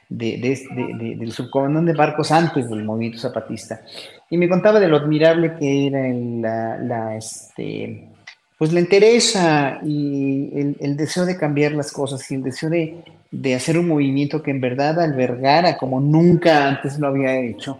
[0.09, 3.80] de, de, del subcomandante barcos antes del movimiento zapatista,
[4.30, 8.09] y me contaba de lo admirable que era la, la este,
[8.59, 13.05] pues la interesa y el, el, deseo de cambiar las cosas y el deseo de,
[13.40, 17.78] de hacer un movimiento que en verdad albergara como nunca antes lo había hecho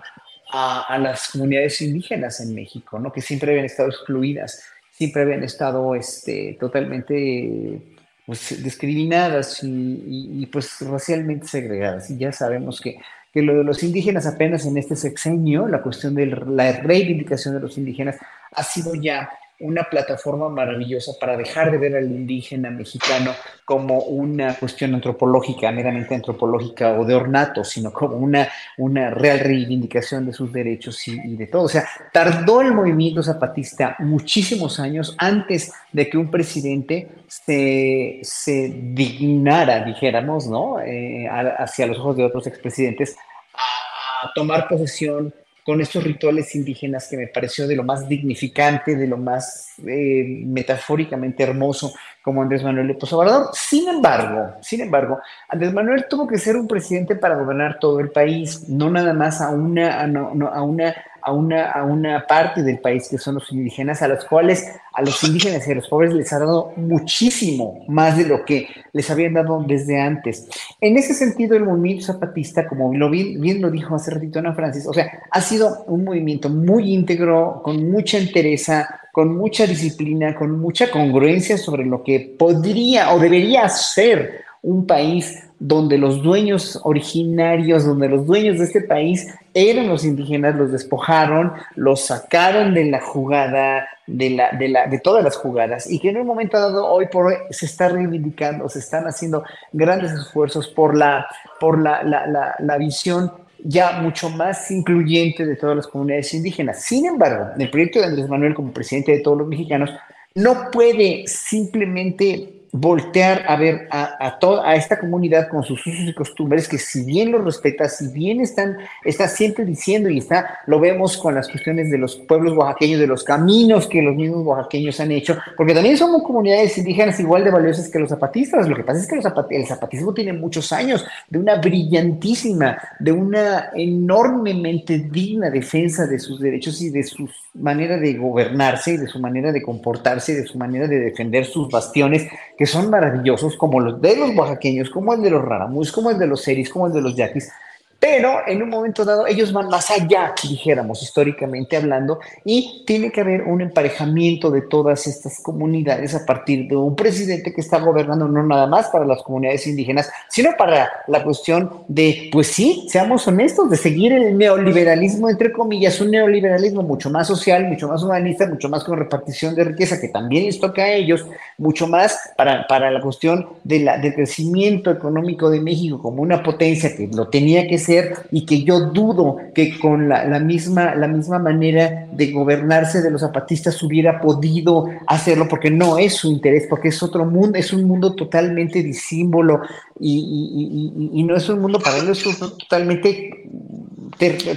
[0.53, 3.13] a, las comunidades indígenas en México, ¿no?
[3.13, 4.63] que siempre habían estado excluidas,
[4.93, 7.81] siempre habían estado este, totalmente
[8.25, 12.11] pues, discriminadas y, pues racialmente segregadas.
[12.11, 12.99] Y ya sabemos que,
[13.33, 17.61] que lo de los indígenas apenas en este sexenio, la cuestión de la reivindicación de
[17.61, 18.17] los indígenas
[18.53, 19.29] ha sido ya
[19.61, 23.33] una plataforma maravillosa para dejar de ver al indígena mexicano
[23.65, 30.27] como una cuestión antropológica, meramente antropológica o de ornato, sino como una, una real reivindicación
[30.27, 31.63] de sus derechos y, de todo.
[31.63, 38.69] O sea, tardó el movimiento zapatista muchísimos años antes de que un presidente se, se
[38.69, 40.81] dignara, dijéramos, ¿no?
[40.81, 43.17] Eh, hacia los ojos de otros expresidentes,
[43.55, 45.33] a tomar posesión
[45.67, 50.45] con estos rituales indígenas que me pareció de lo más dignificante, de lo más eh,
[50.47, 51.93] metafóricamente hermoso
[52.27, 53.51] como Andrés Manuel López Obrador.
[53.53, 58.11] Sin embargo, sin embargo, Andrés Manuel tuvo que ser un presidente para gobernar todo el
[58.11, 60.93] país, no nada más a una, no, a una
[61.23, 65.03] a una, a una parte del país que son los indígenas, a los cuales a
[65.03, 69.11] los indígenas y a los pobres les ha dado muchísimo más de lo que les
[69.11, 70.49] habían dado desde antes.
[70.81, 74.87] En ese sentido, el movimiento zapatista, como bien, bien lo dijo hace ratito Ana Francis,
[74.87, 80.61] o sea, ha sido un movimiento muy íntegro, con mucha entereza, con mucha disciplina, con
[80.61, 87.87] mucha congruencia sobre lo que podría o debería ser un país donde los dueños originarios,
[87.87, 93.01] donde los dueños de este país eran los indígenas, los despojaron, los sacaron de la
[93.01, 96.85] jugada, de, la, de, la, de todas las jugadas, y que en un momento dado,
[96.87, 101.27] hoy por hoy, se está reivindicando, se están haciendo grandes esfuerzos por la,
[101.59, 106.83] por la, la, la visión ya mucho más incluyente de todas las comunidades indígenas.
[106.83, 109.91] Sin embargo, el proyecto de Andrés Manuel como presidente de todos los mexicanos
[110.35, 116.15] no puede simplemente voltear a ver a, toda a esta comunidad con sus usos y
[116.15, 120.81] costumbres que si bien los respeta, si bien están, está siempre diciendo y está, lo
[120.81, 125.01] vemos con las cuestiones de los pueblos oaxaqueños, de los caminos que los mismos oaxaqueños
[125.01, 128.69] han hecho, porque también somos comunidades indígenas igual de valiosas que los zapatistas.
[128.69, 129.17] Lo que pasa es que
[129.57, 136.41] el zapatismo tiene muchos años de una brillantísima, de una enormemente digna defensa de sus
[136.41, 140.47] derechos y de su manera de gobernarse y de su manera de comportarse y de
[140.47, 142.27] su manera de defender sus bastiones
[142.57, 146.19] que son maravillosos, como los de los oaxaqueños, como el de los rarámus, como el
[146.19, 147.53] de los seris, como el de los yaquis,
[147.99, 153.23] pero en un momento dado ellos van más allá, dijéramos, históricamente hablando, y tiene que
[153.23, 158.29] haber un emparejamiento de todas estas comunidades a partir de un presidente que está gobernando
[158.29, 163.27] no nada más para las comunidades indígenas, sino para la cuestión de, pues sí, seamos
[163.29, 168.47] honestos, de seguir el neoliberalismo, entre comillas, un neoliberalismo mucho más social, mucho más humanista,
[168.47, 172.67] mucho más con repartición de riqueza, que también les toca a ellos, mucho más para,
[172.67, 177.29] para la cuestión de la, del crecimiento económico de México como una potencia que lo
[177.29, 177.86] tenía que ser
[178.31, 183.21] y que yo dudo que con la, misma, la misma manera de gobernarse de los
[183.21, 187.85] zapatistas hubiera podido hacerlo, porque no es su interés, porque es otro mundo, es un
[187.85, 189.61] mundo totalmente disímbolo
[190.01, 193.31] y, y, no es un mundo paralelo, es un mundo totalmente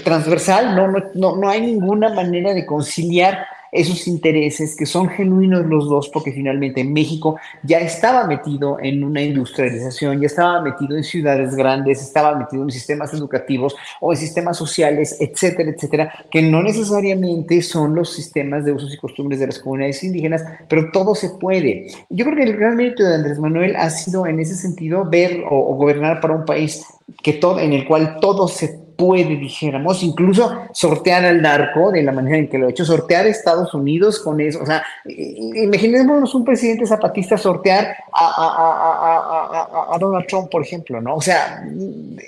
[0.04, 5.90] transversal, no, no, no hay ninguna manera de conciliar esos intereses que son genuinos los
[5.90, 11.56] dos, porque finalmente México ya estaba metido en una industrialización, ya estaba metido en ciudades
[11.56, 17.62] grandes, estaba metido en sistemas educativos o en sistemas sociales, etcétera, etcétera, que no necesariamente
[17.62, 21.88] son los sistemas de usos y costumbres de las comunidades indígenas, pero todo se puede.
[22.10, 25.44] Yo creo que el gran mérito de Andrés Manuel ha sido en ese sentido ver
[25.50, 26.84] o, o gobernar para un país
[27.24, 32.12] que todo, en el cual todo se puede, dijéramos, incluso sortear al narco de la
[32.12, 34.62] manera en que lo ha hecho, sortear a Estados Unidos con eso.
[34.62, 41.00] O sea, imaginémonos un presidente zapatista sortear a, a, a, a Donald Trump, por ejemplo,
[41.00, 41.16] ¿no?
[41.16, 41.64] O sea,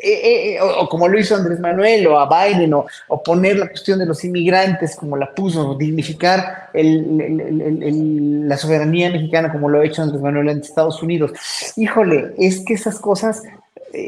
[0.01, 3.57] eh, eh, o, o, como lo hizo Andrés Manuel o a Biden, o, o, poner
[3.57, 9.67] la cuestión de los inmigrantes como la puso, dignificar el, el, la soberanía mexicana como
[9.67, 11.33] lo ha hecho Andrés Manuel en Estados Unidos.
[11.75, 13.43] Híjole, es que esas cosas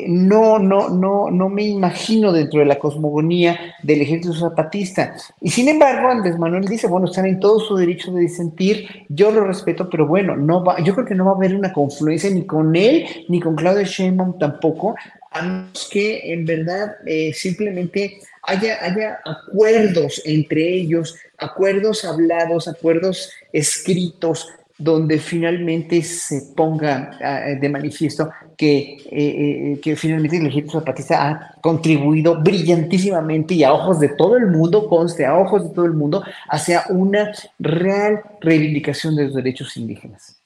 [0.08, 5.16] no, no, no, no me imagino dentro de la cosmogonía del ejército zapatista.
[5.42, 9.32] Y sin embargo, Andrés Manuel dice, bueno, están en todo su derecho de disentir, yo
[9.32, 12.30] lo respeto, pero bueno, no va, yo creo que no va a haber una confluencia
[12.30, 14.96] ni con él, ni con Claudio Sheinbaum tampoco,
[15.32, 23.32] a menos que en verdad eh, simplemente haya, haya acuerdos entre ellos, acuerdos hablados, acuerdos
[23.52, 24.48] escritos,
[24.84, 31.30] donde finalmente se ponga uh, de manifiesto que, eh, eh, que finalmente el ejército zapatista
[31.30, 35.86] ha contribuido brillantísimamente y a ojos de todo el mundo, conste, a ojos de todo
[35.86, 40.42] el mundo, hacia una real reivindicación de los derechos indígenas.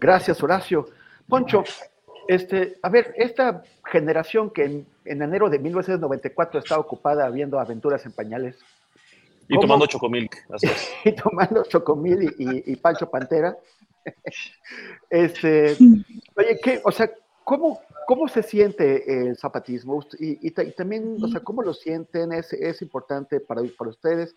[0.00, 0.86] Gracias, Horacio.
[1.28, 1.64] Poncho,
[2.28, 8.06] este, a ver, esta generación que en, en enero de 1994 está ocupada viendo aventuras
[8.06, 8.56] en pañales,
[9.48, 10.46] y tomando chocomilk.
[10.50, 10.92] Así es.
[11.04, 13.56] y tomando chocomil y, y, y, Pancho Pantera.
[15.10, 15.76] este,
[16.36, 17.10] oye, ¿qué, o sea,
[17.42, 20.04] ¿cómo, cómo se siente el zapatismo?
[20.18, 22.32] Y, y, también, o sea, ¿cómo lo sienten?
[22.32, 24.34] Es, es importante para, para ustedes.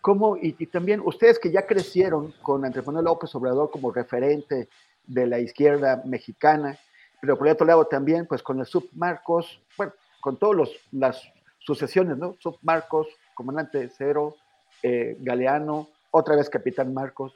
[0.00, 4.68] ¿Cómo, y, también ustedes que ya crecieron con Andrés Manuel López Obrador como referente
[5.06, 6.76] de la izquierda mexicana,
[7.20, 11.22] pero por otro lado también, pues con el submarcos, bueno, con todas las
[11.60, 12.34] sucesiones, ¿no?
[12.40, 14.36] Submarcos, comandante Cero,
[14.82, 17.34] eh, Galeano, otra vez Capitán Marcos.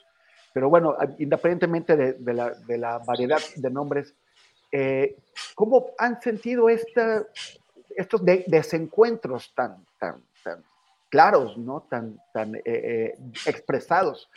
[0.53, 2.35] Pero bueno, independientemente de,
[2.79, 4.15] la, variedad de nombres,
[4.73, 5.17] eh,
[5.55, 9.77] ¿cómo han sentido estos de, desencuentros tan,
[11.11, 11.87] claros, ¿no?
[11.91, 12.19] tan,
[12.65, 14.29] eh, expresados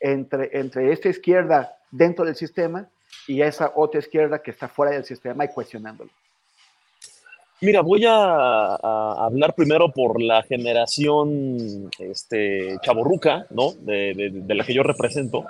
[0.00, 2.88] entre, entre esta izquierda dentro del sistema
[3.26, 6.10] y esa otra izquierda que está fuera del sistema y cuestionándolo?
[7.60, 13.72] Mira, voy a, a, hablar primero por la generación este, chaborruca, ¿no?
[13.80, 15.44] De, de, de la que yo represento.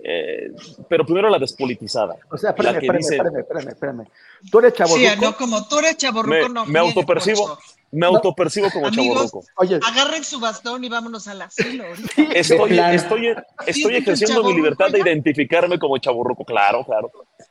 [0.00, 0.52] Eh,
[0.88, 2.16] pero primero la despolitizada.
[2.30, 4.04] O sea, espérame, espérame, dice, espérame, espérame, espérame,
[4.50, 5.10] Tú eres chaborruco.
[5.10, 6.66] Sí, no, como tú eres chaborruco, me, no.
[6.66, 7.58] Me autopercibo,
[7.90, 9.42] me autopercibo como chaborruco.
[9.56, 11.84] Oye, agarren su bastón y vámonos al asilo.
[12.32, 13.34] Estoy, estoy,
[13.66, 17.10] estoy ejerciendo mi libertad de identificarme como chaborruco, claro, claro.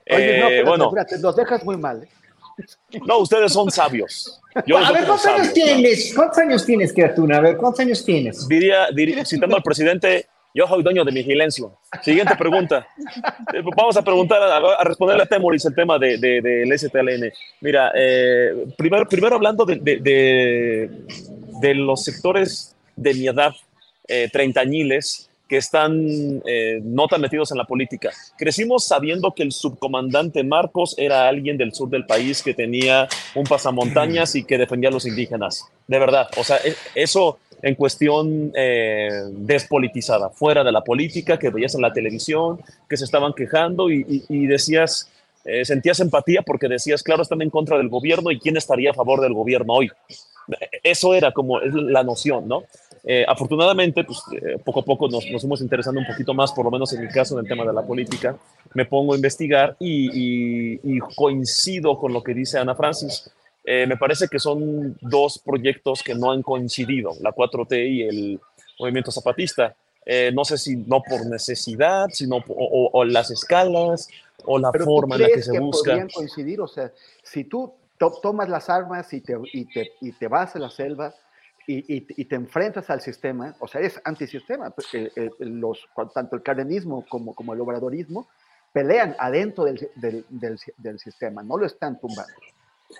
[0.09, 2.03] Oye, eh, no, espérate, bueno, espérate, nos dejas muy mal.
[2.03, 2.09] ¿eh?
[3.05, 4.41] No, ustedes son sabios.
[4.65, 6.13] Yo a ver, ¿cuántos sabios, años tienes?
[6.15, 7.37] ¿Cuántos años tienes, criatura?
[7.37, 8.47] A ver, ¿cuántos años tienes?
[8.47, 10.27] Diría, diría citando al presidente,
[10.57, 11.77] yo soy dueño de mi silencio.
[12.01, 12.87] Siguiente pregunta.
[13.75, 17.31] Vamos a preguntar, a, a responderle a Temoris el tema del de, de, de STLN.
[17.61, 20.89] Mira, eh, primero, primero hablando de, de,
[21.61, 23.53] de, los sectores de mi edad,
[24.07, 28.11] eh, treintañiles, que están eh, no tan metidos en la política.
[28.37, 33.45] Crecimos sabiendo que el subcomandante Marcos era alguien del sur del país que tenía un
[33.45, 35.65] pasamontañas y que defendía a los indígenas.
[35.87, 36.57] De verdad, o sea,
[36.95, 42.97] eso en cuestión eh, despolitizada, fuera de la política, que veías en la televisión, que
[42.97, 45.09] se estaban quejando y, y, y decías,
[45.45, 48.93] eh, sentías empatía porque decías, claro, están en contra del gobierno y quién estaría a
[48.93, 49.89] favor del gobierno hoy.
[50.83, 52.63] Eso era como la noción, ¿no?
[53.09, 56.65] Eh, afortunadamente, pues, eh, poco a poco nos, nos, fuimos interesando un poquito más, por
[56.65, 58.35] lo menos en mi caso, en el tema de la política.
[58.73, 63.31] Me pongo a investigar y, y, y coincido con lo que dice Ana Francis.
[63.63, 68.39] Eh, me parece que son dos proyectos que no han coincidido, la 4T y el
[68.77, 69.73] movimiento zapatista.
[70.05, 74.09] Eh, no sé si no por necesidad, sino o, o, o las escalas
[74.45, 75.91] o la Pero forma en la que se que busca.
[75.91, 76.61] podrían coincidir?
[76.61, 76.91] O sea,
[77.23, 80.69] si tú to tomas las armas y te, y te, y te vas a la
[80.69, 81.13] selva,
[81.67, 86.37] y, y, y, te enfrentas al sistema, o sea, es antisistema, porque eh, los, tanto
[86.37, 88.29] el cardenismo como, como el obradorismo
[88.71, 92.33] pelean adentro del, del, del, del, sistema, no lo están tumbando.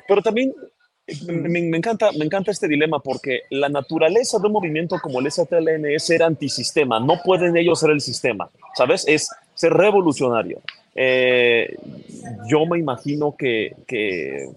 [0.06, 0.54] Pero también
[1.28, 5.32] me, me, encanta, me encanta este dilema porque la naturaleza de un movimiento como el
[5.32, 7.00] STLN es ser antisistema.
[7.00, 9.06] No pueden ellos ser el sistema, ¿sabes?
[9.08, 10.62] Es ser revolucionario.
[10.94, 11.78] Eh,
[12.50, 14.50] yo me imagino que, que,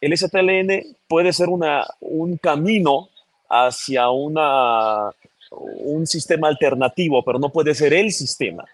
[0.00, 3.08] el STLN puede ser una, un camino
[3.48, 8.64] hacia un sistema alternativo, pero no puede ser el sistema.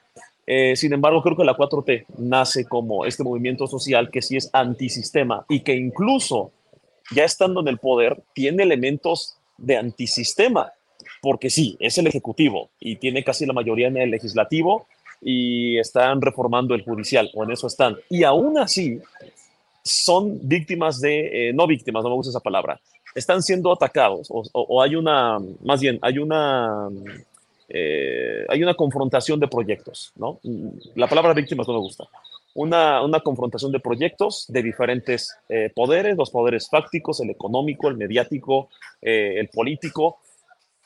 [0.47, 4.51] Eh, sin embargo, creo que la 4T nace como este movimiento social que sí es
[4.53, 6.53] antisistema y que incluso
[7.15, 10.73] ya estando en el poder tiene elementos de antisistema,
[11.23, 14.87] porque sí, es el Ejecutivo y tiene casi la mayoría en el Legislativo
[15.21, 17.97] y están reformando el judicial, o en eso están.
[18.11, 19.01] Y aún así,
[19.83, 22.81] son víctimas de, eh, no víctimas, no me gusta esa palabra,
[23.15, 26.89] están siendo atacados, o, hay una, más bien, hay una,
[27.69, 30.41] eh, hay una confrontación de proyectos, ¿no?
[30.95, 32.05] La palabra víctimas no me gusta.
[32.55, 37.97] Una, una confrontación de proyectos de diferentes eh, poderes, los poderes fácticos, el económico, el
[37.97, 38.69] mediático,
[39.01, 40.19] el político,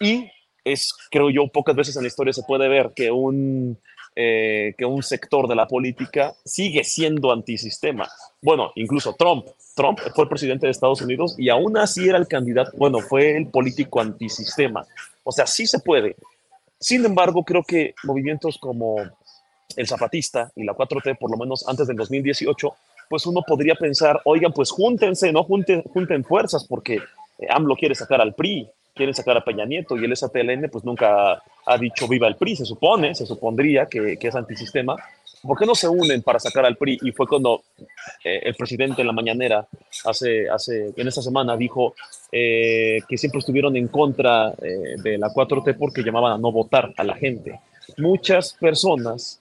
[0.01, 0.31] y
[0.65, 3.79] es, creo yo, pocas veces en la historia se puede ver que un,
[4.17, 8.09] eh, que un sector de la política sigue siendo antisistema.
[8.43, 9.47] Bueno, incluso Trump.
[9.75, 13.47] Trump fue presidente de Estados Unidos y aún así era el candidato, bueno, fue el
[13.47, 14.85] político antisistema.
[15.23, 16.17] O sea, sí se puede.
[16.81, 18.97] Sin embargo, creo que movimientos como
[19.77, 22.75] el Zapatista y la 4T, por lo menos antes del 2018,
[23.09, 25.45] pues uno podría pensar, oigan, pues júntense, ¿no?
[25.45, 26.97] Junten, junten fuerzas porque
[27.39, 28.69] eh, AMLO quiere sacar al PRI,
[28.99, 32.57] quieren sacar a Peña Nieto y el STLN pues nunca ha dicho viva el PRI,
[32.57, 34.97] se supone, se supondría que, que es antisistema.
[35.41, 36.99] ¿Por qué no se unen para sacar al PRI?
[37.03, 37.63] Y fue cuando
[38.25, 39.67] eh, el presidente en la mañanera,
[40.05, 41.95] hace, hace, en esta semana, dijo
[42.33, 46.93] eh, que siempre estuvieron en contra eh, de la 4T porque llamaban a no votar
[46.97, 47.61] a la gente.
[47.97, 49.41] Muchas personas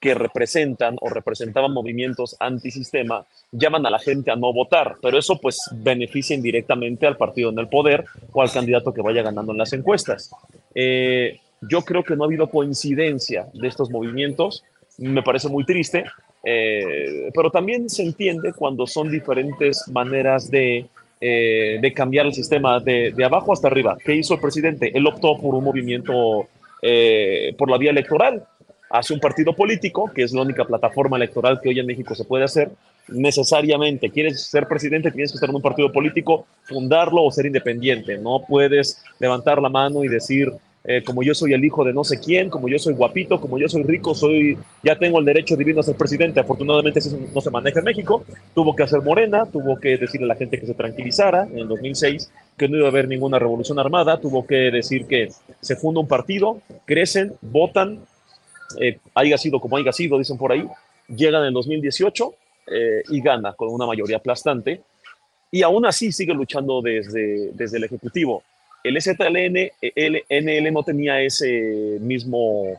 [0.00, 5.38] que representan o representaban movimientos antisistema llaman a la gente a no votar, pero eso
[5.40, 9.58] pues beneficia indirectamente al partido en el poder o al candidato que vaya ganando en
[9.58, 10.30] las encuestas.
[10.74, 14.64] Eh, yo creo que no ha habido coincidencia de estos movimientos,
[14.98, 16.04] me parece muy triste,
[16.44, 20.86] eh, pero también se entiende cuando son diferentes maneras de,
[21.20, 23.96] eh, de cambiar el sistema de, de, abajo hasta arriba.
[24.04, 24.92] ¿Qué hizo el presidente?
[24.94, 26.48] Él optó por un movimiento
[27.58, 28.46] por la vía electoral
[28.90, 32.24] hace un partido político, que es la única plataforma electoral que hoy en México se
[32.24, 32.70] puede hacer,
[33.08, 38.18] necesariamente quieres ser presidente, tienes que estar en un partido político, fundarlo o ser independiente.
[38.18, 40.52] No puedes levantar la mano y decir,
[40.88, 43.58] eh, como yo soy el hijo de no sé quién, como yo soy guapito, como
[43.58, 46.38] yo soy rico, soy, ya tengo el derecho divino a ser presidente.
[46.38, 48.24] Afortunadamente eso no se maneja en México.
[48.54, 51.68] Tuvo que hacer Morena, tuvo que decirle a la gente que se tranquilizara en el
[51.68, 55.28] 2006, que no iba a haber ninguna revolución armada, tuvo que decir que
[55.60, 58.00] se funda un partido, crecen, votan,
[58.80, 60.66] eh, haya sido como haya sido, dicen por ahí,
[61.08, 62.34] llegan en 2018
[62.68, 64.80] eh, y gana con una mayoría aplastante
[65.50, 68.42] y aún así sigue luchando desde, desde el Ejecutivo.
[68.82, 72.78] El NL no tenía ese mismo,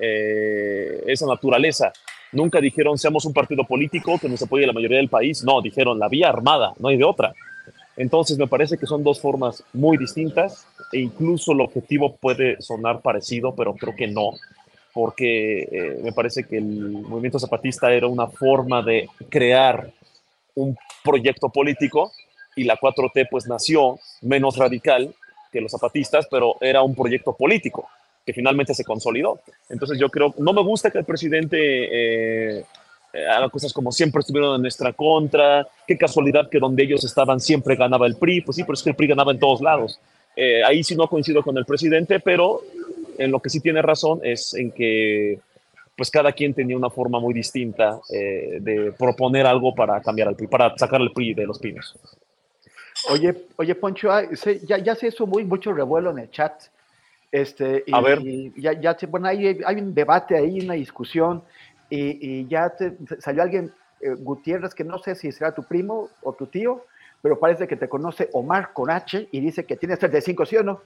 [0.00, 1.92] eh, esa naturaleza.
[2.32, 5.42] Nunca dijeron seamos un partido político que nos apoye la mayoría del país.
[5.42, 7.34] No, dijeron la vía armada, no hay de otra.
[7.96, 13.00] Entonces me parece que son dos formas muy distintas e incluso el objetivo puede sonar
[13.00, 14.32] parecido, pero creo que no
[14.98, 19.92] porque eh, me parece que el movimiento zapatista era una forma de crear
[20.56, 22.10] un proyecto político
[22.56, 25.14] y la 4T pues nació menos radical
[25.52, 27.88] que los zapatistas, pero era un proyecto político
[28.26, 29.38] que finalmente se consolidó.
[29.68, 32.64] Entonces yo creo, no me gusta que el presidente eh,
[33.30, 37.76] haga cosas como siempre estuvieron en nuestra contra, qué casualidad que donde ellos estaban siempre
[37.76, 40.00] ganaba el PRI, pues sí, pero es que el PRI ganaba en todos lados.
[40.34, 42.62] Eh, ahí sí no coincido con el presidente, pero
[43.18, 45.40] en lo que sí tiene razón es en que
[45.96, 50.36] pues cada quien tenía una forma muy distinta eh, de proponer algo para cambiar al
[50.36, 51.98] PRI, para sacar el PRI de los pinos.
[53.10, 54.08] Oye, oye Poncho,
[54.64, 56.62] ya, ya se hizo muy mucho revuelo en el chat.
[57.30, 58.20] Este, y, a ver.
[58.56, 61.42] ya, ya bueno, hay, hay, un debate ahí, una discusión,
[61.90, 66.10] y, y ya te, salió alguien, eh, Gutiérrez, que no sé si será tu primo
[66.22, 66.84] o tu tío,
[67.20, 70.62] pero parece que te conoce Omar con H y dice que tienes 35, ¿sí o
[70.62, 70.80] no?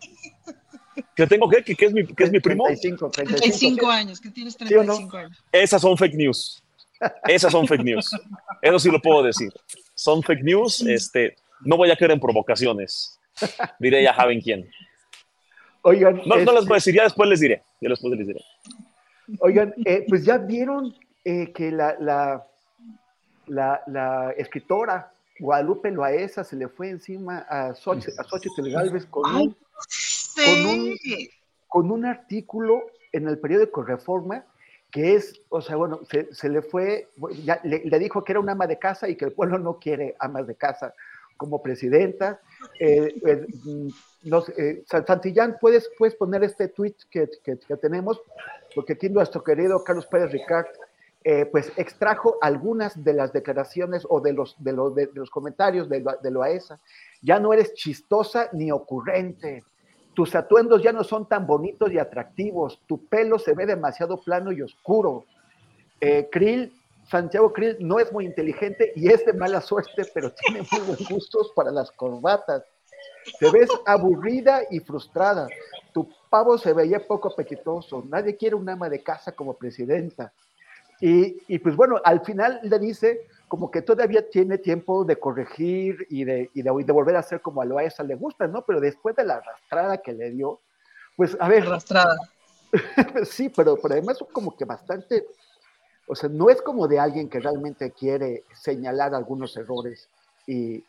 [1.14, 1.62] ¿Que tengo qué?
[1.62, 2.64] ¿Que, es, mi, que es mi primo?
[2.64, 5.44] 35, 35, años, que tienes 35 años.
[5.51, 6.62] Esas son fake news.
[7.27, 8.10] Esas son fake news.
[8.60, 9.52] Eso sí lo puedo decir.
[9.94, 10.81] Son fake news.
[10.82, 13.19] Este, no voy a caer en provocaciones.
[13.78, 14.69] Diré ya saben quién.
[15.82, 16.23] Oigan.
[16.27, 17.62] No, no les voy a decir, ya después les diré.
[17.81, 18.40] Ya después les diré.
[19.40, 20.94] Oigan, eh, pues ya vieron
[21.24, 22.47] eh, que la, la,
[23.47, 29.35] la, la escritora Guadalupe Loaesa se le fue encima a Xochitl, a Xochitl Galvez con
[29.35, 29.56] un,
[30.34, 30.98] con, un,
[31.68, 32.82] con un artículo
[33.12, 34.44] en el periódico Reforma
[34.92, 37.09] que es, o sea, bueno, se, se le fue,
[37.44, 39.78] ya, le, le, dijo que era una ama de casa y que el pueblo no
[39.78, 40.94] quiere amas de casa.
[41.38, 42.40] como presidenta.
[42.78, 43.46] Eh, eh,
[44.59, 48.20] eh, Santillán, ¿puedes, puedes poner este tweet que, que, tenemos,
[48.74, 50.66] porque aquí nuestro querido Carlos Pérez Ricard,
[51.50, 56.04] pues extrajo algunas de las declaraciones o de los, de los, de, los comentarios de,
[56.22, 56.80] de Loaesa.
[57.22, 59.64] Ya no eres chistosa ni ocurrente.
[60.14, 62.80] Tus atuendos ya no son tan bonitos y atractivos.
[62.86, 65.24] Tu pelo se ve demasiado plano y oscuro.
[66.30, 66.72] Krill
[67.09, 71.09] Santiago Krill no es muy inteligente y es de mala suerte, pero tiene muy buenos
[71.09, 72.64] gustos para las corbatas.
[73.39, 75.48] Te ves aburrida y frustrada.
[75.93, 78.05] Tu pavo se veía poco apetitoso.
[78.09, 80.32] Nadie quiere un ama de casa como presidenta.
[81.01, 86.24] Y, pues bueno, al final le dice como que todavía tiene tiempo de corregir y
[86.24, 88.64] de, y de, volver a ser como a Loaesa le gusta, ¿no?
[88.64, 90.60] Pero después de la arrastrada que le dio,
[91.18, 91.64] pues a ver.
[91.64, 92.16] Arrastrada.
[93.26, 95.26] sí, pero, pero además como que bastante
[96.06, 100.08] o sea, no es como de alguien que realmente quiere señalar algunos errores
[100.46, 100.82] y,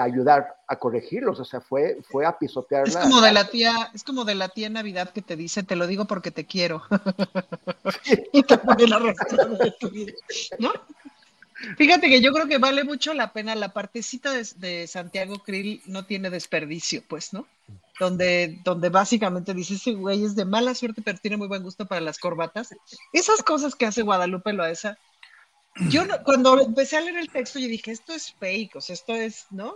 [0.00, 1.38] ayudar a corregirlos.
[1.38, 2.88] O sea, fue, fue a pisotearla.
[2.88, 5.76] Es como de la tía, es como de la tía Navidad que te dice, te
[5.76, 6.82] lo digo porque te quiero.
[8.32, 10.12] y te pone la de tu vida.
[10.58, 10.72] ¿No?
[11.76, 16.06] Fíjate que yo creo que vale mucho la pena la partecita de, Santiago Krill no
[16.06, 17.46] tiene desperdicio, pues, ¿no?
[17.98, 21.86] Donde, donde básicamente dice ese güey es de mala suerte, pero tiene muy buen gusto
[21.86, 22.74] para las corbatas.
[23.12, 24.98] Esas cosas que hace Guadalupe Loaesa.
[25.90, 29.14] Yo cuando empecé a leer el texto, yo dije, esto es fake, o sea, esto
[29.14, 29.74] es, ¿no?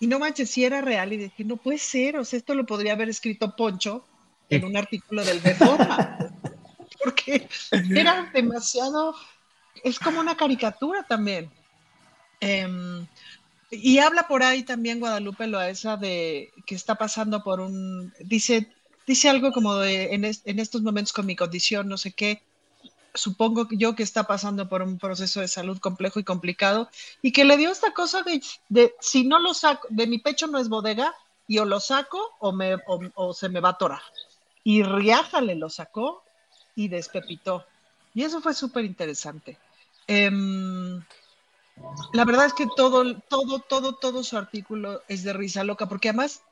[0.00, 2.66] Y no manches, si era real, y dije, no puede ser, o sea, esto lo
[2.66, 4.04] podría haber escrito Poncho
[4.48, 6.18] en un artículo del Reforma,
[7.04, 7.48] porque
[7.90, 9.14] era demasiado
[9.82, 11.50] es como una caricatura también.
[12.40, 13.06] Em,
[13.70, 18.68] y habla por ahí también Guadalupe Loaesa de que está pasando por un, dice,
[19.06, 22.42] dice algo como de en, estos momentos con mi condición, no sé qué,
[23.14, 26.88] supongo yo que está pasando por un proceso de salud complejo y complicado
[27.22, 28.22] y que le dio esta cosa
[28.68, 31.14] de, si no lo saco, de mi pecho no es bodega
[31.46, 32.76] y o lo saco o, me,
[33.14, 34.02] o, se me va a atorar.
[34.62, 36.24] Y Riájale lo sacó
[36.74, 37.66] y despepitó.
[38.14, 39.58] Y eso fue súper interesante.
[40.06, 41.02] Em,
[42.12, 46.10] la verdad es que todo, todo, todo, todo su artículo es de risa loca, porque
[46.10, 46.42] además,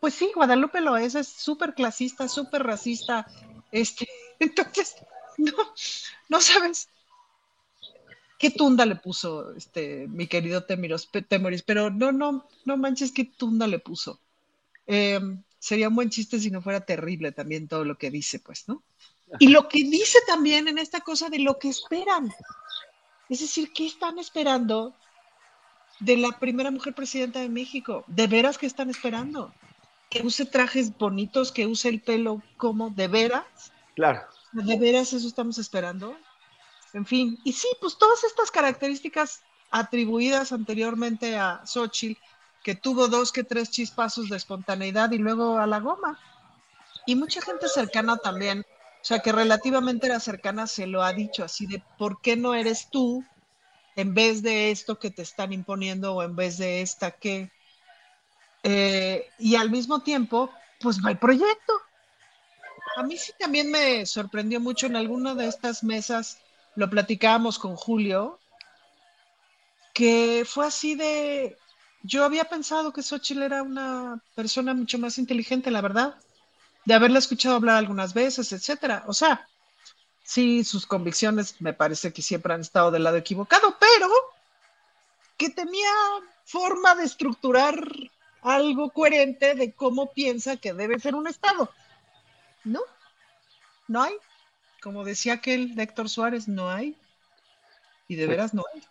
[0.00, 3.26] pues sí, Guadalupe lo es, es súper clasista, súper racista.
[3.70, 4.08] Este,
[4.40, 4.96] entonces,
[5.38, 5.52] no,
[6.28, 6.88] no sabes
[8.38, 13.24] qué tunda le puso este mi querido Temoris, Temoris pero no, no, no manches qué
[13.24, 14.20] tunda le puso.
[14.86, 18.68] Em, sería un buen chiste si no fuera terrible también todo lo que dice, pues,
[18.68, 18.82] ¿no?
[19.38, 22.32] Y lo que dice también en esta cosa de lo que esperan.
[23.28, 24.94] Es decir, ¿qué están esperando
[26.00, 28.04] de la primera mujer presidenta de México?
[28.06, 29.52] ¿De veras que están esperando?
[30.10, 33.72] ¿Que use trajes bonitos, que use el pelo como de veras?
[33.94, 34.22] Claro.
[34.52, 36.16] ¿De veras eso estamos esperando?
[36.92, 42.20] En fin, y sí, pues todas estas características atribuidas anteriormente a Xochitl,
[42.62, 46.18] que tuvo dos que tres chispazos de espontaneidad y luego a la goma.
[47.06, 48.64] Y mucha gente cercana también
[49.02, 52.54] o sea, que relativamente era cercana se lo ha dicho así de, ¿por qué no
[52.54, 53.24] eres tú
[53.96, 57.50] en vez de esto que te están imponiendo o en vez de esta que...
[58.62, 61.72] Eh, y al mismo tiempo, pues va el proyecto.
[62.96, 66.38] A mí sí también me sorprendió mucho en alguna de estas mesas,
[66.76, 68.38] lo platicábamos con Julio,
[69.94, 71.58] que fue así de,
[72.04, 76.14] yo había pensado que Xochitl era una persona mucho más inteligente, la verdad
[76.84, 79.04] de haberla escuchado hablar algunas veces, etcétera.
[79.06, 79.46] O sea,
[80.22, 84.08] sí, sus convicciones me parece que siempre han estado del lado equivocado, pero
[85.36, 85.90] que tenía
[86.44, 87.82] forma de estructurar
[88.42, 91.70] algo coherente de cómo piensa que debe ser un Estado.
[92.64, 92.80] ¿No?
[93.88, 94.14] No hay.
[94.82, 96.96] Como decía aquel Héctor Suárez, no hay.
[98.08, 98.82] Y de veras no hay.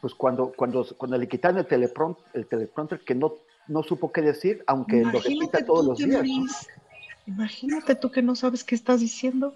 [0.00, 3.34] Pues cuando, cuando, cuando le quitaron el, teleprompter, el teleprompter que no,
[3.66, 6.68] no supo qué decir, aunque lo repita todos los días.
[7.30, 9.54] Imagínate tú que no sabes qué estás diciendo.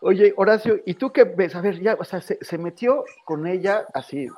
[0.00, 1.56] Oye, Horacio, ¿y tú qué ves?
[1.56, 4.28] A ver, ya, o sea, se, metió con ella así,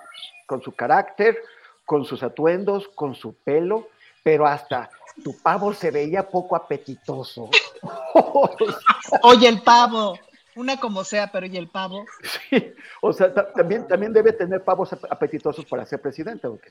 [0.47, 1.37] con su carácter,
[1.85, 3.89] con sus atuendos, con su pelo,
[4.23, 4.89] pero hasta
[5.23, 7.51] tu pavo se veía poco apetitoso.
[9.23, 10.19] Oye, el pavo,
[10.57, 12.07] una como sea, pero ¿y el pavo?
[12.49, 12.73] Sí,
[13.03, 16.71] o sea, también, también debe tener pavos apetitosos para ser presidente, ¿o qué?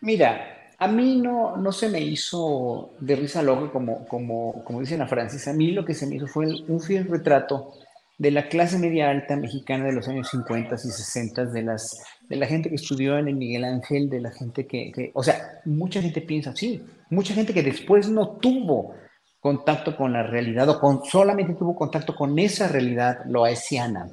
[0.00, 5.02] Mira, a mí no, no se me hizo de risa loca, como, como, como dicen
[5.02, 5.48] a Francis.
[5.48, 7.72] A mí lo que se me hizo fue un fiel retrato
[8.16, 12.36] de la clase media alta mexicana de los años 50 y 60, de, las, de
[12.36, 16.00] la gente que estudió en el Miguel Ángel, de la gente que, o sea, mucha
[16.00, 18.94] gente piensa así, mucha gente que después no tuvo
[19.40, 24.08] contacto con la realidad o con, solamente tuvo contacto con esa realidad loaesiana.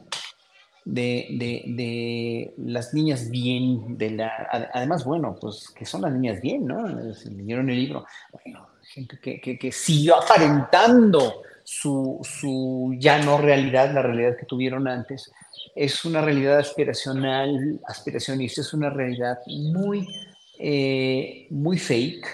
[0.85, 6.39] De, de, de, las niñas bien, de la, además, bueno, pues que son las niñas
[6.41, 7.13] bien, ¿no?
[7.15, 13.91] Se leyeron el libro, bueno, gente que, que, siguió aparentando su, su, ya no realidad,
[13.93, 15.31] la realidad que tuvieron antes,
[15.75, 20.07] es una realidad aspiracional, aspiracionista, es una realidad muy,
[20.59, 22.27] eh, muy fake,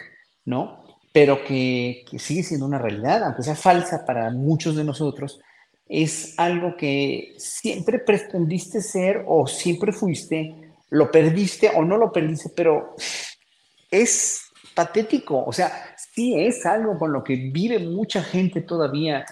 [0.43, 0.83] ¿no?
[1.13, 5.39] Pero que, que sigue siendo una realidad, aunque sea falsa para muchos de nosotros,
[5.91, 10.55] es algo que siempre pretendiste ser o siempre fuiste,
[10.89, 12.95] lo perdiste o no lo perdiste, pero
[13.91, 14.41] es
[14.73, 19.25] patético, o sea, sí es algo con lo que vive mucha gente todavía,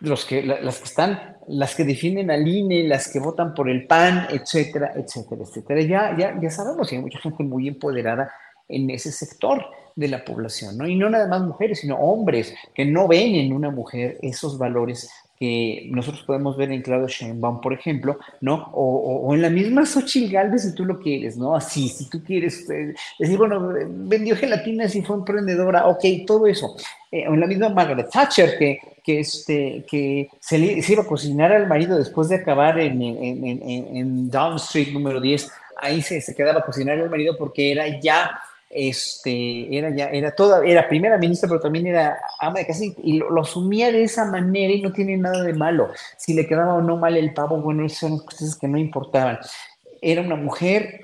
[0.00, 3.86] los que, las que están, las que defienden al INE, las que votan por el
[3.86, 5.80] PAN, etcétera, etcétera, etcétera.
[5.80, 8.30] Ya, ya, ya sabemos que hay mucha gente muy empoderada
[8.68, 9.64] en ese sector
[9.96, 10.86] de la población, ¿no?
[10.86, 15.10] Y no nada más mujeres, sino hombres que no ven en una mujer esos valores
[15.40, 18.70] que nosotros podemos ver en Claudio Sheinbaum, por ejemplo, ¿no?
[18.74, 21.56] O, o, en la misma Xochitl Galvez, si tú lo quieres, ¿no?
[21.56, 26.76] Así, si tú quieres eh, decir, bueno, vendió gelatinas y fue emprendedora, ok, todo eso.
[27.10, 31.06] Eh, o en la misma Margaret Thatcher, que, que, este, que se, se iba a
[31.06, 36.02] cocinar al marido después de acabar en, en, en, en Down Street número 10, ahí
[36.02, 38.38] se, se quedaba a cocinar al marido porque era ya
[38.70, 43.18] este, era ya, era toda, era primera ministra, pero también era ama de casa y,
[43.18, 45.90] lo, asumía de esa manera y no tiene nada de malo.
[46.16, 49.38] Si le quedaba o no mal el pavo, bueno, esas son cosas que no importaban.
[50.00, 51.00] Era una mujer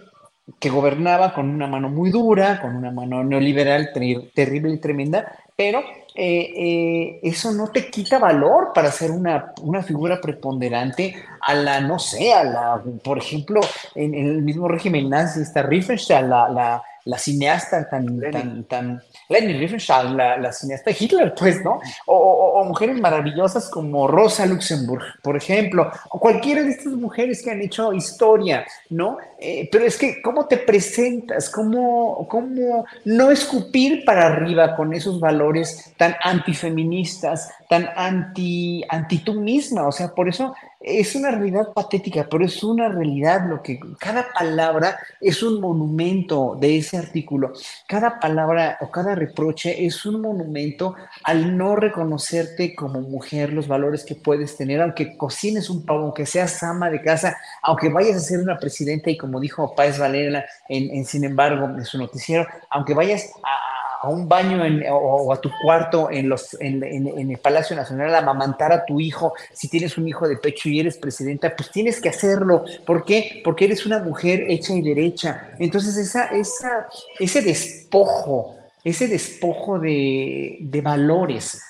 [0.60, 5.80] que gobernaba con una mano muy dura, con una mano neoliberal terrible y tremenda, pero
[6.14, 11.80] eh, eh, eso no te quita valor para ser una, una, figura preponderante a la,
[11.80, 13.60] no sé, a la, por ejemplo,
[13.94, 19.54] en, el mismo régimen nazi, está Riefenstahl, la, la la cineasta tan, tan, tan, Leni
[19.54, 21.80] Riefenstahl, la, la, cineasta Hitler, pues, ¿no?
[22.06, 27.50] O, o, mujeres maravillosas como Rosa Luxemburg, por ejemplo, o cualquiera de estas mujeres que
[27.52, 29.18] han hecho historia, ¿no?
[29.38, 31.48] Eh, pero es que, ¿cómo te presentas?
[31.48, 39.34] ¿Cómo, ¿Cómo no escupir para arriba con esos valores tan antifeministas, tan anti, anti tú
[39.34, 39.86] misma?
[39.86, 44.26] O sea, por eso es una realidad patética, pero es una realidad lo que cada
[44.32, 47.52] palabra es un monumento de ese artículo.
[47.88, 50.94] Cada palabra o cada reproche es un monumento
[51.24, 56.26] al no reconocerte como mujer, los valores que puedes tener, aunque cocines un pavo, aunque
[56.26, 60.44] seas ama de casa, aunque vayas a ser una presidenta y como dijo Páez Valera
[60.68, 63.75] en, en Sin embargo, en su noticiero, aunque vayas a
[64.06, 64.62] a un baño
[64.92, 69.32] o, a tu cuarto en, los, en, el Palacio Nacional a amamantar a tu hijo,
[69.52, 72.64] si tienes un hijo de pecho y eres presidenta, pues tienes que hacerlo.
[72.84, 73.40] ¿Por qué?
[73.42, 75.50] Porque eres una mujer hecha y derecha.
[75.58, 76.86] Entonces esa, esa,
[77.18, 81.60] ese despojo, ese despojo de, de valores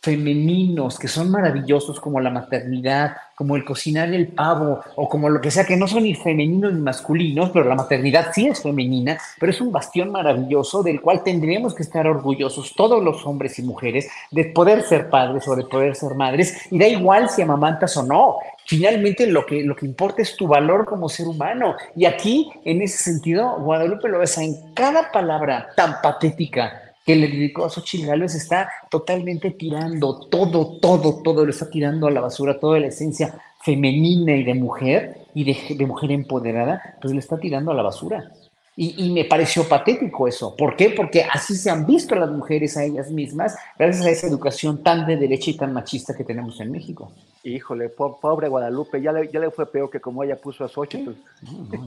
[0.00, 5.40] femeninos que son maravillosos como la maternidad, como el cocinar el pavo o como lo
[5.40, 9.16] que sea, que no son ni femeninos ni masculinos, pero la maternidad sí es femenina,
[9.38, 13.62] pero es un bastión maravilloso del cual tendríamos que estar orgullosos todos los hombres y
[13.62, 17.96] mujeres de poder ser padres o de poder ser madres, y da igual si amamantas
[17.96, 18.36] o no.
[18.66, 21.76] Finalmente lo que, lo que importa es tu valor como ser humano.
[21.96, 27.26] Y aquí, en ese sentido, Guadalupe lo ves en cada palabra tan patética que le
[27.26, 32.20] dedicó a Xochitl Gálvez está totalmente tirando todo, todo, todo lo está tirando a la
[32.20, 37.36] basura, toda la esencia femenina y de mujer y de, mujer empoderada, pues le está
[37.36, 38.30] tirando a la basura.
[38.76, 40.54] Y, me pareció patético eso.
[40.56, 40.90] ¿Por qué?
[40.90, 45.04] Porque así se han visto las mujeres a ellas mismas, gracias a esa educación tan
[45.04, 47.12] de derecha y tan machista que tenemos en México.
[47.42, 51.10] Híjole, pobre Guadalupe, ya le, ya le fue peor que como ella puso a Xochitl.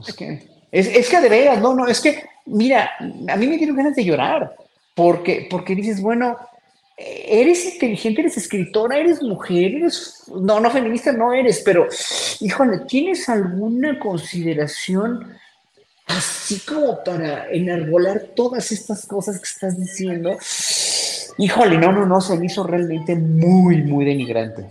[0.06, 3.56] es que, es, es que de veras, no, no, es que, mira, a mí me
[3.56, 4.54] dieron ganas de llorar
[4.94, 6.36] porque, porque dices, bueno,
[6.96, 11.88] eres inteligente, eres escritora, eres mujer, eres, no, no feminista no eres, pero,
[12.40, 15.36] híjole, ¿tienes alguna consideración
[16.06, 20.36] así como para enarbolar todas estas cosas que estás diciendo?
[21.38, 24.66] Híjole, no, no, no, se me hizo realmente muy, muy denigrante.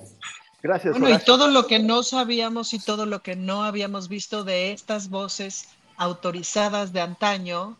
[0.62, 0.98] Gracias.
[0.98, 4.72] Bueno, y todo lo que no sabíamos y todo lo que no habíamos visto de
[4.72, 5.68] estas voces
[5.98, 7.76] autorizadas de antaño,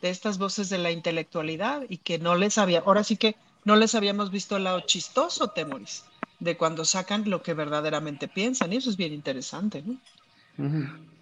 [0.00, 3.76] de estas voces de la intelectualidad y que no les había, ahora sí que no
[3.76, 6.04] les habíamos visto el lado chistoso, Temoris,
[6.40, 9.96] de cuando sacan lo que verdaderamente piensan, y eso es bien interesante, ¿no?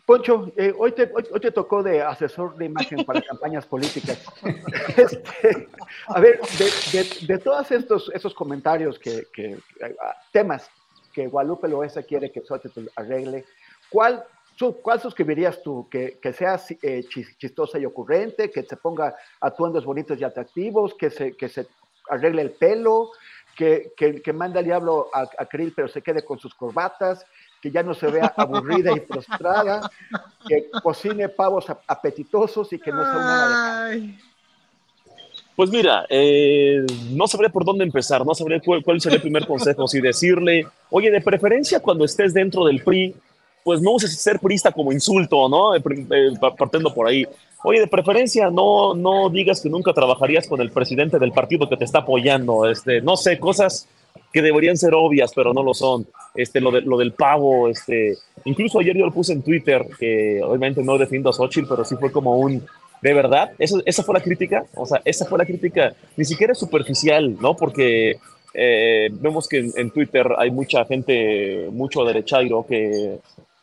[0.07, 4.23] Poncho, eh, hoy, te, hoy, te tocó de asesor de imagen para campañas políticas.
[4.97, 5.69] Este,
[6.07, 6.41] a ver,
[6.93, 9.59] de, de, todos estos esos comentarios que, que,
[10.31, 10.71] temas
[11.13, 13.45] que Guadalupe Loesa quiere que Xochitl arregle,
[13.91, 14.25] ¿cuál
[14.83, 15.87] ¿Cuál suscribirías tú?
[15.91, 17.05] ¿Que, que sea eh,
[17.39, 21.67] chistosa y ocurrente, que se ponga atuendos bonitos y atractivos, que se, que se
[22.09, 23.11] arregle el pelo,
[23.57, 27.27] que, que, que mande al diablo a, a Krill pero se quede con sus corbatas,
[27.61, 29.91] que ya no se vea aburrida y frustrada,
[30.47, 34.15] que cocine pavos apetitosos y que no sea una de
[35.55, 39.47] Pues mira, eh, no sabría por dónde empezar, no sabría cuál, cuál, sería el primer
[39.47, 43.15] consejo, si decirle, oye, de preferencia cuando estés dentro del PRI,
[43.67, 45.75] pues no uses ser priista como insulto, ¿no?
[45.75, 47.27] Eh, eh, partiendo por ahí.
[47.65, 51.77] Oye, de preferencia, no, no digas que nunca trabajarías con el presidente del partido que
[51.77, 52.71] te está apoyando.
[52.71, 53.89] Este, no sé, cosas
[54.33, 56.07] que deberían ser obvias, pero no lo son.
[56.37, 60.41] Este, lo, de, lo del pavo, este, incluso ayer yo lo puse en Twitter, que
[60.45, 62.65] obviamente no defiendo a Xochitl, pero sí fue como un,
[63.03, 66.53] de verdad, ¿Eso, esa fue la crítica, o sea, esa fue la crítica, ni siquiera
[66.53, 67.57] es superficial, ¿no?
[67.57, 68.17] Porque
[68.55, 73.19] eh, vemos que en, en, Twitter hay mucha gente, mucho derechairo que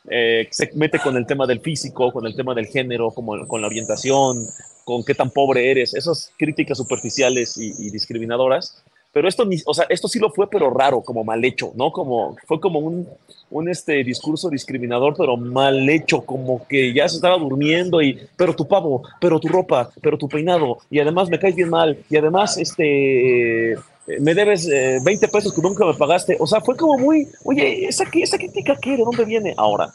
[0.09, 3.61] eh, se mete con el tema del físico, con el tema del género, como, con
[3.61, 4.45] la orientación,
[4.83, 8.83] con qué tan pobre eres, esas críticas superficiales y, discriminadoras.
[9.13, 11.91] Pero esto, o sea, esto sí lo fue, pero raro, como mal hecho, ¿no?
[11.91, 13.07] Como, fue como un,
[13.51, 18.55] un este, discurso discriminador, pero mal hecho, como que ya se estaba durmiendo y, pero
[18.55, 22.17] tu pavo, pero tu ropa, pero tu peinado, y además me caes bien mal, y
[22.17, 23.77] además, este,
[24.19, 26.37] me debes 20 eh, pesos que nunca me pagaste.
[26.39, 28.97] O sea, fue como muy, oye, ¿esa, esa crítica qué?
[28.97, 29.53] ¿De dónde viene?
[29.57, 29.93] Ahora,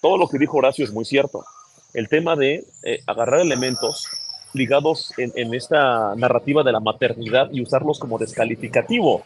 [0.00, 1.44] todo lo que dijo Horacio es muy cierto.
[1.92, 4.06] El tema de eh, agarrar elementos
[4.52, 9.24] ligados en, en, esta narrativa de la maternidad y usarlos como descalificativo.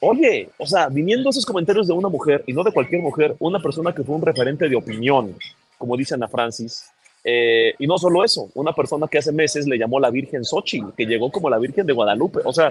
[0.00, 3.60] Oye, o sea, viniendo esos comentarios de una mujer, y no de cualquier mujer, una
[3.60, 5.34] persona que fue un referente de opinión,
[5.78, 6.90] como dice Ana Francis,
[7.26, 10.92] eh, y no solo eso, una persona que hace meses le llamó la Virgen Xochitl,
[10.94, 12.40] que llegó como la Virgen de Guadalupe.
[12.44, 12.70] O sea,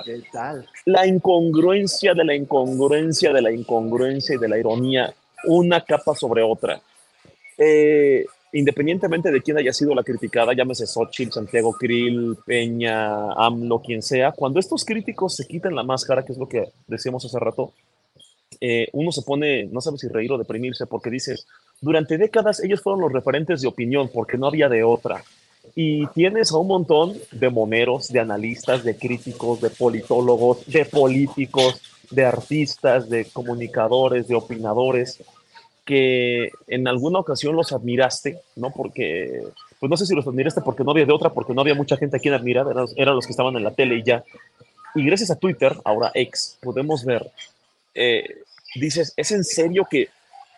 [0.85, 5.11] la incongruencia de la incongruencia de la incongruencia y de la ironía,
[5.45, 6.80] una capa sobre otra.
[7.57, 14.03] Eh, independientemente de quién haya sido la criticada, llámese Xochitl, Santiago Krill, Peña, AMLO, quien
[14.03, 17.73] sea, cuando estos críticos se quitan la máscara, que es lo que decíamos hace rato,
[18.61, 21.47] eh, uno se pone, no sabe si reír o deprimirse, porque dices,
[21.84, 25.22] durante décadas ellos fueron los referentes de opinión, porque no había de otra.
[25.76, 31.81] Y tienes a un montón de moneros, de analistas, de críticos, de politólogos, de políticos,
[32.10, 35.22] de artistas, de comunicadores, de opinadores,
[35.84, 38.72] que en alguna ocasión los admiraste, ¿no?
[38.72, 39.43] Porque,
[39.81, 41.97] pues no sé si los admiraste porque no había de otra, porque no había mucha
[41.97, 42.65] gente a quien admirar,
[42.95, 44.23] eran, los que estaban en la tele y ya.
[44.95, 47.30] Y gracias a Twitter, ahora ex, podemos ver
[47.93, 48.23] eh,
[48.76, 50.07] dices, ¿es en serio que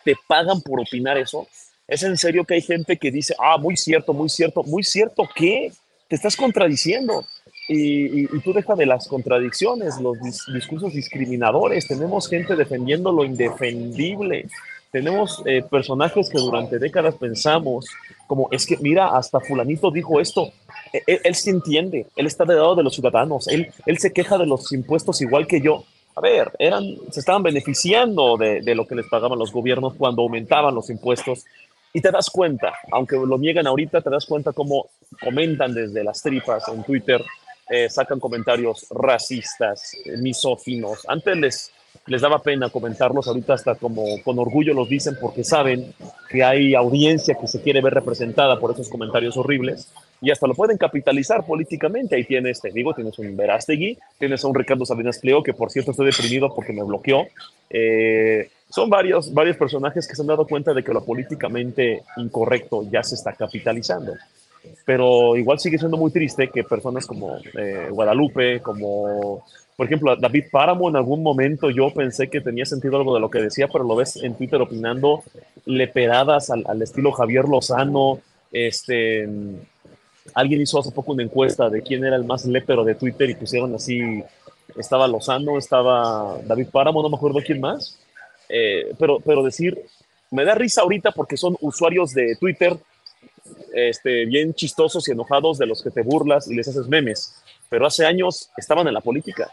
[0.06, 1.48] te pagan por opinar eso?
[1.88, 5.28] ¿Es en serio que hay gente que dice, ah, muy cierto, muy cierto, muy cierto,
[5.34, 5.72] ¿qué?
[6.08, 7.24] Te estás contradiciendo.
[7.68, 10.16] Y, tú deja de las contradicciones, los
[10.54, 11.88] discursos discriminadores.
[11.88, 14.46] Tenemos gente defendiendo lo indefendible.
[14.92, 17.86] Tenemos eh, personajes que durante décadas pensamos,
[18.28, 20.52] como es que, mira, hasta fulanito dijo esto.
[20.92, 24.12] Él, e, él, se entiende, él está del lado de los ciudadanos, él, él se
[24.12, 25.84] queja de los impuestos igual que yo
[26.16, 30.22] a ver, eran, se estaban beneficiando de, de, lo que les pagaban los gobiernos cuando
[30.22, 31.44] aumentaban los impuestos.
[31.92, 34.88] Y te das cuenta, aunque lo niegan ahorita, te das cuenta cómo
[35.22, 37.22] comentan desde las tripas en Twitter,
[37.68, 41.06] eh, sacan comentarios racistas, misófinos.
[41.06, 41.72] Antes les,
[42.06, 45.92] les daba pena comentarlos, ahorita hasta como con orgullo los dicen porque saben
[46.30, 50.54] que hay audiencia que se quiere ver representada por esos comentarios horribles y hasta lo
[50.54, 52.16] pueden capitalizar políticamente.
[52.16, 55.70] Ahí tienes, te digo, tienes un Verástegui, tienes a un Ricardo Salinas Pliego, que por
[55.70, 57.26] cierto estoy deprimido porque me bloqueó.
[57.70, 62.82] Eh, son varios, varios personajes que se han dado cuenta de que lo políticamente incorrecto
[62.90, 64.14] ya se está capitalizando.
[64.84, 69.44] Pero igual sigue siendo muy triste que personas como eh, Guadalupe, como
[69.76, 73.30] por ejemplo David Páramo, en algún momento yo pensé que tenía sentido algo de lo
[73.30, 75.22] que decía, pero lo ves en Twitter opinando
[75.66, 78.18] leperadas al, al estilo Javier Lozano,
[78.50, 79.28] este
[80.34, 83.34] Alguien hizo hace poco una encuesta de quién era el más lépero de Twitter y
[83.34, 84.22] pusieron así,
[84.76, 87.98] estaba Lozano, estaba David Páramo, no me acuerdo quién más.
[88.48, 89.80] Eh, pero, pero decir,
[90.30, 92.76] me da risa ahorita porque son usuarios de Twitter
[93.72, 97.34] este, bien chistosos y enojados de los que te burlas y les haces memes.
[97.68, 99.50] Pero hace años estaban en la política.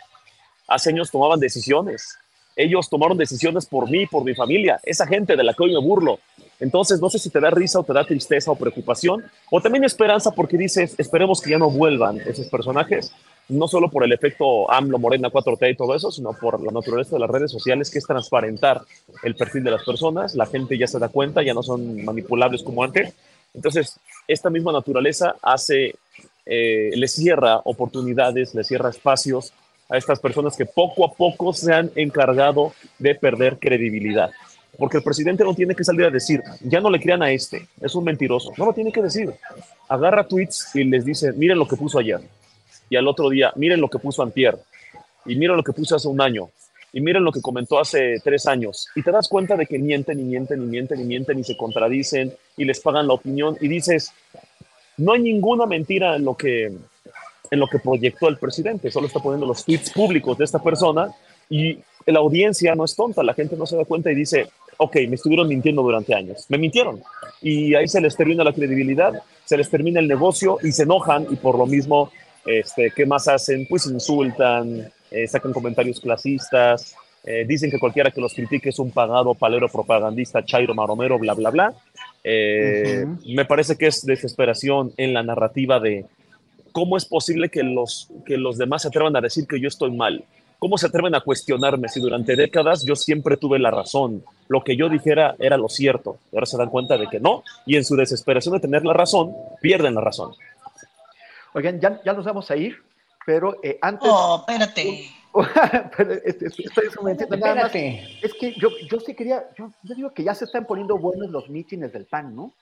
[0.68, 2.18] Hace años tomaban decisiones.
[2.56, 4.80] Ellos tomaron decisiones por mí, por mi familia.
[4.84, 6.20] Esa gente de la que hoy me burlo
[6.60, 9.84] entonces, no sé si te da risa o te da tristeza o preocupación, o también
[9.84, 13.12] esperanza porque dices, esperemos que ya no vuelvan esos personajes,
[13.50, 17.16] no solo por el efecto AMLO, Morena, 4T y todo eso, sino por la naturaleza
[17.16, 18.82] de las redes sociales, que es transparentar
[19.24, 22.64] el perfil de las personas, la gente ya se da cuenta, ya no son manipulables
[22.64, 23.14] como antes.
[23.54, 25.96] Entonces, esta misma naturaleza hace,
[26.46, 29.54] eh, le cierra oportunidades, le cierra espacios
[29.90, 34.32] a estas personas que poco a poco se han encargado de perder credibilidad.
[34.78, 37.68] Porque el presidente no tiene que salir a decir, ya no le crean a este,
[37.80, 38.52] es un mentiroso.
[38.58, 39.32] No lo tiene que decir.
[39.88, 42.20] Agarra tweets y les dice, miren lo que puso ayer.
[42.90, 44.58] Y al otro día, miren lo que puso antier.
[45.26, 46.50] Y miren lo que puso hace un año.
[46.94, 48.88] y miren lo que comentó hace tres años.
[48.96, 51.58] Y te das cuenta de que mienten y mienten y mienten y mienten y se
[51.58, 54.14] contradicen y les pagan la opinión y dices,
[54.98, 59.20] no hay ninguna mentira en lo que, en lo que proyectó el presidente, solo está
[59.20, 61.12] poniendo los tweets públicos de esta persona
[61.50, 64.96] y la audiencia no es tonta, la gente no se da cuenta y dice, ok,
[65.08, 67.02] me estuvieron mintiendo durante años, me mintieron.
[67.42, 69.14] Y ahí se les termina la credibilidad,
[69.46, 72.12] se les termina el negocio y se enojan y por lo mismo,
[72.46, 73.66] este, ¿qué más hacen?
[73.68, 76.96] Pues insultan, eh, sacan comentarios clasistas,
[77.26, 81.34] eh, dicen que cualquiera que los critique es un pagado palero propagandista, chairo maromero, bla,
[81.34, 81.74] bla, bla.
[82.24, 86.06] Eh, me parece que es desesperación en la narrativa de
[86.74, 89.92] cómo es posible que los, que los demás se atrevan a decir que yo estoy
[89.92, 90.26] mal.
[90.60, 94.24] ¿Cómo se atreven a cuestionarme si durante décadas yo siempre tuve la razón?
[94.48, 96.18] Lo que yo dijera era lo cierto.
[96.34, 97.44] Ahora se dan cuenta de que no.
[97.66, 100.34] Y en su desesperación de tener la razón, pierden la razón.
[101.54, 102.78] Oigan, ya, ya nos vamos a ir,
[103.26, 104.10] pero eh, antes...
[104.12, 105.10] Oh, espérate.
[105.98, 106.48] pero este,
[107.00, 107.76] un nada más.
[107.76, 111.30] Es que yo, yo sí quería, yo, yo, digo que ya se están poniendo buenos
[111.30, 112.54] los mítines del PAN, ¿no?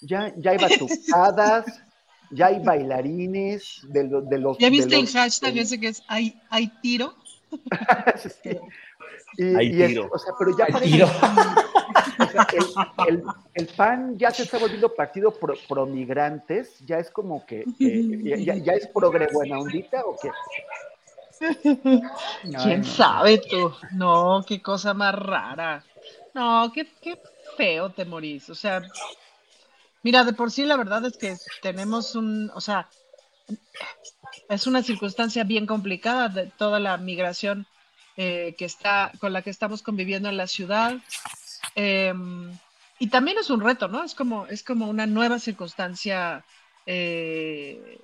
[0.00, 1.66] Ya, ya hay batucadas,
[2.30, 4.58] ya hay bailarines de, de los...
[4.58, 7.14] ¿Ya viste de el hashtag ese que es hay, hay tiro?
[9.36, 10.08] Y, Hay y es- tiro.
[10.12, 11.06] o sea, pero ya Hay parece tiro.
[11.06, 11.18] que-
[12.24, 12.46] o sea,
[13.06, 13.24] el, el-
[13.54, 18.54] el PAN ya se está volviendo partido pro, pro migrantes, ya es como que, ya,
[18.56, 20.30] ya- es progre buena ondita o qué?
[22.62, 23.72] ¿Quién sabe tú?
[23.92, 25.84] No, qué cosa más rara.
[26.34, 27.20] No, qué, qué
[27.56, 28.50] feo te morís.
[28.50, 28.82] O sea,
[30.02, 32.88] mira, de por sí la verdad es que tenemos un, o sea,
[34.48, 37.66] es una circunstancia bien complicada de toda la migración
[38.20, 40.96] eh, que está, con la que estamos conviviendo en la ciudad.
[41.76, 42.52] Em,
[42.98, 44.02] y también es un reto, ¿no?
[44.02, 46.44] Es como, es como una nueva circunstancia
[46.84, 48.00] eh,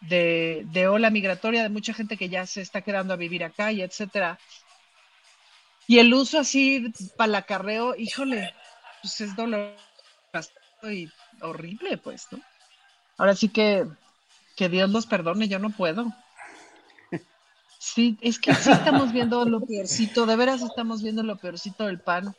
[0.00, 3.72] de, de ola migratoria, de mucha gente que ya se está quedando a vivir acá
[3.72, 4.38] y etcétera.
[5.88, 8.54] Y el uso así para el acarreo, híjole,
[9.02, 9.76] pues es doloroso
[10.84, 11.10] y
[11.40, 12.38] horrible, pues, ¿no?
[13.16, 13.88] Ahora sí que,
[14.54, 16.14] que Dios los perdone, yo no puedo.
[17.94, 22.00] Sí, es que sí estamos viendo lo peorcito, de veras estamos viendo lo peorcito del
[22.00, 22.34] pan.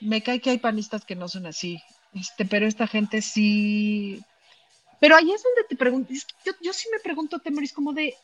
[0.00, 1.82] Me cae que hay panistas que no son así,
[2.14, 4.20] este, pero esta gente sí.
[5.00, 6.12] Pero ahí es donde te pregunto,
[6.44, 8.14] yo, yo sí me pregunto, Temoris, como de,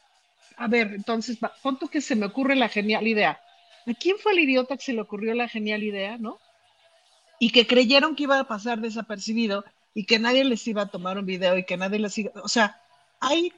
[0.56, 1.39] a ver, entonces,
[1.81, 3.40] tú que se me ocurre la genial idea.
[3.86, 6.39] ¿A quién fue el idiota que se le ocurrió la genial idea, no?
[7.39, 9.64] Y que creyeron que iba a pasar desapercibido
[9.94, 12.48] y que nadie les iba a tomar un video y que nadie les iba, o
[12.48, 12.81] sea,
[13.20, 13.52] hay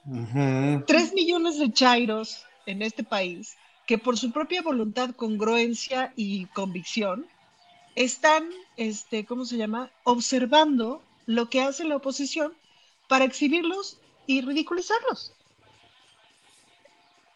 [0.86, 7.26] tres millones de chairos en este país que por su propia voluntad, congruencia y convicción
[7.94, 9.90] están, este, ¿cómo se llama?
[10.04, 12.52] Observando lo que hace la oposición
[13.08, 15.32] para exhibirlos y ridiculizarlos.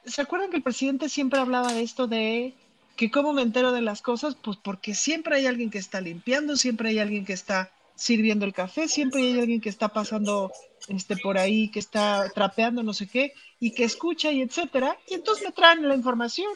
[0.05, 2.55] ¿Se acuerdan que el presidente siempre hablaba de esto de
[2.97, 4.35] que cómo me entero de las cosas?
[4.35, 8.53] Pues porque siempre hay alguien que está limpiando, siempre hay alguien que está sirviendo el
[8.53, 10.53] café, siempre hay alguien que está pasando
[10.89, 15.15] este, por ahí, que está trapeando no sé qué, y que escucha y etcétera, y
[15.15, 16.53] entonces me traen la información.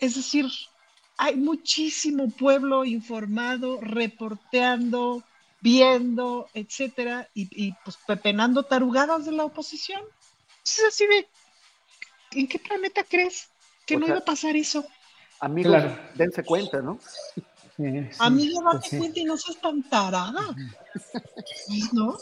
[0.00, 0.46] Es decir,
[1.16, 5.22] hay muchísimo pueblo informado, reporteando,
[5.60, 10.02] viendo, etcétera, y, y, pues pepenando tarugadas de la oposición.
[10.64, 11.28] Es así de,
[12.32, 13.48] ¿en qué planeta crees
[13.86, 14.84] que O no sea, iba a pasar eso?
[15.40, 15.98] Amigos, Claro.
[16.14, 16.98] dense cuenta, ¿no?
[18.18, 20.56] Amiga, pues date cuenta y no seas tan tarada.
[21.92, 22.16] ¿No?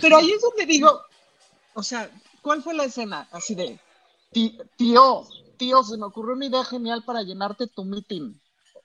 [0.00, 1.00] Pero ahí es donde digo,
[1.74, 2.10] o sea,
[2.42, 3.28] ¿cuál fue la escena?
[3.30, 3.78] Así de,
[4.32, 5.24] "Tí- tío,
[5.56, 8.34] tío, se me ocurrió una idea genial para llenarte tu meeting.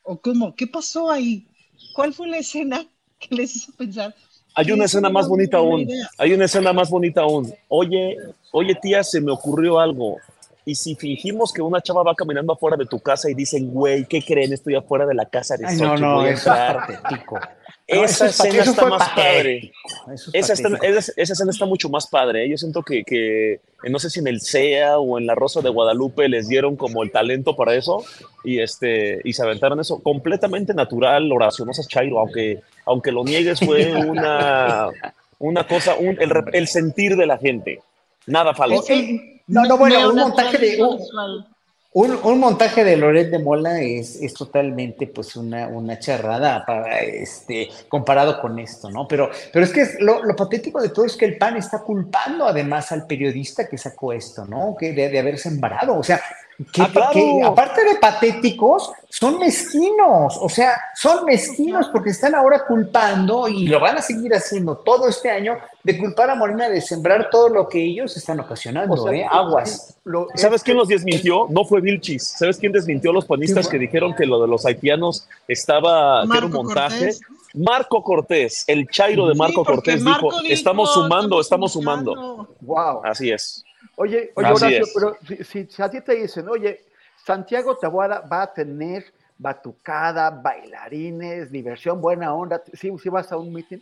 [0.04, 0.56] ¿O cómo?
[0.56, 1.48] ¿Qué pasó ahí?
[1.96, 2.86] ¿Cuál fue la escena
[3.20, 4.14] que les hizo pensar?
[4.56, 5.82] Hay una escena más bonita aún.
[5.82, 6.10] idea?
[6.18, 7.52] Hay una escena más bonita aún.
[7.70, 8.18] Oye,
[8.52, 10.18] oye tía, se me ocurrió algo.
[10.66, 14.06] Y si fingimos que una chava va caminando afuera de tu casa y dicen, güey,
[14.06, 14.54] ¿qué creen?
[14.54, 16.86] Estoy afuera de la casa de Ay, no, no, voy a eso es entrar".
[16.88, 17.36] patético.
[17.40, 19.72] No, Esa escena está más padre.
[20.32, 22.46] Esa, escena está mucho más padre.
[22.46, 22.50] ¿eh?
[22.50, 25.70] Yo siento que, que, no sé si en el CEA o en la Rosa de
[25.70, 28.04] Guadalupe les dieron como el talento para eso
[28.44, 33.24] y, este, y se aventaron eso completamente natural, Horacio, no seas chairo, aunque, aunque lo
[33.26, 34.88] niegues fue una,
[35.40, 37.82] una cosa, un- el, el sentir de la gente.
[38.26, 38.82] Nada falso.
[39.48, 40.98] No, no, bueno, un montaje de un.
[41.94, 47.00] Un- un montaje de Loret de Mola es, es totalmente pues una, una charrada para
[47.02, 49.08] este comparado con esto, ¿no?
[49.08, 52.48] Pero, pero es que es- lo, patético de todo es que el PAN está culpando
[52.48, 54.76] además al periodista que sacó esto, ¿no?
[54.80, 55.98] Que de, de haberse embarado.
[55.98, 56.20] O sea,
[56.72, 62.66] que, Ah, que aparte de patéticos, son mezquinos, o sea, son mezquinos porque están ahora
[62.66, 66.82] culpando y lo van a seguir haciendo todo este año de culpar a Morena de
[66.82, 69.26] sembrar todo lo que ellos están ocasionando, O sea, ¿eh?
[69.30, 69.96] Aguas.
[70.36, 71.48] ¿Sabes quién los desmintió?
[71.50, 72.28] No fue Vilchis.
[72.28, 76.38] ¿Sabes quién desmintió a los panistas que dijeron que lo de los haitianos estaba, que
[76.38, 76.98] era un montaje?
[76.98, 77.22] Cortés.
[77.54, 81.72] Marco Cortés, el chairo de Marco Sí, Cortés Marco dijo, dijo, estamos sumando, estamos estamos
[81.72, 82.48] sumando.
[82.62, 83.02] Wow.
[83.04, 83.64] Así es.
[83.96, 84.92] Oye, oye, Así Horacio, es.
[84.94, 86.86] pero si, si- si a ti te dicen, oye,
[87.26, 89.06] Santiago Taboada va a tener
[89.38, 93.80] batucada, bailarines, diversión, buena onda, ¿sí, sí vas a un meeting?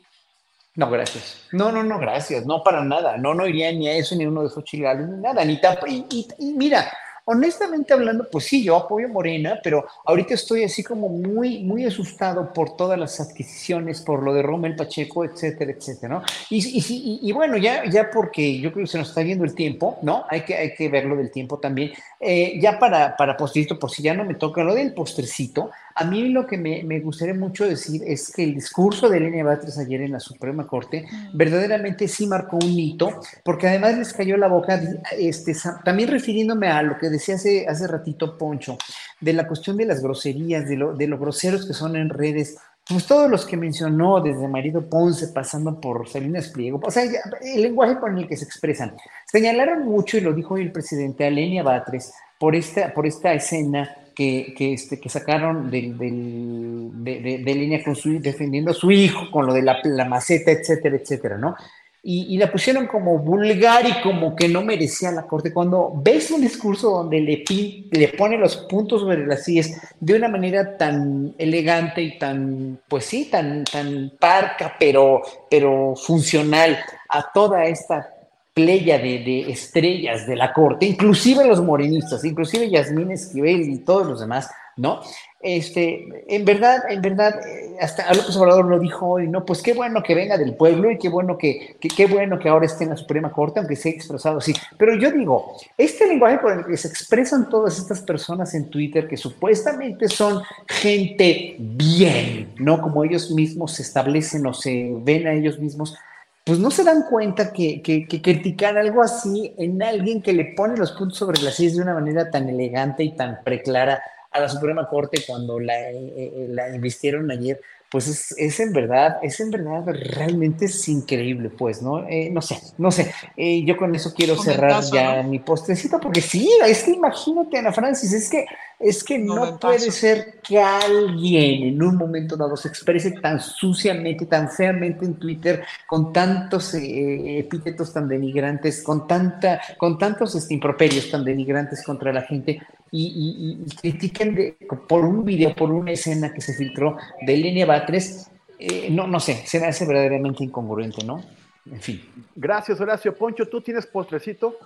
[0.75, 1.47] No, gracias.
[1.51, 2.45] No, no, no, gracias.
[2.45, 3.17] No, para nada.
[3.17, 5.43] No, no iría ni a eso, ni a uno de esos chilalos, ni nada.
[5.43, 6.91] Ni y- y mira,
[7.25, 12.53] honestamente hablando, pues sí, yo apoyo Morena, pero ahorita estoy así como muy, muy asustado
[12.53, 16.23] por todas las adquisiciones, por lo de Rommel Pacheco, etcétera, etcétera, ¿no?
[16.49, 20.25] Y, bueno, ya, ya porque yo creo que se nos está viendo el tiempo, ¿no?
[20.29, 21.91] Hay que, hay que verlo del tiempo también.
[22.19, 25.71] Eh, ya para, para por si ya no me toca lo del postrecito,
[26.01, 29.43] a mí lo que me, me gustaría mucho decir es que el discurso de Elena
[29.43, 34.35] Batres ayer en la Suprema Corte verdaderamente sí marcó un hito, porque además les cayó
[34.35, 34.81] la boca,
[35.17, 35.55] este,
[35.85, 38.77] también refiriéndome a lo que decía hace, hace ratito Poncho,
[39.19, 42.57] de la cuestión de las groserías, de lo, de lo groseros que son en redes,
[42.87, 47.61] pues todos los que mencionó, desde Marido Ponce, pasando por Salinas Pliego, o sea, el
[47.61, 48.95] lenguaje con el que se expresan.
[49.31, 53.33] Señalaron mucho, y lo dijo hoy el presidente, a Lenia Batres, por esta, por esta
[53.33, 58.91] escena que, que, este, que sacaron de, de, de línea con su, defendiendo a su
[58.91, 61.55] hijo con lo de la, la maceta, etcétera, etcétera, ¿no?
[62.03, 65.53] Y, y la pusieron como vulgar y como que no merecía la corte.
[65.53, 70.15] Cuando ves un discurso donde le, pin- le pone los puntos sobre las sillas de
[70.15, 76.77] una manera tan elegante y tan, pues sí, tan, tan parca, pero, pero funcional
[77.09, 78.09] a toda esta
[78.53, 84.05] playa de, de estrellas de la corte, inclusive los morenistas, inclusive Yasmín Esquivel y todos
[84.05, 84.99] los demás, ¿no?
[85.43, 89.43] Este, en verdad, en verdad, eh, hasta López Obrador lo dijo hoy, ¿no?
[89.43, 92.47] Pues qué bueno que venga del pueblo y qué bueno que, que- qué bueno que
[92.49, 94.53] ahora esté en la Suprema Corte, aunque sea expresado así.
[94.77, 99.07] Pero yo digo, este lenguaje por el que se expresan todas estas personas en Twitter,
[99.07, 102.81] que supuestamente son gente bien, ¿no?
[102.81, 105.95] Como ellos mismos se establecen o se ven a ellos mismos,
[106.43, 110.53] pues no se dan cuenta que, que, que criticar algo así en alguien que le
[110.55, 114.01] pone los puntos sobre las sillas de una manera tan elegante y tan preclara
[114.31, 117.61] a la Suprema Corte cuando la, eh, eh, la investieron ayer,
[117.91, 122.07] pues es, es en verdad, es en verdad, realmente es increíble, pues, ¿no?
[122.07, 125.29] Eh, no sé, no sé, Eh, yo con eso quiero cerrar ya ¿no?
[125.29, 128.45] mi postrecito, porque sí, es que imagínate, Ana Francis, es que,
[128.79, 134.25] es que no puede ser que alguien en un momento dado se exprese tan suciamente,
[134.25, 140.53] tan feamente en Twitter, con tantos eh, epítetos tan denigrantes, con, tanta, con tantos este,
[140.53, 142.61] improperios tan denigrantes contra la gente
[142.91, 144.57] y, y- y- y critiquen de-
[144.87, 149.19] por un video, por una escena que se filtró de Lenia Batres, eh, no, no
[149.19, 151.23] sé, se me hace verdaderamente incongruente, ¿no?
[151.71, 152.01] En fin.
[152.35, 153.15] Gracias, Horacio.
[153.15, 154.57] Poncho, ¿tú tienes postrecito?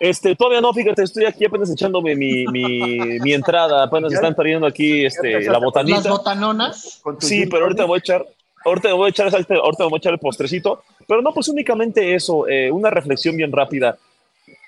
[0.00, 4.34] Este, todavía no, fíjate, estoy aquí apenas echándome mi, mi, mi entrada, apenas Ya- están
[4.34, 5.98] trayendo aquí este, la botanita.
[5.98, 7.02] Las botanonas.
[7.20, 8.26] Sí, pero ahorita voy a echar,
[8.64, 10.82] ahorita me voy a echar, ahorita ahorita me voy a echar el postrecito.
[11.06, 13.96] Pero no, pues únicamente eso, eh, una reflexión bien rápida.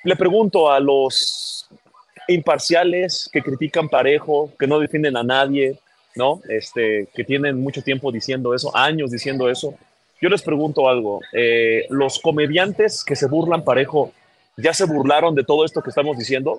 [0.04, 1.68] Le pregunto a los
[2.28, 5.78] imparciales que critican parejo, que no defienden a nadie,
[6.14, 6.40] ¿no?
[6.48, 9.74] Este, que tienen mucho tiempo diciendo eso, años diciendo eso.
[10.20, 14.12] Yo les pregunto algo, eh, los comediantes que se burlan parejo,
[14.56, 16.58] ¿ya se burlaron de todo esto que estamos diciendo?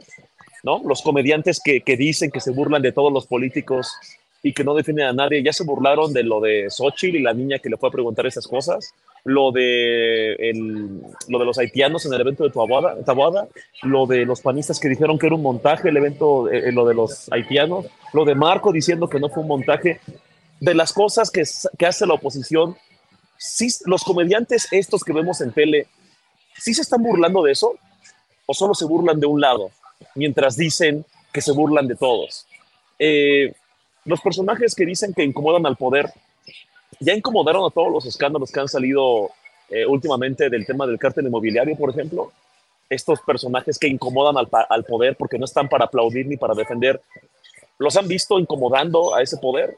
[0.63, 0.81] ¿No?
[0.85, 3.91] Los comediantes que, que dicen que se burlan de todos los políticos
[4.43, 7.33] y que no defienden a nadie, ¿ya se burlaron de lo de Xochitl y la
[7.33, 8.93] niña que le fue a preguntar esas cosas?
[9.27, 13.47] Lo de, el- lo de los haitianos en el evento de Taboada,
[13.83, 16.93] lo de los panistas que dijeron que era un montaje el evento, eh, lo de
[16.93, 19.99] los haitianos, lo de Marco diciendo que no fue un montaje,
[20.61, 21.43] de las cosas que,
[21.77, 22.77] que hace la oposición,
[23.37, 25.87] sí, los comediantes estos que vemos en tele,
[26.57, 27.73] ¿sí se están burlando de eso?
[28.45, 29.71] ¿O solo se burlan de un lado?
[30.15, 32.47] Mientras dicen que se burlan de todos.
[32.97, 33.53] Eh,
[34.05, 36.13] los personajes que dicen que incomodan al poder,
[36.99, 39.29] ya incomodaron a todos los escándalos que han salido
[39.69, 42.31] eh, últimamente del tema del cártel inmobiliario, por ejemplo.
[42.89, 47.01] Estos personajes que incomodan al, poder porque no están para aplaudir ni para defender,
[47.79, 49.75] los han visto incomodando a ese poder.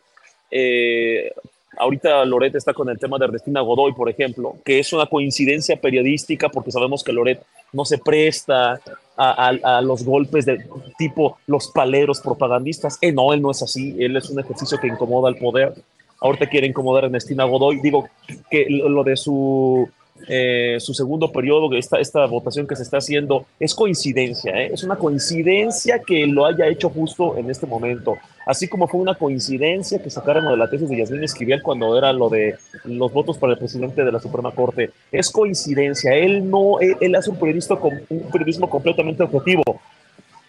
[0.52, 1.32] Eh,
[1.78, 5.76] ahorita Loret está con el tema de Ernestina Godoy, por ejemplo, que es una coincidencia
[5.82, 7.42] periodística porque sabemos que Loret
[7.74, 8.80] no se presta
[9.18, 10.66] a, a- a los golpes de
[10.98, 12.98] tipo los paleros propagandistas.
[13.02, 15.74] Eh, no, él no es así, él es un ejercicio que incomoda al poder.
[16.22, 17.80] Ahorita quiere incomodar a Ernestina Godoy.
[17.82, 18.08] Digo
[18.50, 19.90] que lo de su
[20.28, 24.72] eh, su segundo periodo, esta, esta votación que se está haciendo, es coincidencia, ¿eh?
[24.74, 28.18] es una coincidencia que lo haya hecho justo en este momento.
[28.46, 31.98] Así como fue una coincidencia que sacaron lo de la tesis de Yasmín Esquivel cuando
[31.98, 34.92] era lo de los votos para el presidente de la Suprema Corte.
[35.12, 39.64] Es coincidencia, él no, él, hace un, periodista, un periodismo completamente objetivo.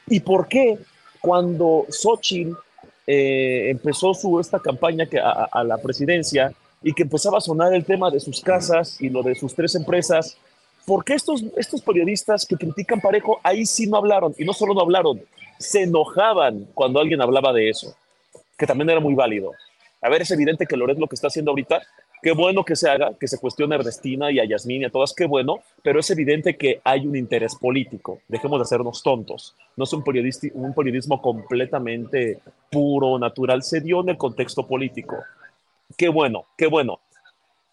[0.09, 0.79] ¿Y por qué
[1.21, 2.57] cuando Xochitl
[3.07, 6.53] eh, empezó su, esta campaña que a la presidencia,
[6.83, 9.75] y que empezaba a sonar el tema de sus casas y lo de sus tres
[9.75, 10.37] empresas,
[10.87, 14.35] ¿por qué estos, estos periodistas que critican parejo ahí sí no hablaron?
[14.39, 15.21] Y no solo no hablaron,
[15.59, 17.95] se enojaban cuando alguien hablaba de eso,
[18.57, 19.53] que también era muy válido.
[20.03, 21.83] A ver, es evidente que Loret lo que está haciendo ahorita,
[22.23, 24.91] qué bueno que se haga, que se cuestione a Ernestina y a Yasmín y a
[24.91, 28.21] todas, qué bueno, pero es evidente que hay un interés político.
[28.29, 29.57] Dejemos de hacernos tontos.
[29.77, 30.05] No es un,
[30.55, 32.41] un periodismo completamente
[32.71, 35.17] puro, natural, se dio en el contexto político
[35.97, 37.01] qué bueno, qué bueno.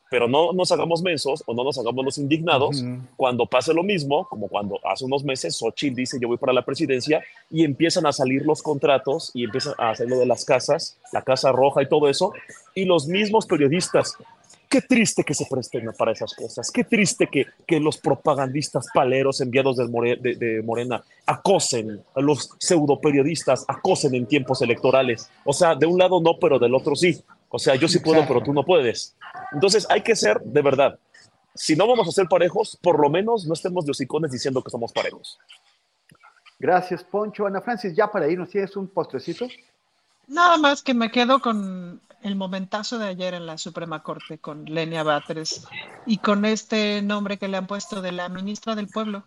[0.09, 2.81] Pero no nos hagamos mensos o no nos hagamos los indignados
[3.17, 6.63] cuando pase lo mismo, como cuando hace unos meses Xochitl dice yo voy para la
[6.63, 7.21] presidencia
[7.51, 11.23] y empiezan a salir los contratos y empiezan a hacer lo de las casas, la
[11.23, 12.31] Casa Roja y todo eso,
[12.73, 14.17] y los mismos periodistas
[14.69, 16.69] Qué triste que se presten para esas cosas.
[16.71, 22.99] Qué triste que, que los propagandistas paleros enviados de, de, Morena acosen, a los pseudo
[22.99, 25.29] periodistas acosen en tiempos electorales.
[25.45, 27.23] O sea, de un lado no, pero del otro sí.
[27.49, 29.15] O sea, yo sí puedo, pero tú no puedes.
[29.53, 30.99] Entonces hay que ser de verdad.
[31.55, 34.69] Si no vamos a ser parejos, por lo menos no estemos de hocicones diciendo que
[34.69, 35.39] somos parejos.
[36.59, 37.45] Gracias, Poncho.
[37.45, 39.47] Ana Francis, ya para irnos, ¿tienes un postrecito?
[40.27, 44.65] Nada más que me quedo con el momentazo de ayer en la Suprema Corte con
[44.65, 45.65] Lenia Batres
[46.05, 49.25] y con este nombre que le han puesto de la ministra del Pueblo.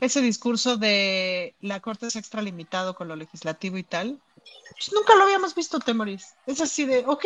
[0.00, 4.20] Ese discurso de la Corte es extralimitado con lo legislativo y tal,
[4.72, 6.34] pues nunca lo habíamos visto, Temoris.
[6.46, 7.24] Es así de, ok,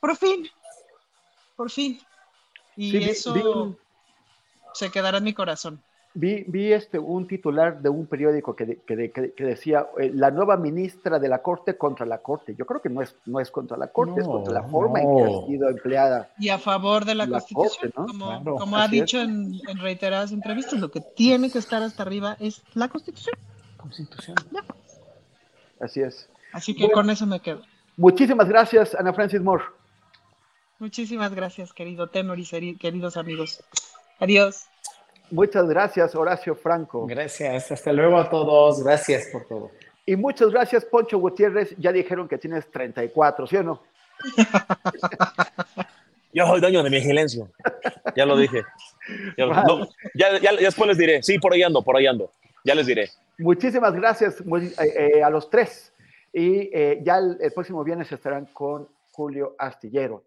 [0.00, 0.48] por fin,
[1.54, 2.00] por fin.
[2.76, 3.76] Y eso
[4.74, 5.82] se quedará en mi corazón.
[6.18, 10.56] Vi, vi, este, un titular de un periódico que, que, que, decía eh, la nueva
[10.56, 12.54] ministra de la Corte contra la Corte.
[12.56, 15.14] Yo creo que no es, no es contra la Corte, es contra la forma en
[15.14, 16.30] que ha sido empleada.
[16.38, 20.90] Y a favor de la, Constitución, como, como ha dicho en, en, reiteradas entrevistas, lo
[20.90, 23.34] que tiene que estar hasta arriba es la Constitución.
[23.76, 24.36] Constitución.
[25.80, 26.30] Así es.
[26.52, 27.60] Así que con eso me quedo.
[27.98, 29.64] Muchísimas gracias, Ana Francis Moore.
[30.78, 33.62] Muchísimas gracias, querido Temor y queridos amigos.
[34.18, 34.66] Adiós.
[35.30, 37.06] Muchas gracias, Horacio Franco.
[37.06, 38.82] Gracias, hasta luego a todos.
[38.82, 39.70] Gracias por todo.
[40.04, 41.74] Y muchas gracias, Poncho Gutiérrez.
[41.78, 43.82] Ya dijeron que tienes 34, ¿sí o no?
[46.32, 47.50] Yo soy dueño de mi silencio.
[48.14, 48.62] Ya lo dije.
[50.14, 51.22] Ya, ya, después les diré.
[51.22, 52.30] Sí, por ahí ando, por ahí ando.
[52.62, 53.10] Ya les diré.
[53.38, 54.72] Muchísimas gracias eh,
[55.16, 55.94] eh, a los tres.
[56.32, 60.24] Y eh, ya el, próximo viernes estarán con Julio Astillero.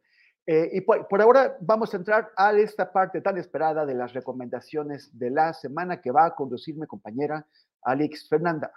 [0.71, 5.17] Y por, por, ahora vamos a entrar a esta parte tan esperada de las recomendaciones
[5.17, 7.45] de la semana que va a conducir mi compañera
[7.83, 8.71] Alex Fernanda.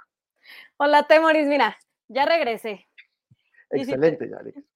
[0.77, 1.77] Hola, Temoris, mira,
[2.09, 2.87] ya regresé.
[3.71, 4.59] Excelente, ya, Alex.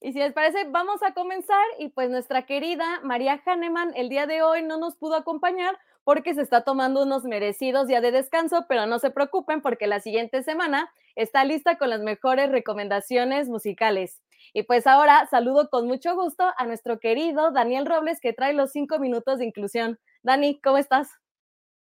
[0.00, 4.26] Y si les parece, vamos a comenzar y pues nuestra querida María Hahnemann el día
[4.26, 8.66] de hoy no nos pudo acompañar porque se está tomando unos merecidos días de descanso,
[8.68, 14.20] pero no se preocupen porque la siguiente semana está lista con las mejores recomendaciones musicales.
[14.52, 18.70] Y pues ahora saludo con mucho gusto a nuestro querido Daniel Robles que trae los
[18.72, 19.98] cinco minutos de inclusión.
[20.22, 21.08] Dani, ¿cómo estás?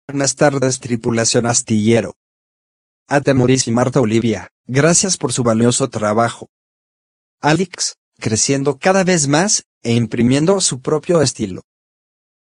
[0.09, 2.15] Buenas tardes, tripulación astillero.
[3.09, 6.49] A Temoris y Marta Olivia, gracias por su valioso trabajo.
[7.41, 11.63] Alex, creciendo cada vez más e imprimiendo su propio estilo.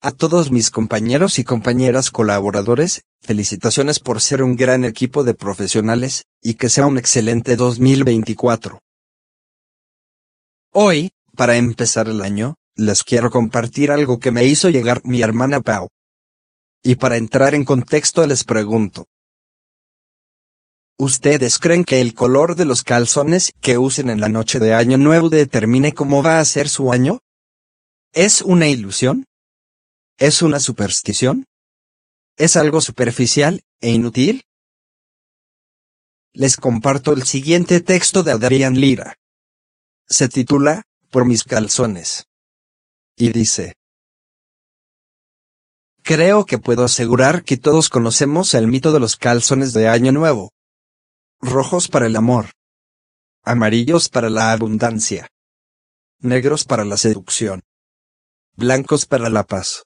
[0.02, 6.24] A todos mis compañeros y compañeras colaboradores, felicitaciones por ser un gran equipo de profesionales,
[6.42, 8.80] y que sea un excelente 2024.
[10.74, 15.60] Hoy, para empezar el año, les quiero compartir algo que me hizo llegar mi hermana
[15.60, 15.90] Pau.
[16.82, 19.06] Y para entrar en contexto les pregunto.
[20.98, 24.98] ¿Ustedes creen que el color de los calzones que usen en la noche de Año
[24.98, 27.20] Nuevo determine cómo va a ser su año?
[28.14, 29.26] ¿Es una ilusión?
[30.18, 31.48] ¿Es una superstición?
[32.38, 34.46] ¿Es algo superficial e inútil?
[36.32, 39.18] Les comparto el siguiente texto de Adrián Lira.
[40.12, 42.28] Se titula, Por mis calzones.
[43.16, 43.76] Y dice,
[46.04, 50.52] Creo que puedo asegurar que todos conocemos el mito de los calzones de Año Nuevo.
[51.40, 52.52] Rojos para el amor.
[53.44, 55.30] Amarillos para la abundancia.
[56.20, 57.62] Negros para la seducción.
[58.58, 59.84] Blancos para la paz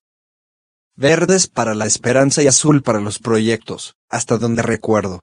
[0.96, 5.20] verdes para la esperanza y azul para los proyectos, hasta donde recuerdo.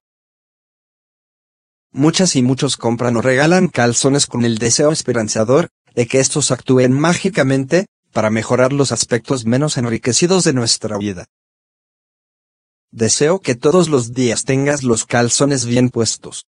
[1.93, 6.93] Muchas y muchos compran o regalan calzones con el deseo esperanzador de que estos actúen
[6.93, 11.27] mágicamente, para mejorar los aspectos menos enriquecidos de nuestra vida.
[12.91, 16.47] Deseo que todos los días tengas los calzones bien puestos.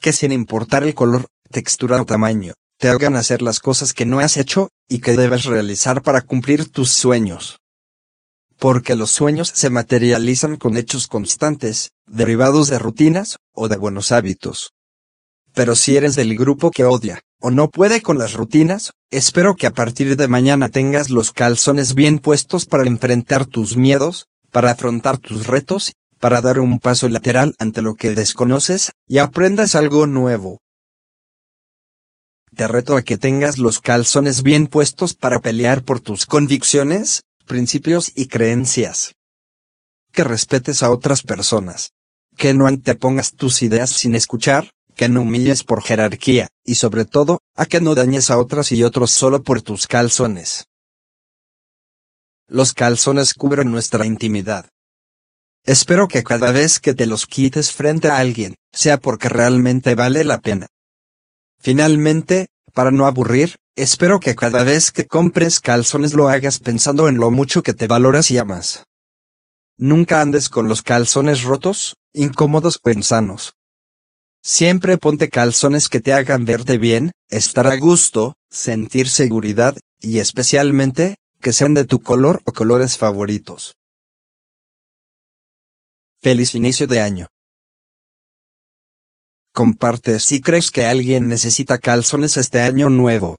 [0.00, 4.20] Que sin importar el color, textura o tamaño, te hagan hacer las cosas que no
[4.20, 7.59] has hecho, y que debes realizar para cumplir tus sueños.
[8.60, 14.74] Porque los sueños se materializan con hechos constantes, derivados de rutinas, o de buenos hábitos.
[15.54, 19.66] Pero si eres del grupo que odia, o no puede con las rutinas, espero que
[19.66, 25.16] a partir de mañana tengas los calzones bien puestos para enfrentar tus miedos, para afrontar
[25.16, 30.58] tus retos, para dar un paso lateral ante lo que desconoces, y aprendas algo nuevo.
[32.54, 38.12] Te reto a que tengas los calzones bien puestos para pelear por tus convicciones, principios
[38.14, 39.16] y creencias.
[40.12, 41.90] Que respetes a otras personas.
[42.36, 47.40] Que no antepongas tus ideas sin escuchar, que no humilles por jerarquía, y sobre todo,
[47.56, 50.68] a que no dañes a otras y otros solo por tus calzones.
[52.46, 54.68] Los calzones cubren nuestra intimidad.
[55.64, 60.22] Espero que cada vez que te los quites frente a alguien, sea porque realmente vale
[60.22, 60.68] la pena.
[61.58, 67.18] Finalmente, para no aburrir, espero que cada vez que compres calzones lo hagas pensando en
[67.18, 68.84] lo mucho que te valoras y amas.
[69.76, 73.54] Nunca andes con los calzones rotos, incómodos o insanos.
[74.42, 81.16] Siempre ponte calzones que te hagan verte bien, estar a gusto, sentir seguridad, y especialmente,
[81.40, 83.74] que sean de tu color o colores favoritos.
[86.22, 87.26] Feliz inicio de año.
[89.52, 93.36] Comparte si crees que alguien necesita calzones este año nuevo.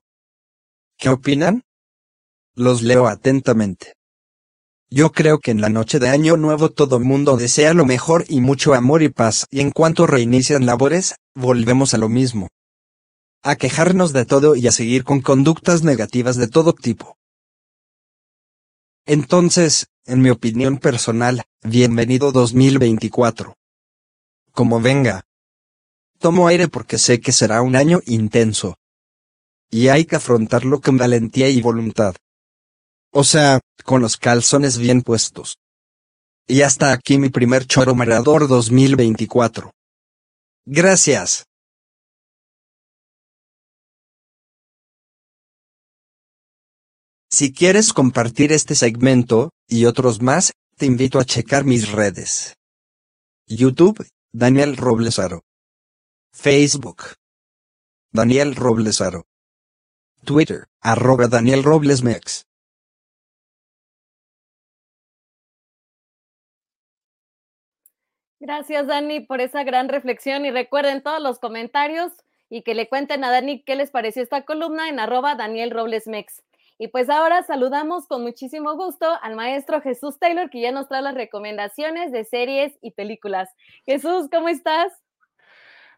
[1.01, 1.63] ¿Qué opinan?
[2.53, 3.95] Los leo atentamente.
[4.91, 8.39] Yo creo que en la noche de año nuevo todo mundo desea lo mejor y
[8.39, 12.49] mucho amor y paz, y en cuanto reinician labores, volvemos a lo mismo.
[13.41, 17.17] A quejarnos de todo y a seguir con conductas negativas de todo tipo.
[19.07, 23.55] Entonces, en mi opinión personal, bienvenido 2024.
[24.51, 25.23] Como venga.
[26.19, 28.75] Tomo aire porque sé que será un año intenso.
[29.71, 32.15] Y hay que afrontarlo con valentía y voluntad.
[33.13, 35.55] O sea, con los calzones bien puestos.
[36.47, 39.71] Y hasta aquí mi primer choro marador 2024.
[40.65, 41.45] Gracias.
[47.29, 52.55] Si quieres compartir este segmento, y otros más, te invito a checar mis redes.
[53.47, 55.41] YouTube, Daniel Roblesaro.
[56.33, 57.03] Facebook.
[58.11, 59.23] Daniel Roblesaro.
[60.23, 62.45] Twitter, arroba Daniel Roblesmex.
[68.39, 72.11] Gracias, Dani, por esa gran reflexión y recuerden todos los comentarios
[72.49, 76.43] y que le cuenten a Dani qué les pareció esta columna en arroba Daniel Roblesmex.
[76.77, 81.03] Y pues ahora saludamos con muchísimo gusto al maestro Jesús Taylor, que ya nos trae
[81.03, 83.49] las recomendaciones de series y películas.
[83.85, 84.91] Jesús, ¿cómo estás?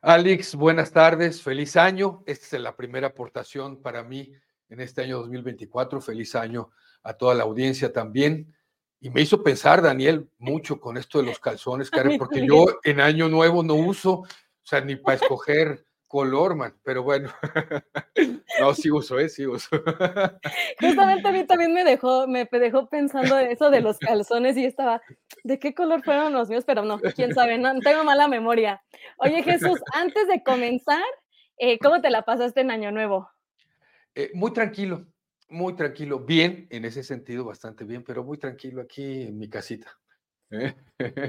[0.05, 2.23] Alex, buenas tardes, feliz año.
[2.25, 4.33] Esta es la primera aportación para mí
[4.67, 6.01] en este año 2024.
[6.01, 6.71] Feliz año
[7.03, 8.53] a toda la audiencia también.
[8.99, 12.99] Y me hizo pensar, Daniel, mucho con esto de los calzones, Karen, porque yo en
[12.99, 14.27] año nuevo no uso, o
[14.61, 17.31] sea, ni para escoger color, man, pero bueno,
[18.59, 19.29] no, sí uso, ¿eh?
[19.29, 19.67] Sí uso.
[20.79, 25.01] Justamente a mí también me dejó, me dejó pensando eso de los calzones y estaba,
[25.43, 26.65] ¿de qué color fueron los míos?
[26.67, 28.79] Pero no, quién sabe, no, tengo mala memoria.
[29.17, 31.01] Oye, Jesús, antes de comenzar,
[31.57, 33.27] eh, ¿cómo te la pasaste en Año Nuevo?
[34.13, 35.07] Eh, muy tranquilo,
[35.49, 39.87] muy tranquilo, bien, en ese sentido, bastante bien, pero muy tranquilo aquí en mi casita.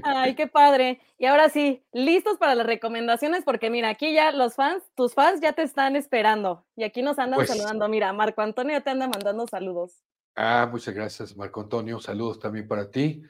[0.03, 1.01] Ay, qué padre.
[1.19, 5.41] Y ahora sí, listos para las recomendaciones, porque mira, aquí ya los fans, tus fans
[5.41, 6.65] ya te están esperando.
[6.77, 7.89] Y aquí nos andan Pues saludando.
[7.89, 10.03] Mira, Marco Antonio te anda mandando saludos.
[10.36, 12.01] Ah, muchas gracias, Marco Antonio.
[12.01, 13.23] Saludos también para ti.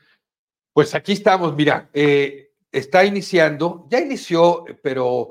[0.73, 5.29] Pues aquí estamos, mira, eh, está iniciando, ya inició, pero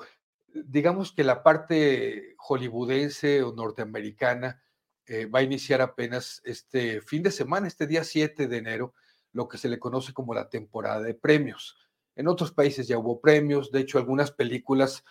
[0.47, 4.61] digamos que la parte hollywoodense o norteamericana
[5.05, 8.93] eh, va a iniciar apenas este fin de semana, este día 7 de enero,
[9.33, 11.77] lo que se le conoce como la temporada de premios.
[12.15, 15.03] En otros países ya hubo premios, de hecho algunas películas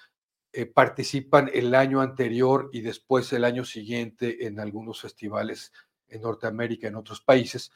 [0.52, 5.72] eh, participan el año anterior y después el año siguiente en algunos festivales
[6.08, 7.72] en Norteamérica, en otros países.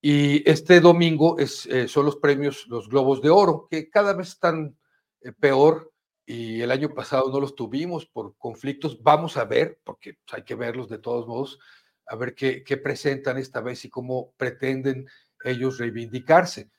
[0.00, 4.28] Y este domingo es, eh, son los premios, los Globos de Oro, que cada vez
[4.28, 4.76] están
[5.20, 5.92] eh, peor
[6.26, 9.02] y el año pasado no los tuvimos por conflictos.
[9.02, 11.58] Vamos a ver, porque hay que verlos de todos modos,
[12.06, 15.08] a ver qué, qué presentan esta vez y cómo pretenden
[15.44, 16.70] ellos reivindicarse.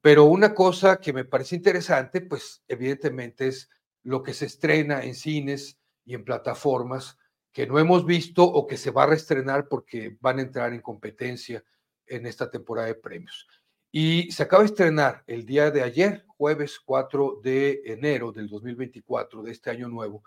[0.00, 3.68] Pero una cosa que me parece interesante, pues evidentemente es
[4.02, 7.18] lo que se estrena en cines y en plataformas
[7.52, 10.80] que no hemos visto o que se va a reestrenar porque van a entrar en
[10.80, 11.64] competencia
[12.06, 13.46] en esta temporada de premios.
[13.90, 19.42] Y se acaba de estrenar el día de ayer, jueves 4 de enero del 2024,
[19.42, 20.22] de este año nuevo,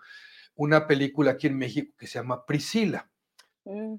[0.54, 3.10] una película aquí en México que se llama Priscila.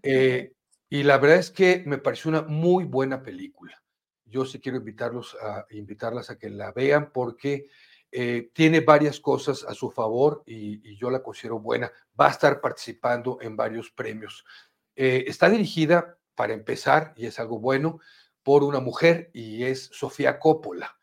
[0.04, 0.54] Eh,
[0.90, 3.83] y la verdad es que me pareció una muy buena película.
[4.26, 7.68] Yo sí quiero invitarlos a invitarlas a que la vean porque
[8.12, 11.92] eh, tiene varias cosas a su favor y, yo la considero buena.
[12.20, 14.46] Va a estar participando en varios premios.
[14.96, 18.00] Eh, está dirigida, para empezar, y es algo bueno,
[18.44, 20.96] por una mujer y es Sofía Coppola,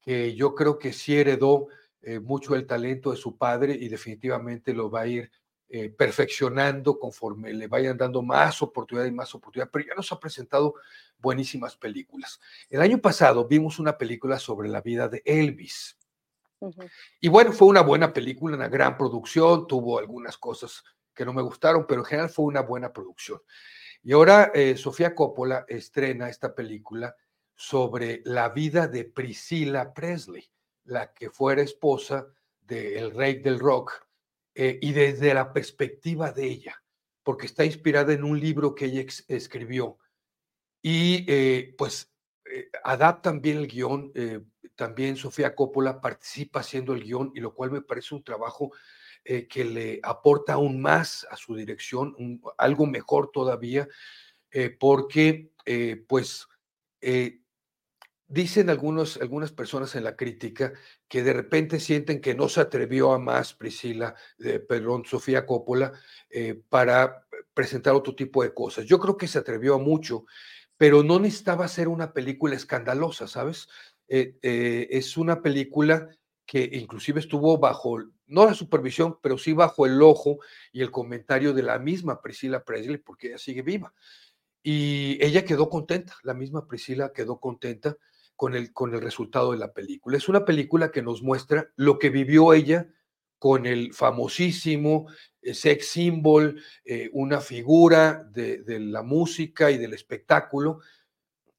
[0.00, 1.68] que yo creo que sí heredó
[2.02, 5.30] eh, mucho el talento de su padre y definitivamente lo va a ir
[5.68, 10.20] eh, perfeccionando conforme le vayan dando más oportunidad y más oportunidad, pero ya nos ha
[10.20, 10.76] presentado
[11.18, 12.40] buenísimas películas.
[12.70, 15.98] El año pasado vimos una película sobre la vida de Elvis.
[17.20, 21.42] Y bueno, fue una buena película, una gran producción, tuvo algunas cosas que no me
[21.42, 23.40] gustaron, pero en general fue una buena producción.
[24.04, 27.16] Y ahora eh, Sofía Coppola estrena esta película
[27.56, 30.48] sobre la vida de Priscilla Presley,
[30.84, 32.28] la que fuera esposa
[32.60, 34.05] del rey del rock,
[34.56, 36.82] eh, y desde la perspectiva de ella,
[37.22, 39.98] porque está inspirada en un libro que ella escribió.
[40.82, 42.12] Y eh, pues
[42.82, 44.12] adaptan bien el guion,
[44.76, 48.72] también Sofía Coppola participa haciendo el guion, y lo cual me parece un trabajo
[49.28, 53.88] eh, que le aporta aún más a su dirección, algo mejor todavía,
[54.52, 56.46] eh, porque eh, pues
[58.28, 60.72] dicen algunos, algunas personas en la crítica
[61.08, 64.14] que de repente sienten que no se atrevió a más Priscila,
[64.68, 65.92] perdón, Sofía Coppola,
[66.68, 68.84] para presentar otro tipo de cosas.
[68.84, 70.24] Yo creo que se atrevió a mucho,
[70.76, 73.68] pero no necesitaba ser una película escandalosa, ¿sabes?
[74.08, 76.08] es una película
[76.44, 80.38] que inclusive estuvo bajo, no la supervisión, pero sí bajo el ojo
[80.72, 83.92] y el comentario de la misma Priscila Presley, porque ella sigue viva.
[84.62, 87.96] Y ella quedó contenta, la misma Priscila quedó contenta
[88.36, 90.16] con el, con el resultado de la película.
[90.16, 92.88] Es una película que nos muestra lo que vivió ella
[93.38, 95.08] con el famosísimo
[95.42, 100.80] eh, sex symbol, eh, una figura de, la música y del espectáculo,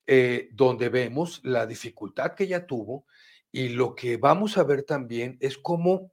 [0.05, 3.05] eh, donde vemos la dificultad que ella tuvo
[3.51, 6.11] y lo que vamos a ver también es cómo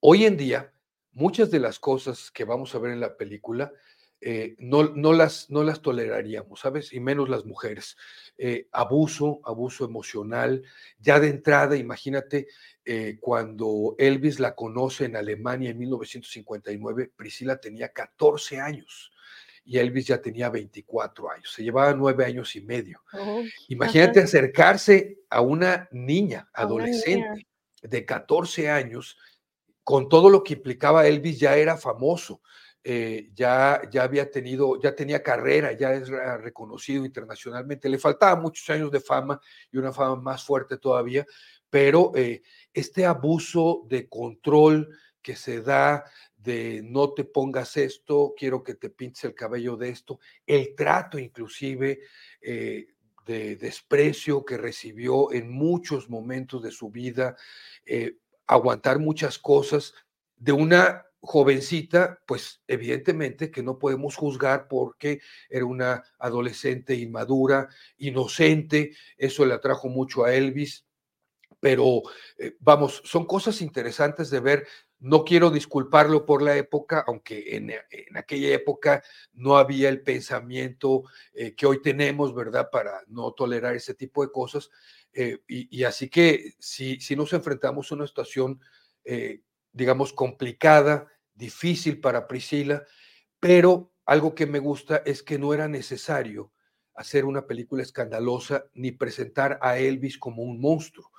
[0.00, 0.72] hoy en día
[1.12, 3.72] muchas de las cosas que vamos a ver en la película
[4.20, 6.92] eh, no, no, las, no las toleraríamos, ¿sabes?
[6.92, 7.96] Y menos las mujeres.
[8.38, 10.62] Eh, abuso, abuso emocional.
[10.98, 12.48] Ya de entrada, imagínate,
[12.84, 19.12] eh, cuando Elvis la conoce en Alemania en 1959, Priscila tenía 14 años
[19.66, 23.02] y Elvis ya tenía 24 años, se llevaba nueve años y medio.
[23.12, 27.48] Oh, Imagínate acercarse a una niña, adolescente
[27.82, 29.18] de 14 años,
[29.82, 32.40] con todo lo que implicaba Elvis, ya era famoso,
[32.88, 38.70] eh, ya, ya había tenido, ya tenía carrera, ya es reconocido internacionalmente, le faltaban muchos
[38.70, 39.40] años de fama
[39.72, 41.26] y una fama más fuerte todavía,
[41.68, 42.42] pero eh,
[42.72, 46.04] este abuso de control que se da
[46.36, 51.18] de no te pongas esto, quiero que te pintes el cabello de esto, el trato
[51.18, 52.02] inclusive
[52.40, 52.86] eh,
[53.26, 57.34] de desprecio que recibió en muchos momentos de su vida,
[58.46, 59.92] aguantar muchas cosas
[60.36, 68.92] de una jovencita, pues evidentemente que no podemos juzgar porque era una adolescente inmadura, inocente,
[69.18, 70.86] eso le atrajo mucho a Elvis,
[71.60, 72.02] pero
[72.38, 74.66] eh, vamos, son cosas interesantes de ver
[74.98, 77.72] no quiero disculparlo por la época, aunque en,
[78.16, 79.02] aquella época
[79.34, 81.02] no había el pensamiento
[81.34, 82.70] eh, que hoy tenemos, ¿verdad?
[82.70, 84.70] Para no tolerar ese tipo de cosas.
[85.12, 88.60] Eh, y, así que si, si, nos enfrentamos a una situación,
[89.72, 91.06] digamos, complicada,
[91.36, 92.84] difícil para Priscila,
[93.38, 96.52] pero algo que me gusta es que no era necesario
[96.94, 101.10] hacer una película escandalosa ni presentar a Elvis como un monstruo.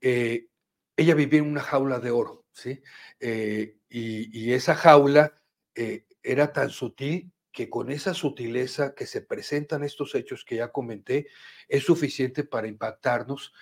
[0.00, 2.82] ella vivía en una jaula de oro ¿sí?
[3.20, 5.32] Eh, y, esa jaula
[5.74, 10.70] eh, era tan sutil que con esa sutileza que se presentan estos hechos que ya
[10.70, 11.28] comenté,
[11.68, 13.52] es suficiente para impactarnos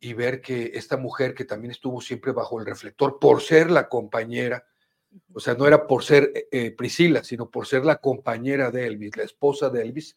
[0.00, 3.88] y ver que esta mujer que también estuvo siempre bajo el reflector por ser la
[3.88, 4.66] compañera,
[5.32, 9.16] o sea, no era por ser eh, Priscila, sino por ser la compañera de Elvis,
[9.16, 10.16] la esposa de Elvis,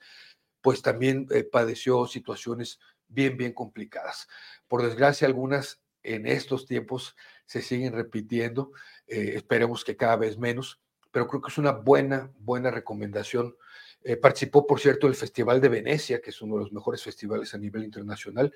[0.62, 4.28] pues también padeció situaciones bien, bien complicadas.
[4.68, 8.72] Por desgracia, algunas en estos tiempos se siguen repitiendo,
[9.08, 10.80] eh, esperemos que cada vez menos,
[11.12, 13.56] pero creo que es una buena, buena recomendación.
[14.04, 17.54] Eh, participó, por cierto, el Festival de Venecia, que es uno de los mejores festivales
[17.54, 18.54] a nivel internacional,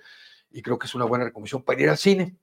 [0.51, 2.35] y creo que es una buena recomendación para ir al cine.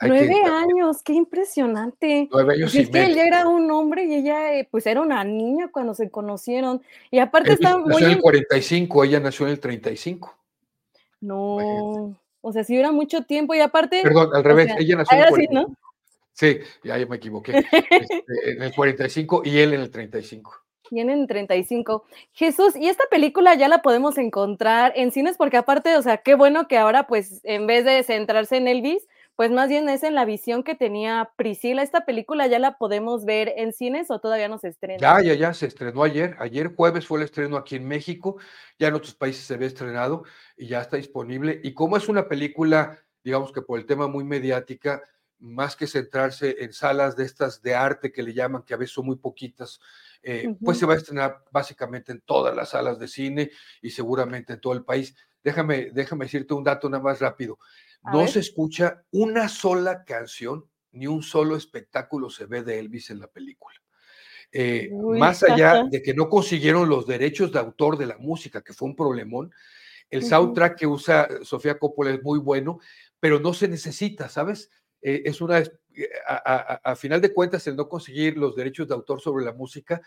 [0.00, 2.28] Nueve años, qué impresionante.
[2.30, 5.00] Nueve años y y es que él era un hombre y ella, eh, pues, era
[5.00, 6.82] una niña cuando se conocieron.
[7.10, 7.88] Y aparte está muy...
[7.88, 10.36] nació en el im- 45, ella nació en el 35.
[11.20, 14.02] No, o sea, sí era mucho tiempo y aparte...
[14.02, 15.70] Perdón, al revés, sea, ella nació en el ahora sí, 45.
[15.70, 15.76] ¿no?
[16.32, 17.64] Sí, ya, me equivoqué.
[17.90, 20.54] Este, en el 45 y él en el 35.
[20.90, 22.04] Tienen 35.
[22.32, 26.34] Jesús, y esta película ya la podemos encontrar en cines porque aparte, o sea, qué
[26.34, 29.02] bueno que ahora pues en vez de centrarse en Elvis,
[29.36, 31.82] pues más bien es en la visión que tenía Priscila.
[31.82, 34.98] ¿Esta película ya la podemos ver en cines o todavía no se estrena?
[34.98, 36.34] Ya, ya, ya, se estrenó ayer.
[36.38, 38.38] Ayer jueves fue el estreno aquí en México.
[38.78, 40.24] Ya en otros países se ve estrenado
[40.56, 41.60] y ya está disponible.
[41.62, 45.02] Y como es una película, digamos que por el tema muy mediática,
[45.38, 48.94] más que centrarse en salas de estas de arte que le llaman, que a veces
[48.94, 49.80] son muy poquitas,
[50.22, 53.50] eh, pues se va a estrenar básicamente en todas las salas de cine
[53.82, 55.14] y seguramente en todo el país.
[55.44, 57.58] Déjame, déjame decirte un dato nada más rápido.
[58.06, 58.28] A No ver.
[58.28, 63.26] se escucha una sola canción ni un solo espectáculo se ve de Elvis en la
[63.26, 63.74] película.
[64.52, 65.18] Eh, Uy.
[65.18, 68.88] más allá de que no consiguieron los derechos de autor de la música, que fue
[68.88, 69.52] un problemón,
[70.08, 72.78] el soundtrack que usa Sofía Coppola es muy bueno,
[73.18, 74.70] pero no se necesita, ¿sabes?
[75.02, 75.68] Eh, es una, eh,
[76.26, 79.44] a, a- a- a final de cuentas, el no conseguir los derechos de autor sobre
[79.44, 80.00] la música,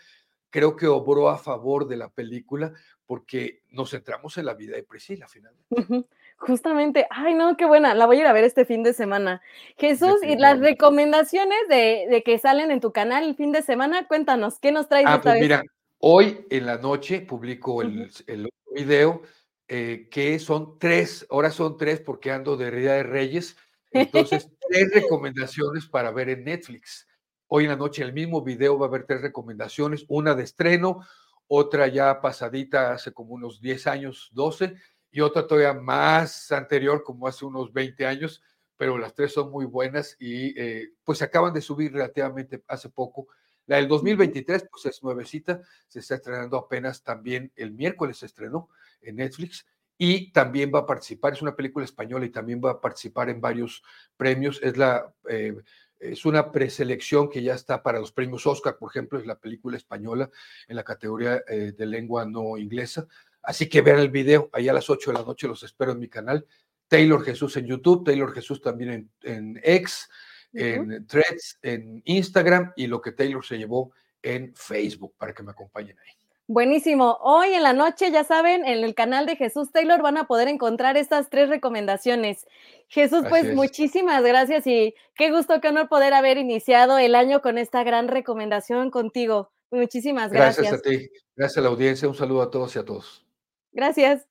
[0.48, 2.72] creo que obró a favor de la película
[3.06, 5.66] porque nos centramos en la vida de Priscila, finalmente.
[5.70, 6.08] Ujú,
[6.40, 9.42] Justamente, ay no, qué buena, la voy a ir a ver este fin de semana.
[9.76, 14.08] Jesús, y las recomendaciones de, de que salen en tu canal el fin de semana,
[14.08, 15.42] cuéntanos, ¿qué nos traes Ah, esta pues vez?
[15.42, 15.62] mira,
[15.98, 19.20] hoy en la noche publico el, el video
[19.68, 23.56] eh, que son tres, ahora son tres porque ando de Día de Reyes,
[23.90, 27.06] entonces tres recomendaciones para ver en Netflix.
[27.48, 31.02] Hoy en la noche el mismo video va a haber tres recomendaciones, una de estreno,
[31.48, 34.74] otra ya pasadita hace como unos 10 años, 12,
[35.10, 38.42] y otra todavía más anterior, como hace unos 20 años,
[38.76, 42.88] pero las tres son muy buenas y eh, pues se acaban de subir relativamente hace
[42.88, 43.28] poco.
[43.66, 48.68] La del 2023, pues es nuevecita, se está estrenando apenas también el miércoles se estrenó
[49.02, 49.66] en Netflix
[49.98, 53.40] y también va a participar, es una película española y también va a participar en
[53.40, 53.82] varios
[54.16, 54.58] premios.
[54.62, 55.54] Es la eh,
[56.00, 59.76] es una preselección que ya está para los premios Oscar, por ejemplo, es la película
[59.76, 60.30] española
[60.66, 63.06] en la categoría eh, de lengua no inglesa.
[63.42, 65.98] Así que vean el video, ahí a las 8 de la noche los espero en
[65.98, 66.46] mi canal.
[66.88, 70.08] Taylor Jesús en YouTube, Taylor Jesús también en, en X,
[70.52, 75.52] en Threads, en Instagram y lo que Taylor se llevó en Facebook para que me
[75.52, 76.12] acompañen ahí.
[76.52, 77.16] Buenísimo.
[77.22, 80.48] Hoy en la noche, ya saben, en el canal de Jesús Taylor van a poder
[80.48, 82.44] encontrar estas tres recomendaciones.
[82.88, 83.54] Jesús, pues es.
[83.54, 88.08] muchísimas gracias y qué gusto, qué honor poder haber iniciado el año con esta gran
[88.08, 89.52] recomendación contigo.
[89.70, 90.72] Muchísimas gracias.
[90.72, 93.24] Gracias a ti, gracias a la audiencia, un saludo a todos y a todos.
[93.72, 94.26] Gracias.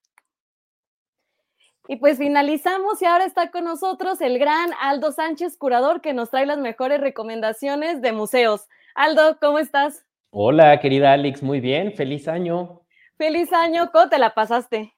[1.88, 6.30] Y pues finalizamos y ahora está con nosotros el gran Aldo Sánchez, curador, que nos
[6.30, 8.68] trae las mejores recomendaciones de museos.
[8.94, 10.06] Aldo, ¿cómo estás?
[10.30, 12.82] Hola, querida Alex, muy bien, feliz año.
[13.18, 14.94] Feliz año, ¿cómo te la pasaste?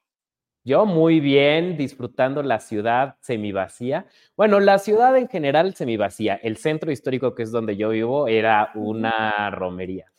[0.64, 4.06] Yo muy bien, disfrutando la ciudad semivacía.
[4.36, 6.36] Bueno, la ciudad en general semivacía.
[6.36, 10.12] El centro histórico, que es donde yo vivo, era una romería.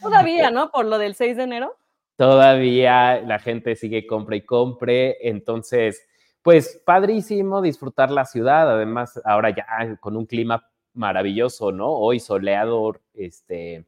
[0.00, 0.70] Todavía, ¿no?
[0.70, 1.76] Por lo del 6 de enero.
[2.16, 6.06] Todavía la gente sigue compra y compre, entonces,
[6.42, 11.90] pues padrísimo disfrutar la ciudad, además ahora ya con un clima maravilloso, ¿no?
[11.90, 13.84] Hoy soleado, este,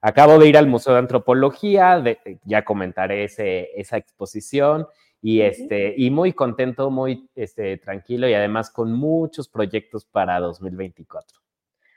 [0.00, 4.86] acabo de ir al Museo de Antropología, de- ya comentaré ese, esa exposición
[5.20, 11.40] y este, y muy contento, muy este, tranquilo y además con muchos proyectos para 2024.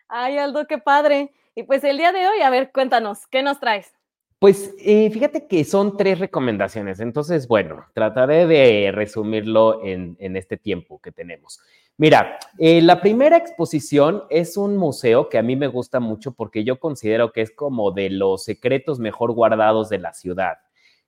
[0.07, 1.33] Ay, Aldo, qué padre.
[1.53, 3.96] Y pues el día de hoy, a ver, cuéntanos, ¿qué nos traes?
[4.39, 10.57] Pues eh, fíjate que son tres recomendaciones, entonces, bueno, trataré de resumirlo en, en este
[10.57, 11.59] tiempo que tenemos.
[11.99, 16.63] Mira, eh, la primera exposición es un museo que a mí me gusta mucho porque
[16.63, 20.59] yo considero que es como de los secretos mejor guardados de la ciudad.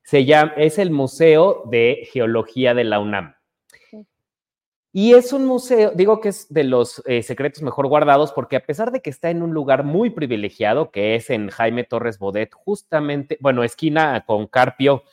[0.02, 3.36] Se llama, es el Museo de Geología de la UNAM.
[4.92, 8.66] Y es un museo, digo que es de los eh, secretos mejor guardados porque a
[8.66, 12.52] pesar de que está en un lugar muy privilegiado, que es en Jaime Torres Bodet,
[12.54, 15.04] justamente, bueno, esquina con Carpio,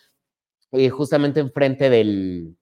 [0.72, 2.56] eh, justamente enfrente del,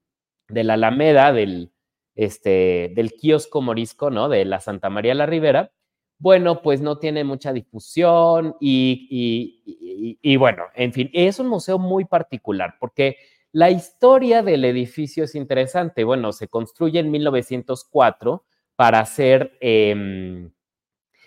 [0.48, 1.72] de la Alameda, del,
[2.16, 4.28] este, del kiosco morisco, ¿no?
[4.28, 5.72] De la Santa María la Ribera,
[6.18, 11.48] bueno, pues no tiene mucha difusión y, y, y, y bueno, en fin, es un
[11.48, 13.18] museo muy particular porque
[13.54, 16.02] la historia del edificio es interesante.
[16.02, 20.50] Bueno, se construye en 1904 para hacer eh,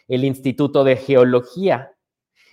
[0.09, 1.93] el Instituto de Geología.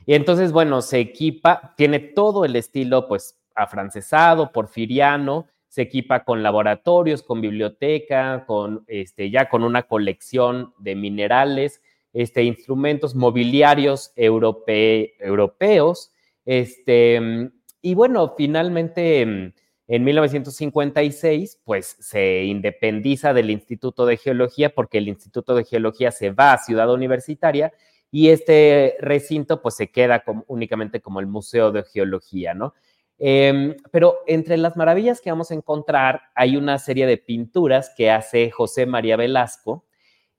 [0.07, 6.45] Y entonces, bueno, se equipa, tiene todo el estilo, pues, afrancesado, porfiriano, se equipa con
[6.45, 15.17] laboratorios, con biblioteca, con este, ya con una colección de minerales, este, instrumentos mobiliarios europe,
[15.19, 16.13] europeos.
[16.45, 17.51] Este,
[17.83, 19.53] y bueno, finalmente
[19.87, 26.31] en 1956, pues se independiza del Instituto de Geología porque el Instituto de Geología se
[26.31, 27.73] va a Ciudad Universitaria
[28.11, 32.75] y este recinto pues se queda únicamente como el Museo de Geología, ¿no?
[33.19, 38.11] Eh, pero entre las maravillas que vamos a encontrar hay una serie de pinturas que
[38.11, 39.85] hace José María Velasco,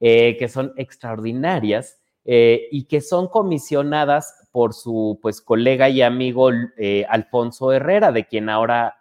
[0.01, 6.49] eh, que son extraordinarias eh, y que son comisionadas por su pues colega y amigo
[6.75, 8.97] eh, Alfonso Herrera, de quien ahora,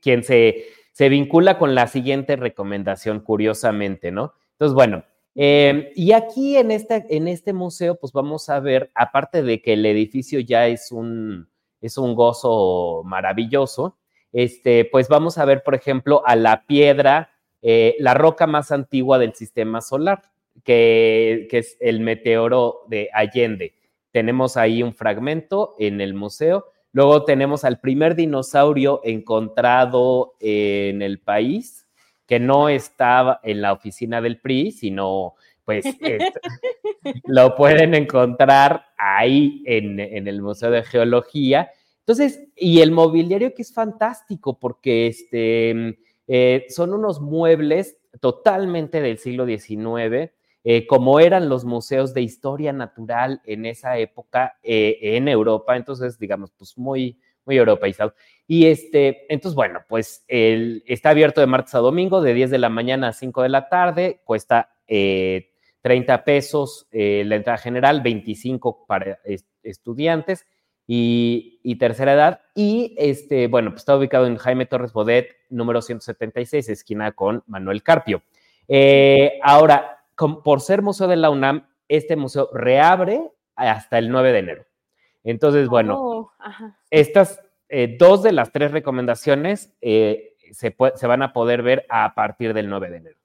[0.00, 4.34] quien se, se vincula con la siguiente recomendación, curiosamente, ¿no?
[4.52, 5.04] Entonces, bueno,
[5.34, 9.72] eh, y aquí en este, en este museo, pues vamos a ver, aparte de que
[9.74, 11.48] el edificio ya es un,
[11.80, 13.96] es un gozo maravilloso,
[14.32, 17.30] este, pues vamos a ver, por ejemplo, a la piedra,
[17.62, 20.22] eh, la roca más antigua del sistema solar,
[20.64, 23.74] que, que, es el meteoro de Allende.
[24.10, 26.66] Tenemos ahí un fragmento en el museo.
[26.92, 31.86] Luego tenemos al primer dinosaurio encontrado en el país,
[32.26, 36.32] que no estaba en la oficina del PRI, sino pues es,
[37.24, 41.70] lo pueden encontrar ahí en, en, el Museo de Geología.
[42.00, 49.18] Entonces, y el mobiliario que es fantástico porque este, eh, son unos muebles totalmente del
[49.18, 50.32] siglo XIX,
[50.64, 56.18] eh, como eran los museos de historia natural en esa época eh, en Europa, entonces,
[56.18, 58.14] digamos, pues muy, muy europeizado.
[58.46, 62.58] Y este, entonces, bueno, pues el, está abierto de martes a domingo, de 10 de
[62.58, 68.00] la mañana a 5 de la tarde, cuesta eh, 30 pesos eh, la entrada general,
[68.02, 70.46] 25 para est estudiantes
[70.86, 72.40] y, tercera edad.
[72.54, 77.82] Y este, bueno, pues está ubicado en Jaime Torres Bodet, número 176, esquina con Manuel
[77.82, 78.22] Carpio.
[78.68, 84.32] Eh, ahora, con, por ser museo de la UNAM, este museo reabre hasta el 9
[84.32, 84.66] de enero.
[85.24, 86.32] Entonces, bueno, Oh,
[86.90, 92.14] estas eh, dos de las tres recomendaciones eh, se, se, van a poder ver a
[92.14, 93.18] partir del 9 de enero.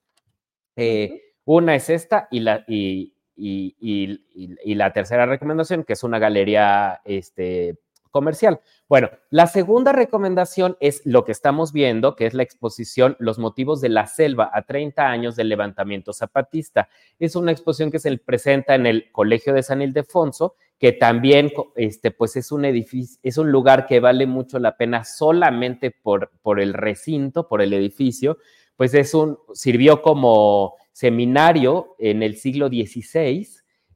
[0.76, 6.20] Eh, una es esta y la, y, y, y, la tercera recomendación, que es una
[6.20, 7.78] galería este,
[8.18, 8.62] comercial.
[8.90, 13.80] Bueno, la segunda recomendación es lo que estamos viendo, que es la exposición Los motivos
[13.80, 16.90] de la selva a 30 años del levantamiento zapatista.
[17.20, 22.10] Es una exposición que se presenta en el Colegio de San Ildefonso, que también este,
[22.10, 26.60] pues es un edificio, es un lugar que vale mucho la pena solamente por, por
[26.60, 28.40] el recinto, por el edificio,
[28.76, 33.48] pues es un, sirvió como seminario en el siglo XVI,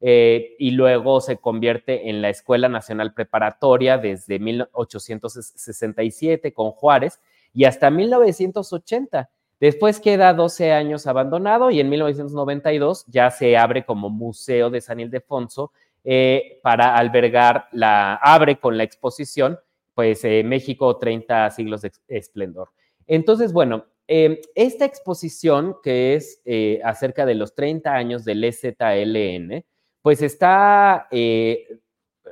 [0.03, 7.21] eh, y luego se convierte en la Escuela Nacional Preparatoria desde 1867 con Juárez
[7.53, 9.30] y hasta 1980.
[9.59, 14.99] Después queda 12 años abandonado y en 1992 ya se abre como Museo de San
[14.99, 15.71] Ildefonso
[16.03, 19.59] eh, para albergar la, abre con la exposición,
[19.93, 22.69] pues eh, México 30 siglos de esplendor.
[23.05, 26.41] Entonces, bueno, esta exposición que es
[26.83, 29.63] acerca de los 30 años del EZLN,
[30.01, 31.67] pues está eh,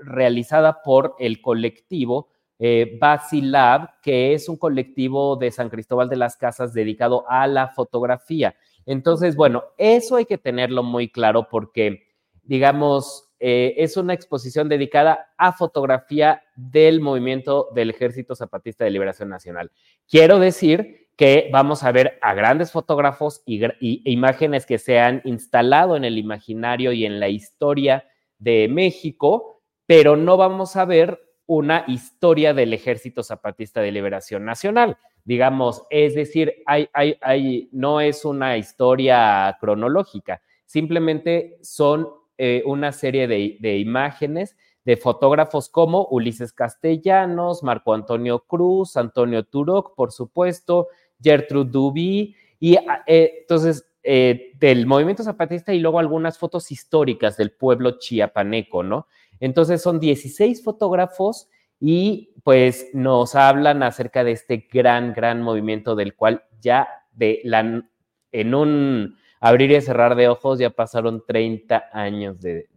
[0.03, 2.29] realizada por el colectivo
[2.61, 7.69] eh, Basilab, que es un colectivo de San Cristóbal de las Casas dedicado a la
[7.69, 8.53] fotografía.
[8.85, 12.07] Entonces, bueno, eso hay que tenerlo muy claro porque,
[12.43, 19.29] digamos, eh, es una exposición dedicada a fotografía del movimiento del Ejército Zapatista de Liberación
[19.29, 19.71] Nacional.
[20.05, 23.61] Quiero decir que vamos a ver a grandes fotógrafos y,
[24.09, 28.05] imágenes que se han instalado en el imaginario y en la historia
[28.37, 34.97] de México, pero no vamos a ver una historia del Ejército Zapatista de Liberación Nacional.
[35.25, 42.07] Digamos, es decir, hay, hay, hay, no es una historia cronológica, simplemente son
[42.37, 49.43] eh, una serie de, de imágenes de fotógrafos como Ulises Castellanos, Marco Antonio Cruz, Antonio
[49.43, 50.87] Turok, por supuesto,
[51.21, 52.75] Gertrude Duby, y
[53.07, 59.07] eh, entonces eh, del movimiento zapatista y luego algunas fotos históricas del pueblo chiapaneco, ¿no?
[59.39, 61.49] Entonces son 16 fotógrafos
[61.79, 67.83] y pues nos hablan acerca de este gran, gran movimiento del cual ya de la,
[68.31, 72.67] en un abrir y cerrar de ojos ya pasaron 30 años de,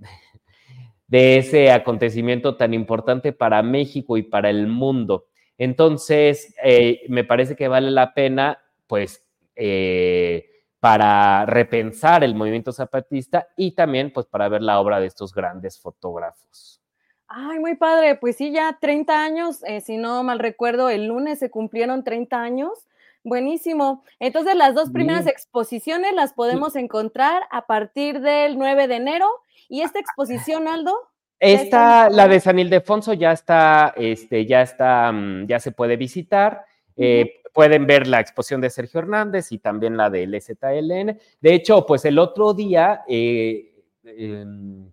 [1.09, 5.27] de ese acontecimiento tan importante para México y para el mundo.
[5.63, 8.59] Entonces, eh, me parece que vale la pena,
[8.89, 9.25] pues,
[9.55, 10.51] eh,
[10.81, 15.79] para repensar el movimiento zapatista y también, pues, para ver la obra de estos grandes
[15.79, 16.83] fotógrafos.
[17.29, 18.17] Ay, muy padre.
[18.17, 22.43] Pues sí, ya 30 años, eh, si no mal recuerdo, el lunes se cumplieron 30
[22.43, 22.89] años.
[23.23, 24.03] Buenísimo.
[24.19, 25.33] Entonces, las dos primeras Bien.
[25.37, 29.29] exposiciones las podemos encontrar a partir del 9 de enero.
[29.69, 31.12] ¿Y esta exposición, Aldo?
[31.43, 32.39] ¿Ya está Esta, la de?
[32.41, 36.65] San Ildefonso ya está, este, ya está, mm, ya se puede visitar.
[36.97, 41.19] Eh, pueden ver la exposición de Sergio Hernández y también la del ZLN.
[41.41, 43.73] De hecho, pues el otro día, eh,
[44.05, 44.91] em,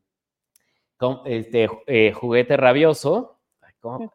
[0.97, 4.13] con- este, eh, Juguete Rabioso, ay, ¿cómo,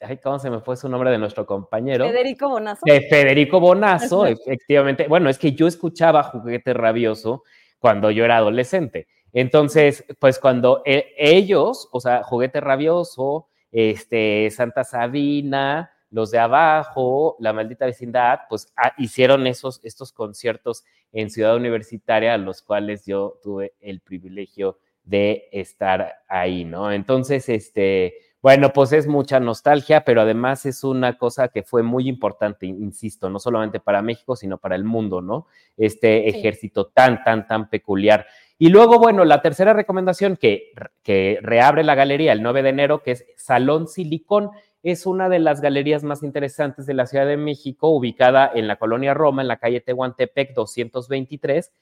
[0.00, 2.06] ay, cómo se me fue su nombre de nuestro compañero?
[2.06, 2.82] Federico Bonazo.
[2.84, 5.06] De Federico Bonazo, efectivamente.
[5.08, 7.42] Bueno, es que yo escuchaba Juguete Rabioso
[7.78, 9.06] cuando yo era adolescente.
[9.32, 17.36] Entonces, pues cuando e- ellos, o sea, Juguete Rabioso, este, Santa Sabina, los de abajo,
[17.38, 23.06] La Maldita Vecindad, pues ah, hicieron esos, estos conciertos en Ciudad Universitaria, a los cuales
[23.06, 26.90] yo tuve el privilegio de estar ahí, ¿no?
[26.92, 32.08] Entonces, este, bueno, pues es mucha nostalgia, pero además es una cosa que fue muy
[32.08, 35.46] importante, insisto, no solamente para México, sino para el mundo, ¿no?
[35.76, 36.38] Este Sí.
[36.38, 38.26] ejército tan, tan, tan peculiar.
[38.62, 40.72] Y luego, bueno, la tercera recomendación que,
[41.02, 44.50] que reabre la galería el 9 de enero, que es Salón Silicón,
[44.82, 48.76] es una de las galerías más interesantes de la Ciudad de México, ubicada en la
[48.76, 51.72] colonia Roma, en la calle Tehuantepec 223,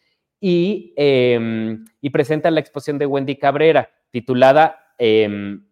[0.40, 5.64] y, em, y presenta la exposición de Wendy Cabrera, titulada em,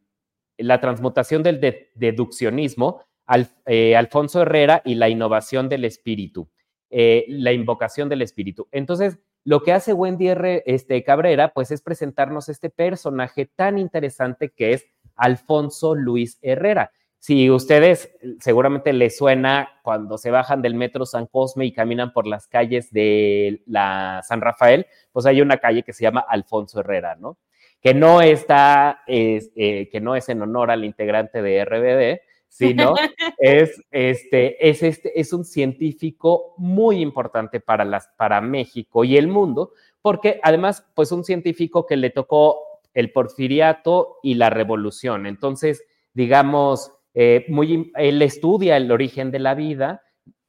[0.59, 6.49] La transmutación del de- deduccionismo, Al- eh, Alfonso Herrera y la innovación del espíritu,
[6.91, 8.67] eh, la invocación del espíritu.
[8.73, 10.65] Entonces, lo que hace Wendy R.
[10.67, 16.91] Este, Cabrera, pues es presentarnos este personaje tan interesante que es Alfonso Luis Herrera.
[17.21, 22.27] Si ustedes seguramente les suena cuando se bajan del metro San Cosme y caminan por
[22.27, 27.15] las calles de la San Rafael, pues hay una calle que se llama Alfonso Herrera,
[27.15, 27.39] ¿no?
[27.81, 32.95] Que no está, es, eh, que no es en honor al integrante de RBD, sino
[33.39, 39.29] es, este, es, este, es un científico muy importante para, las, para México y el
[39.29, 42.61] mundo, porque además, pues un científico que le tocó
[42.95, 45.27] el porfiriato y la revolución.
[45.27, 45.85] Entonces,
[46.15, 50.03] digamos, eh, muy, él estudia el origen de la vida,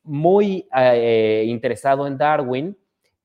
[0.03, 2.77] muy eh, interesado en Darwin,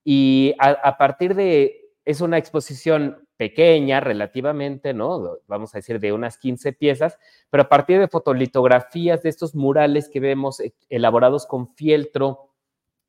[0.04, 5.38] y a, a, partir de, es una exposición pequeña relativamente, ¿no?
[5.48, 7.18] Vamos a decir de unas 15 piezas,
[7.50, 12.50] pero a partir de fotolitografías de estos murales que vemos eh, elaborados con fieltro,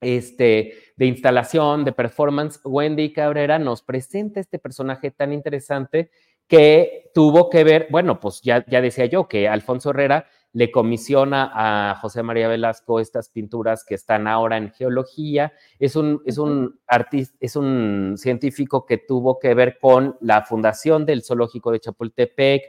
[0.01, 6.09] este, de instalación, de performance, Wendy Cabrera nos presenta este personaje tan interesante
[6.47, 11.51] que tuvo que ver, bueno, pues ya, ya decía yo que Alfonso Herrera le comisiona
[11.53, 15.51] a José María Velasco estas pinturas que están ahora en geología.
[15.80, 21.07] Es un, es un artista, es un científico que tuvo que ver con la fundación
[21.07, 22.65] del Zoológico de Chapultepec,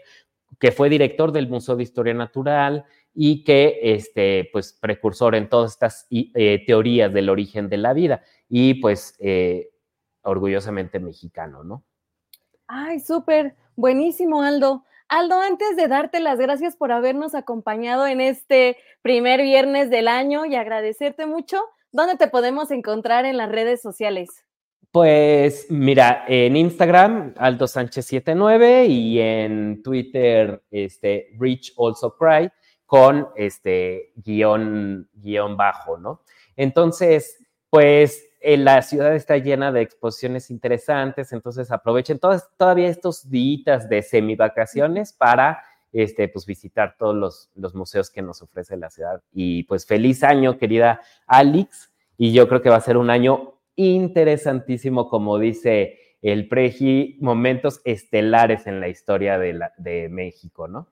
[0.58, 5.72] que fue director del Museo de Historia Natural y que, este, pues, precursor en todas
[5.72, 9.70] estas eh, teorías del origen de la vida y, pues, eh,
[10.22, 11.84] orgullosamente mexicano, ¿no?
[12.66, 14.84] Ay, súper, buenísimo, Aldo.
[15.08, 20.46] Aldo, antes de darte las gracias por habernos acompañado en este primer viernes del año
[20.46, 24.30] y agradecerte mucho, ¿dónde te podemos encontrar en las redes sociales?
[24.90, 32.48] Pues mira, en Instagram, Aldo Sánchez 79 y en Twitter, este, Rich Also Cry
[32.86, 36.22] con este guion, guion bajo, ¿no?
[36.56, 43.88] Entonces, pues la ciudad está llena de exposiciones interesantes, entonces aprovechen todas, todavía estos días
[43.88, 49.22] de semivacaciones para este, pues, visitar todos los, los, museos que nos ofrece la ciudad.
[49.32, 53.60] Y pues feliz año, querida Alex, y yo creo que va a ser un año
[53.76, 60.88] interesantísimo, como dice el Preji, momentos estelares en la historia de, la, de México, ¿no?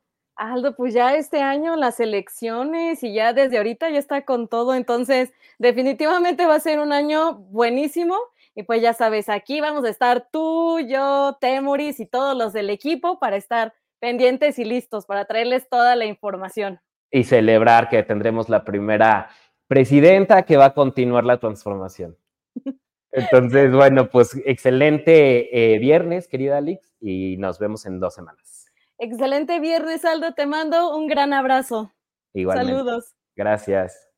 [0.51, 4.75] Aldo, pues ya este año las elecciones y ya desde ahorita ya está con todo,
[4.75, 8.17] entonces definitivamente va a ser un año buenísimo
[8.55, 12.71] y pues ya sabes, aquí vamos a estar tú, yo, Temuris y todos los del
[12.71, 16.81] equipo para estar pendientes y listos para traerles toda la información.
[17.11, 19.31] Y celebrar que tendremos la primera
[19.69, 22.17] presidenta que va a continuar la transformación.
[23.13, 28.62] Entonces, bueno, pues excelente eh, viernes, querida Alex, y nos vemos en dos semanas.
[29.03, 30.33] Excelente viernes, Aldo.
[30.33, 31.93] Te mando un gran abrazo.
[32.35, 32.73] Igualmente.
[32.73, 33.15] Saludos.
[33.35, 34.09] Gracias.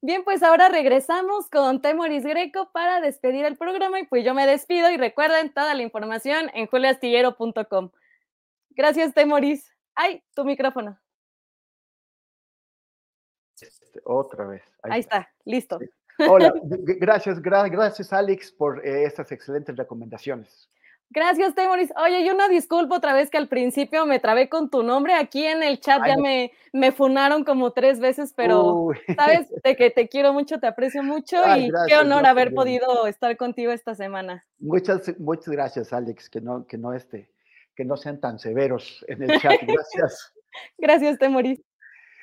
[0.00, 4.46] Bien, pues ahora regresamos con Temoris Greco para despedir el programa y pues yo me
[4.46, 7.90] despido y recuerden toda la información en juliastillero.com.
[8.70, 9.70] Gracias, Temoris.
[9.94, 10.98] Ay, tu micrófono.
[13.60, 14.62] Este, otra vez.
[14.82, 15.18] Ahí, Ahí está.
[15.18, 15.78] está, listo.
[15.80, 15.90] Sí.
[16.30, 20.70] Hola, gracias, gra gracias Alex por eh, estas excelentes recomendaciones.
[21.12, 21.92] Gracias, Temoris.
[21.96, 25.14] Oye, yo una disculpa otra vez que al principio me trabé con tu nombre.
[25.14, 29.90] Aquí en el chat ya me, me funaron como tres veces, pero sabes de que
[29.90, 34.46] te quiero mucho, te aprecio mucho y qué honor haber podido estar contigo esta semana.
[34.60, 37.28] Muchas, muchas gracias, Alex, que no, que no este,
[37.74, 39.60] que no sean tan severos en el chat.
[39.66, 40.32] Gracias.
[40.78, 41.60] gracias, Temoris.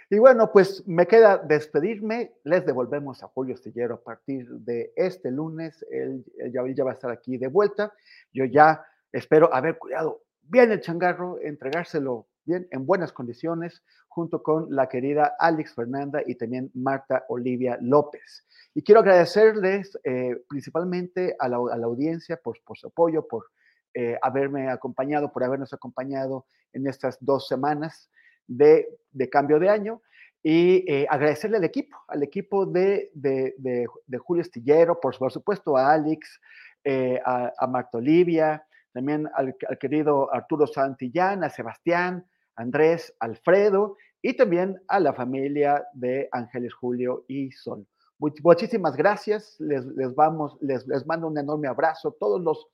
[0.10, 2.32] Y bueno, pues me queda despedirme.
[2.46, 5.86] Les devolvemos a Julio Estillero a partir de este lunes.
[5.92, 7.92] Él, ya, ya, va a estar aquí de vuelta.
[8.32, 14.74] Yo ya espero haber cuidado bien el changarro, entregárselo bien, en buenas condiciones, junto con
[14.74, 18.46] la querida Alex Fernanda y también Marta Olivia López.
[18.74, 23.48] Y quiero agradecerles eh, principalmente a la, audiencia por, por su apoyo, por
[23.94, 28.10] eh, haberme acompañado, por habernos acompañado en estas dos semanas
[28.48, 28.88] de,
[29.32, 30.02] cambio de año
[30.44, 35.76] y eh, agradecerle al equipo, al equipo de, de, de, Julio Estillero, por, por, supuesto
[35.76, 36.40] a Alex,
[36.84, 43.98] eh, a, a, Marta Olivia, también al, al, querido Arturo Santillán, a Sebastián, Andrés, Alfredo
[44.22, 47.86] y también a la familia de Ángeles Julio y Sol.
[48.20, 52.68] Muchísimas gracias, les, les vamos, les, les, mando un enorme abrazo, todos los,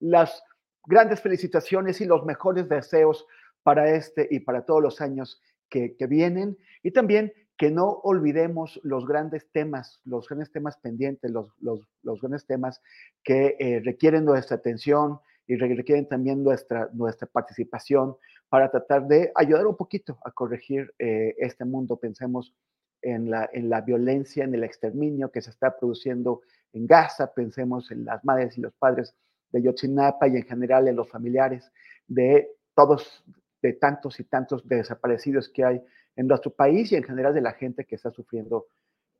[0.00, 0.42] las
[0.84, 3.24] grandes felicitaciones y los mejores deseos
[3.62, 6.58] para este y para todos los años que, que, vienen.
[6.82, 12.20] Y también que no olvidemos los grandes temas, los grandes temas pendientes, los, los, los
[12.20, 12.80] grandes temas
[13.22, 18.16] que eh, requieren nuestra atención y requieren también nuestra, nuestra participación
[18.48, 21.96] para tratar de ayudar un poquito a corregir eh, este mundo.
[21.96, 22.54] Pensemos
[23.02, 27.90] en la, en la violencia, en el exterminio que se está produciendo en Gaza, pensemos
[27.90, 29.14] en las madres y los padres
[29.50, 31.70] de Yotzinapa y en general en los familiares
[32.06, 33.24] de todos,
[33.62, 35.82] de tantos y tantos desaparecidos que hay
[36.16, 38.66] en nuestro país y en general de la gente que está sufriendo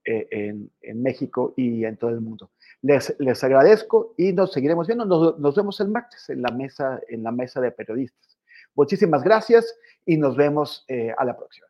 [0.05, 2.51] eh, en, en, México y en todo el mundo.
[2.83, 5.05] Les, les agradezco y nos seguiremos viendo.
[5.05, 8.39] Nos, nos, vemos el martes en la mesa, en la mesa de periodistas.
[8.75, 11.69] Muchísimas gracias y nos vemos eh, a la próxima.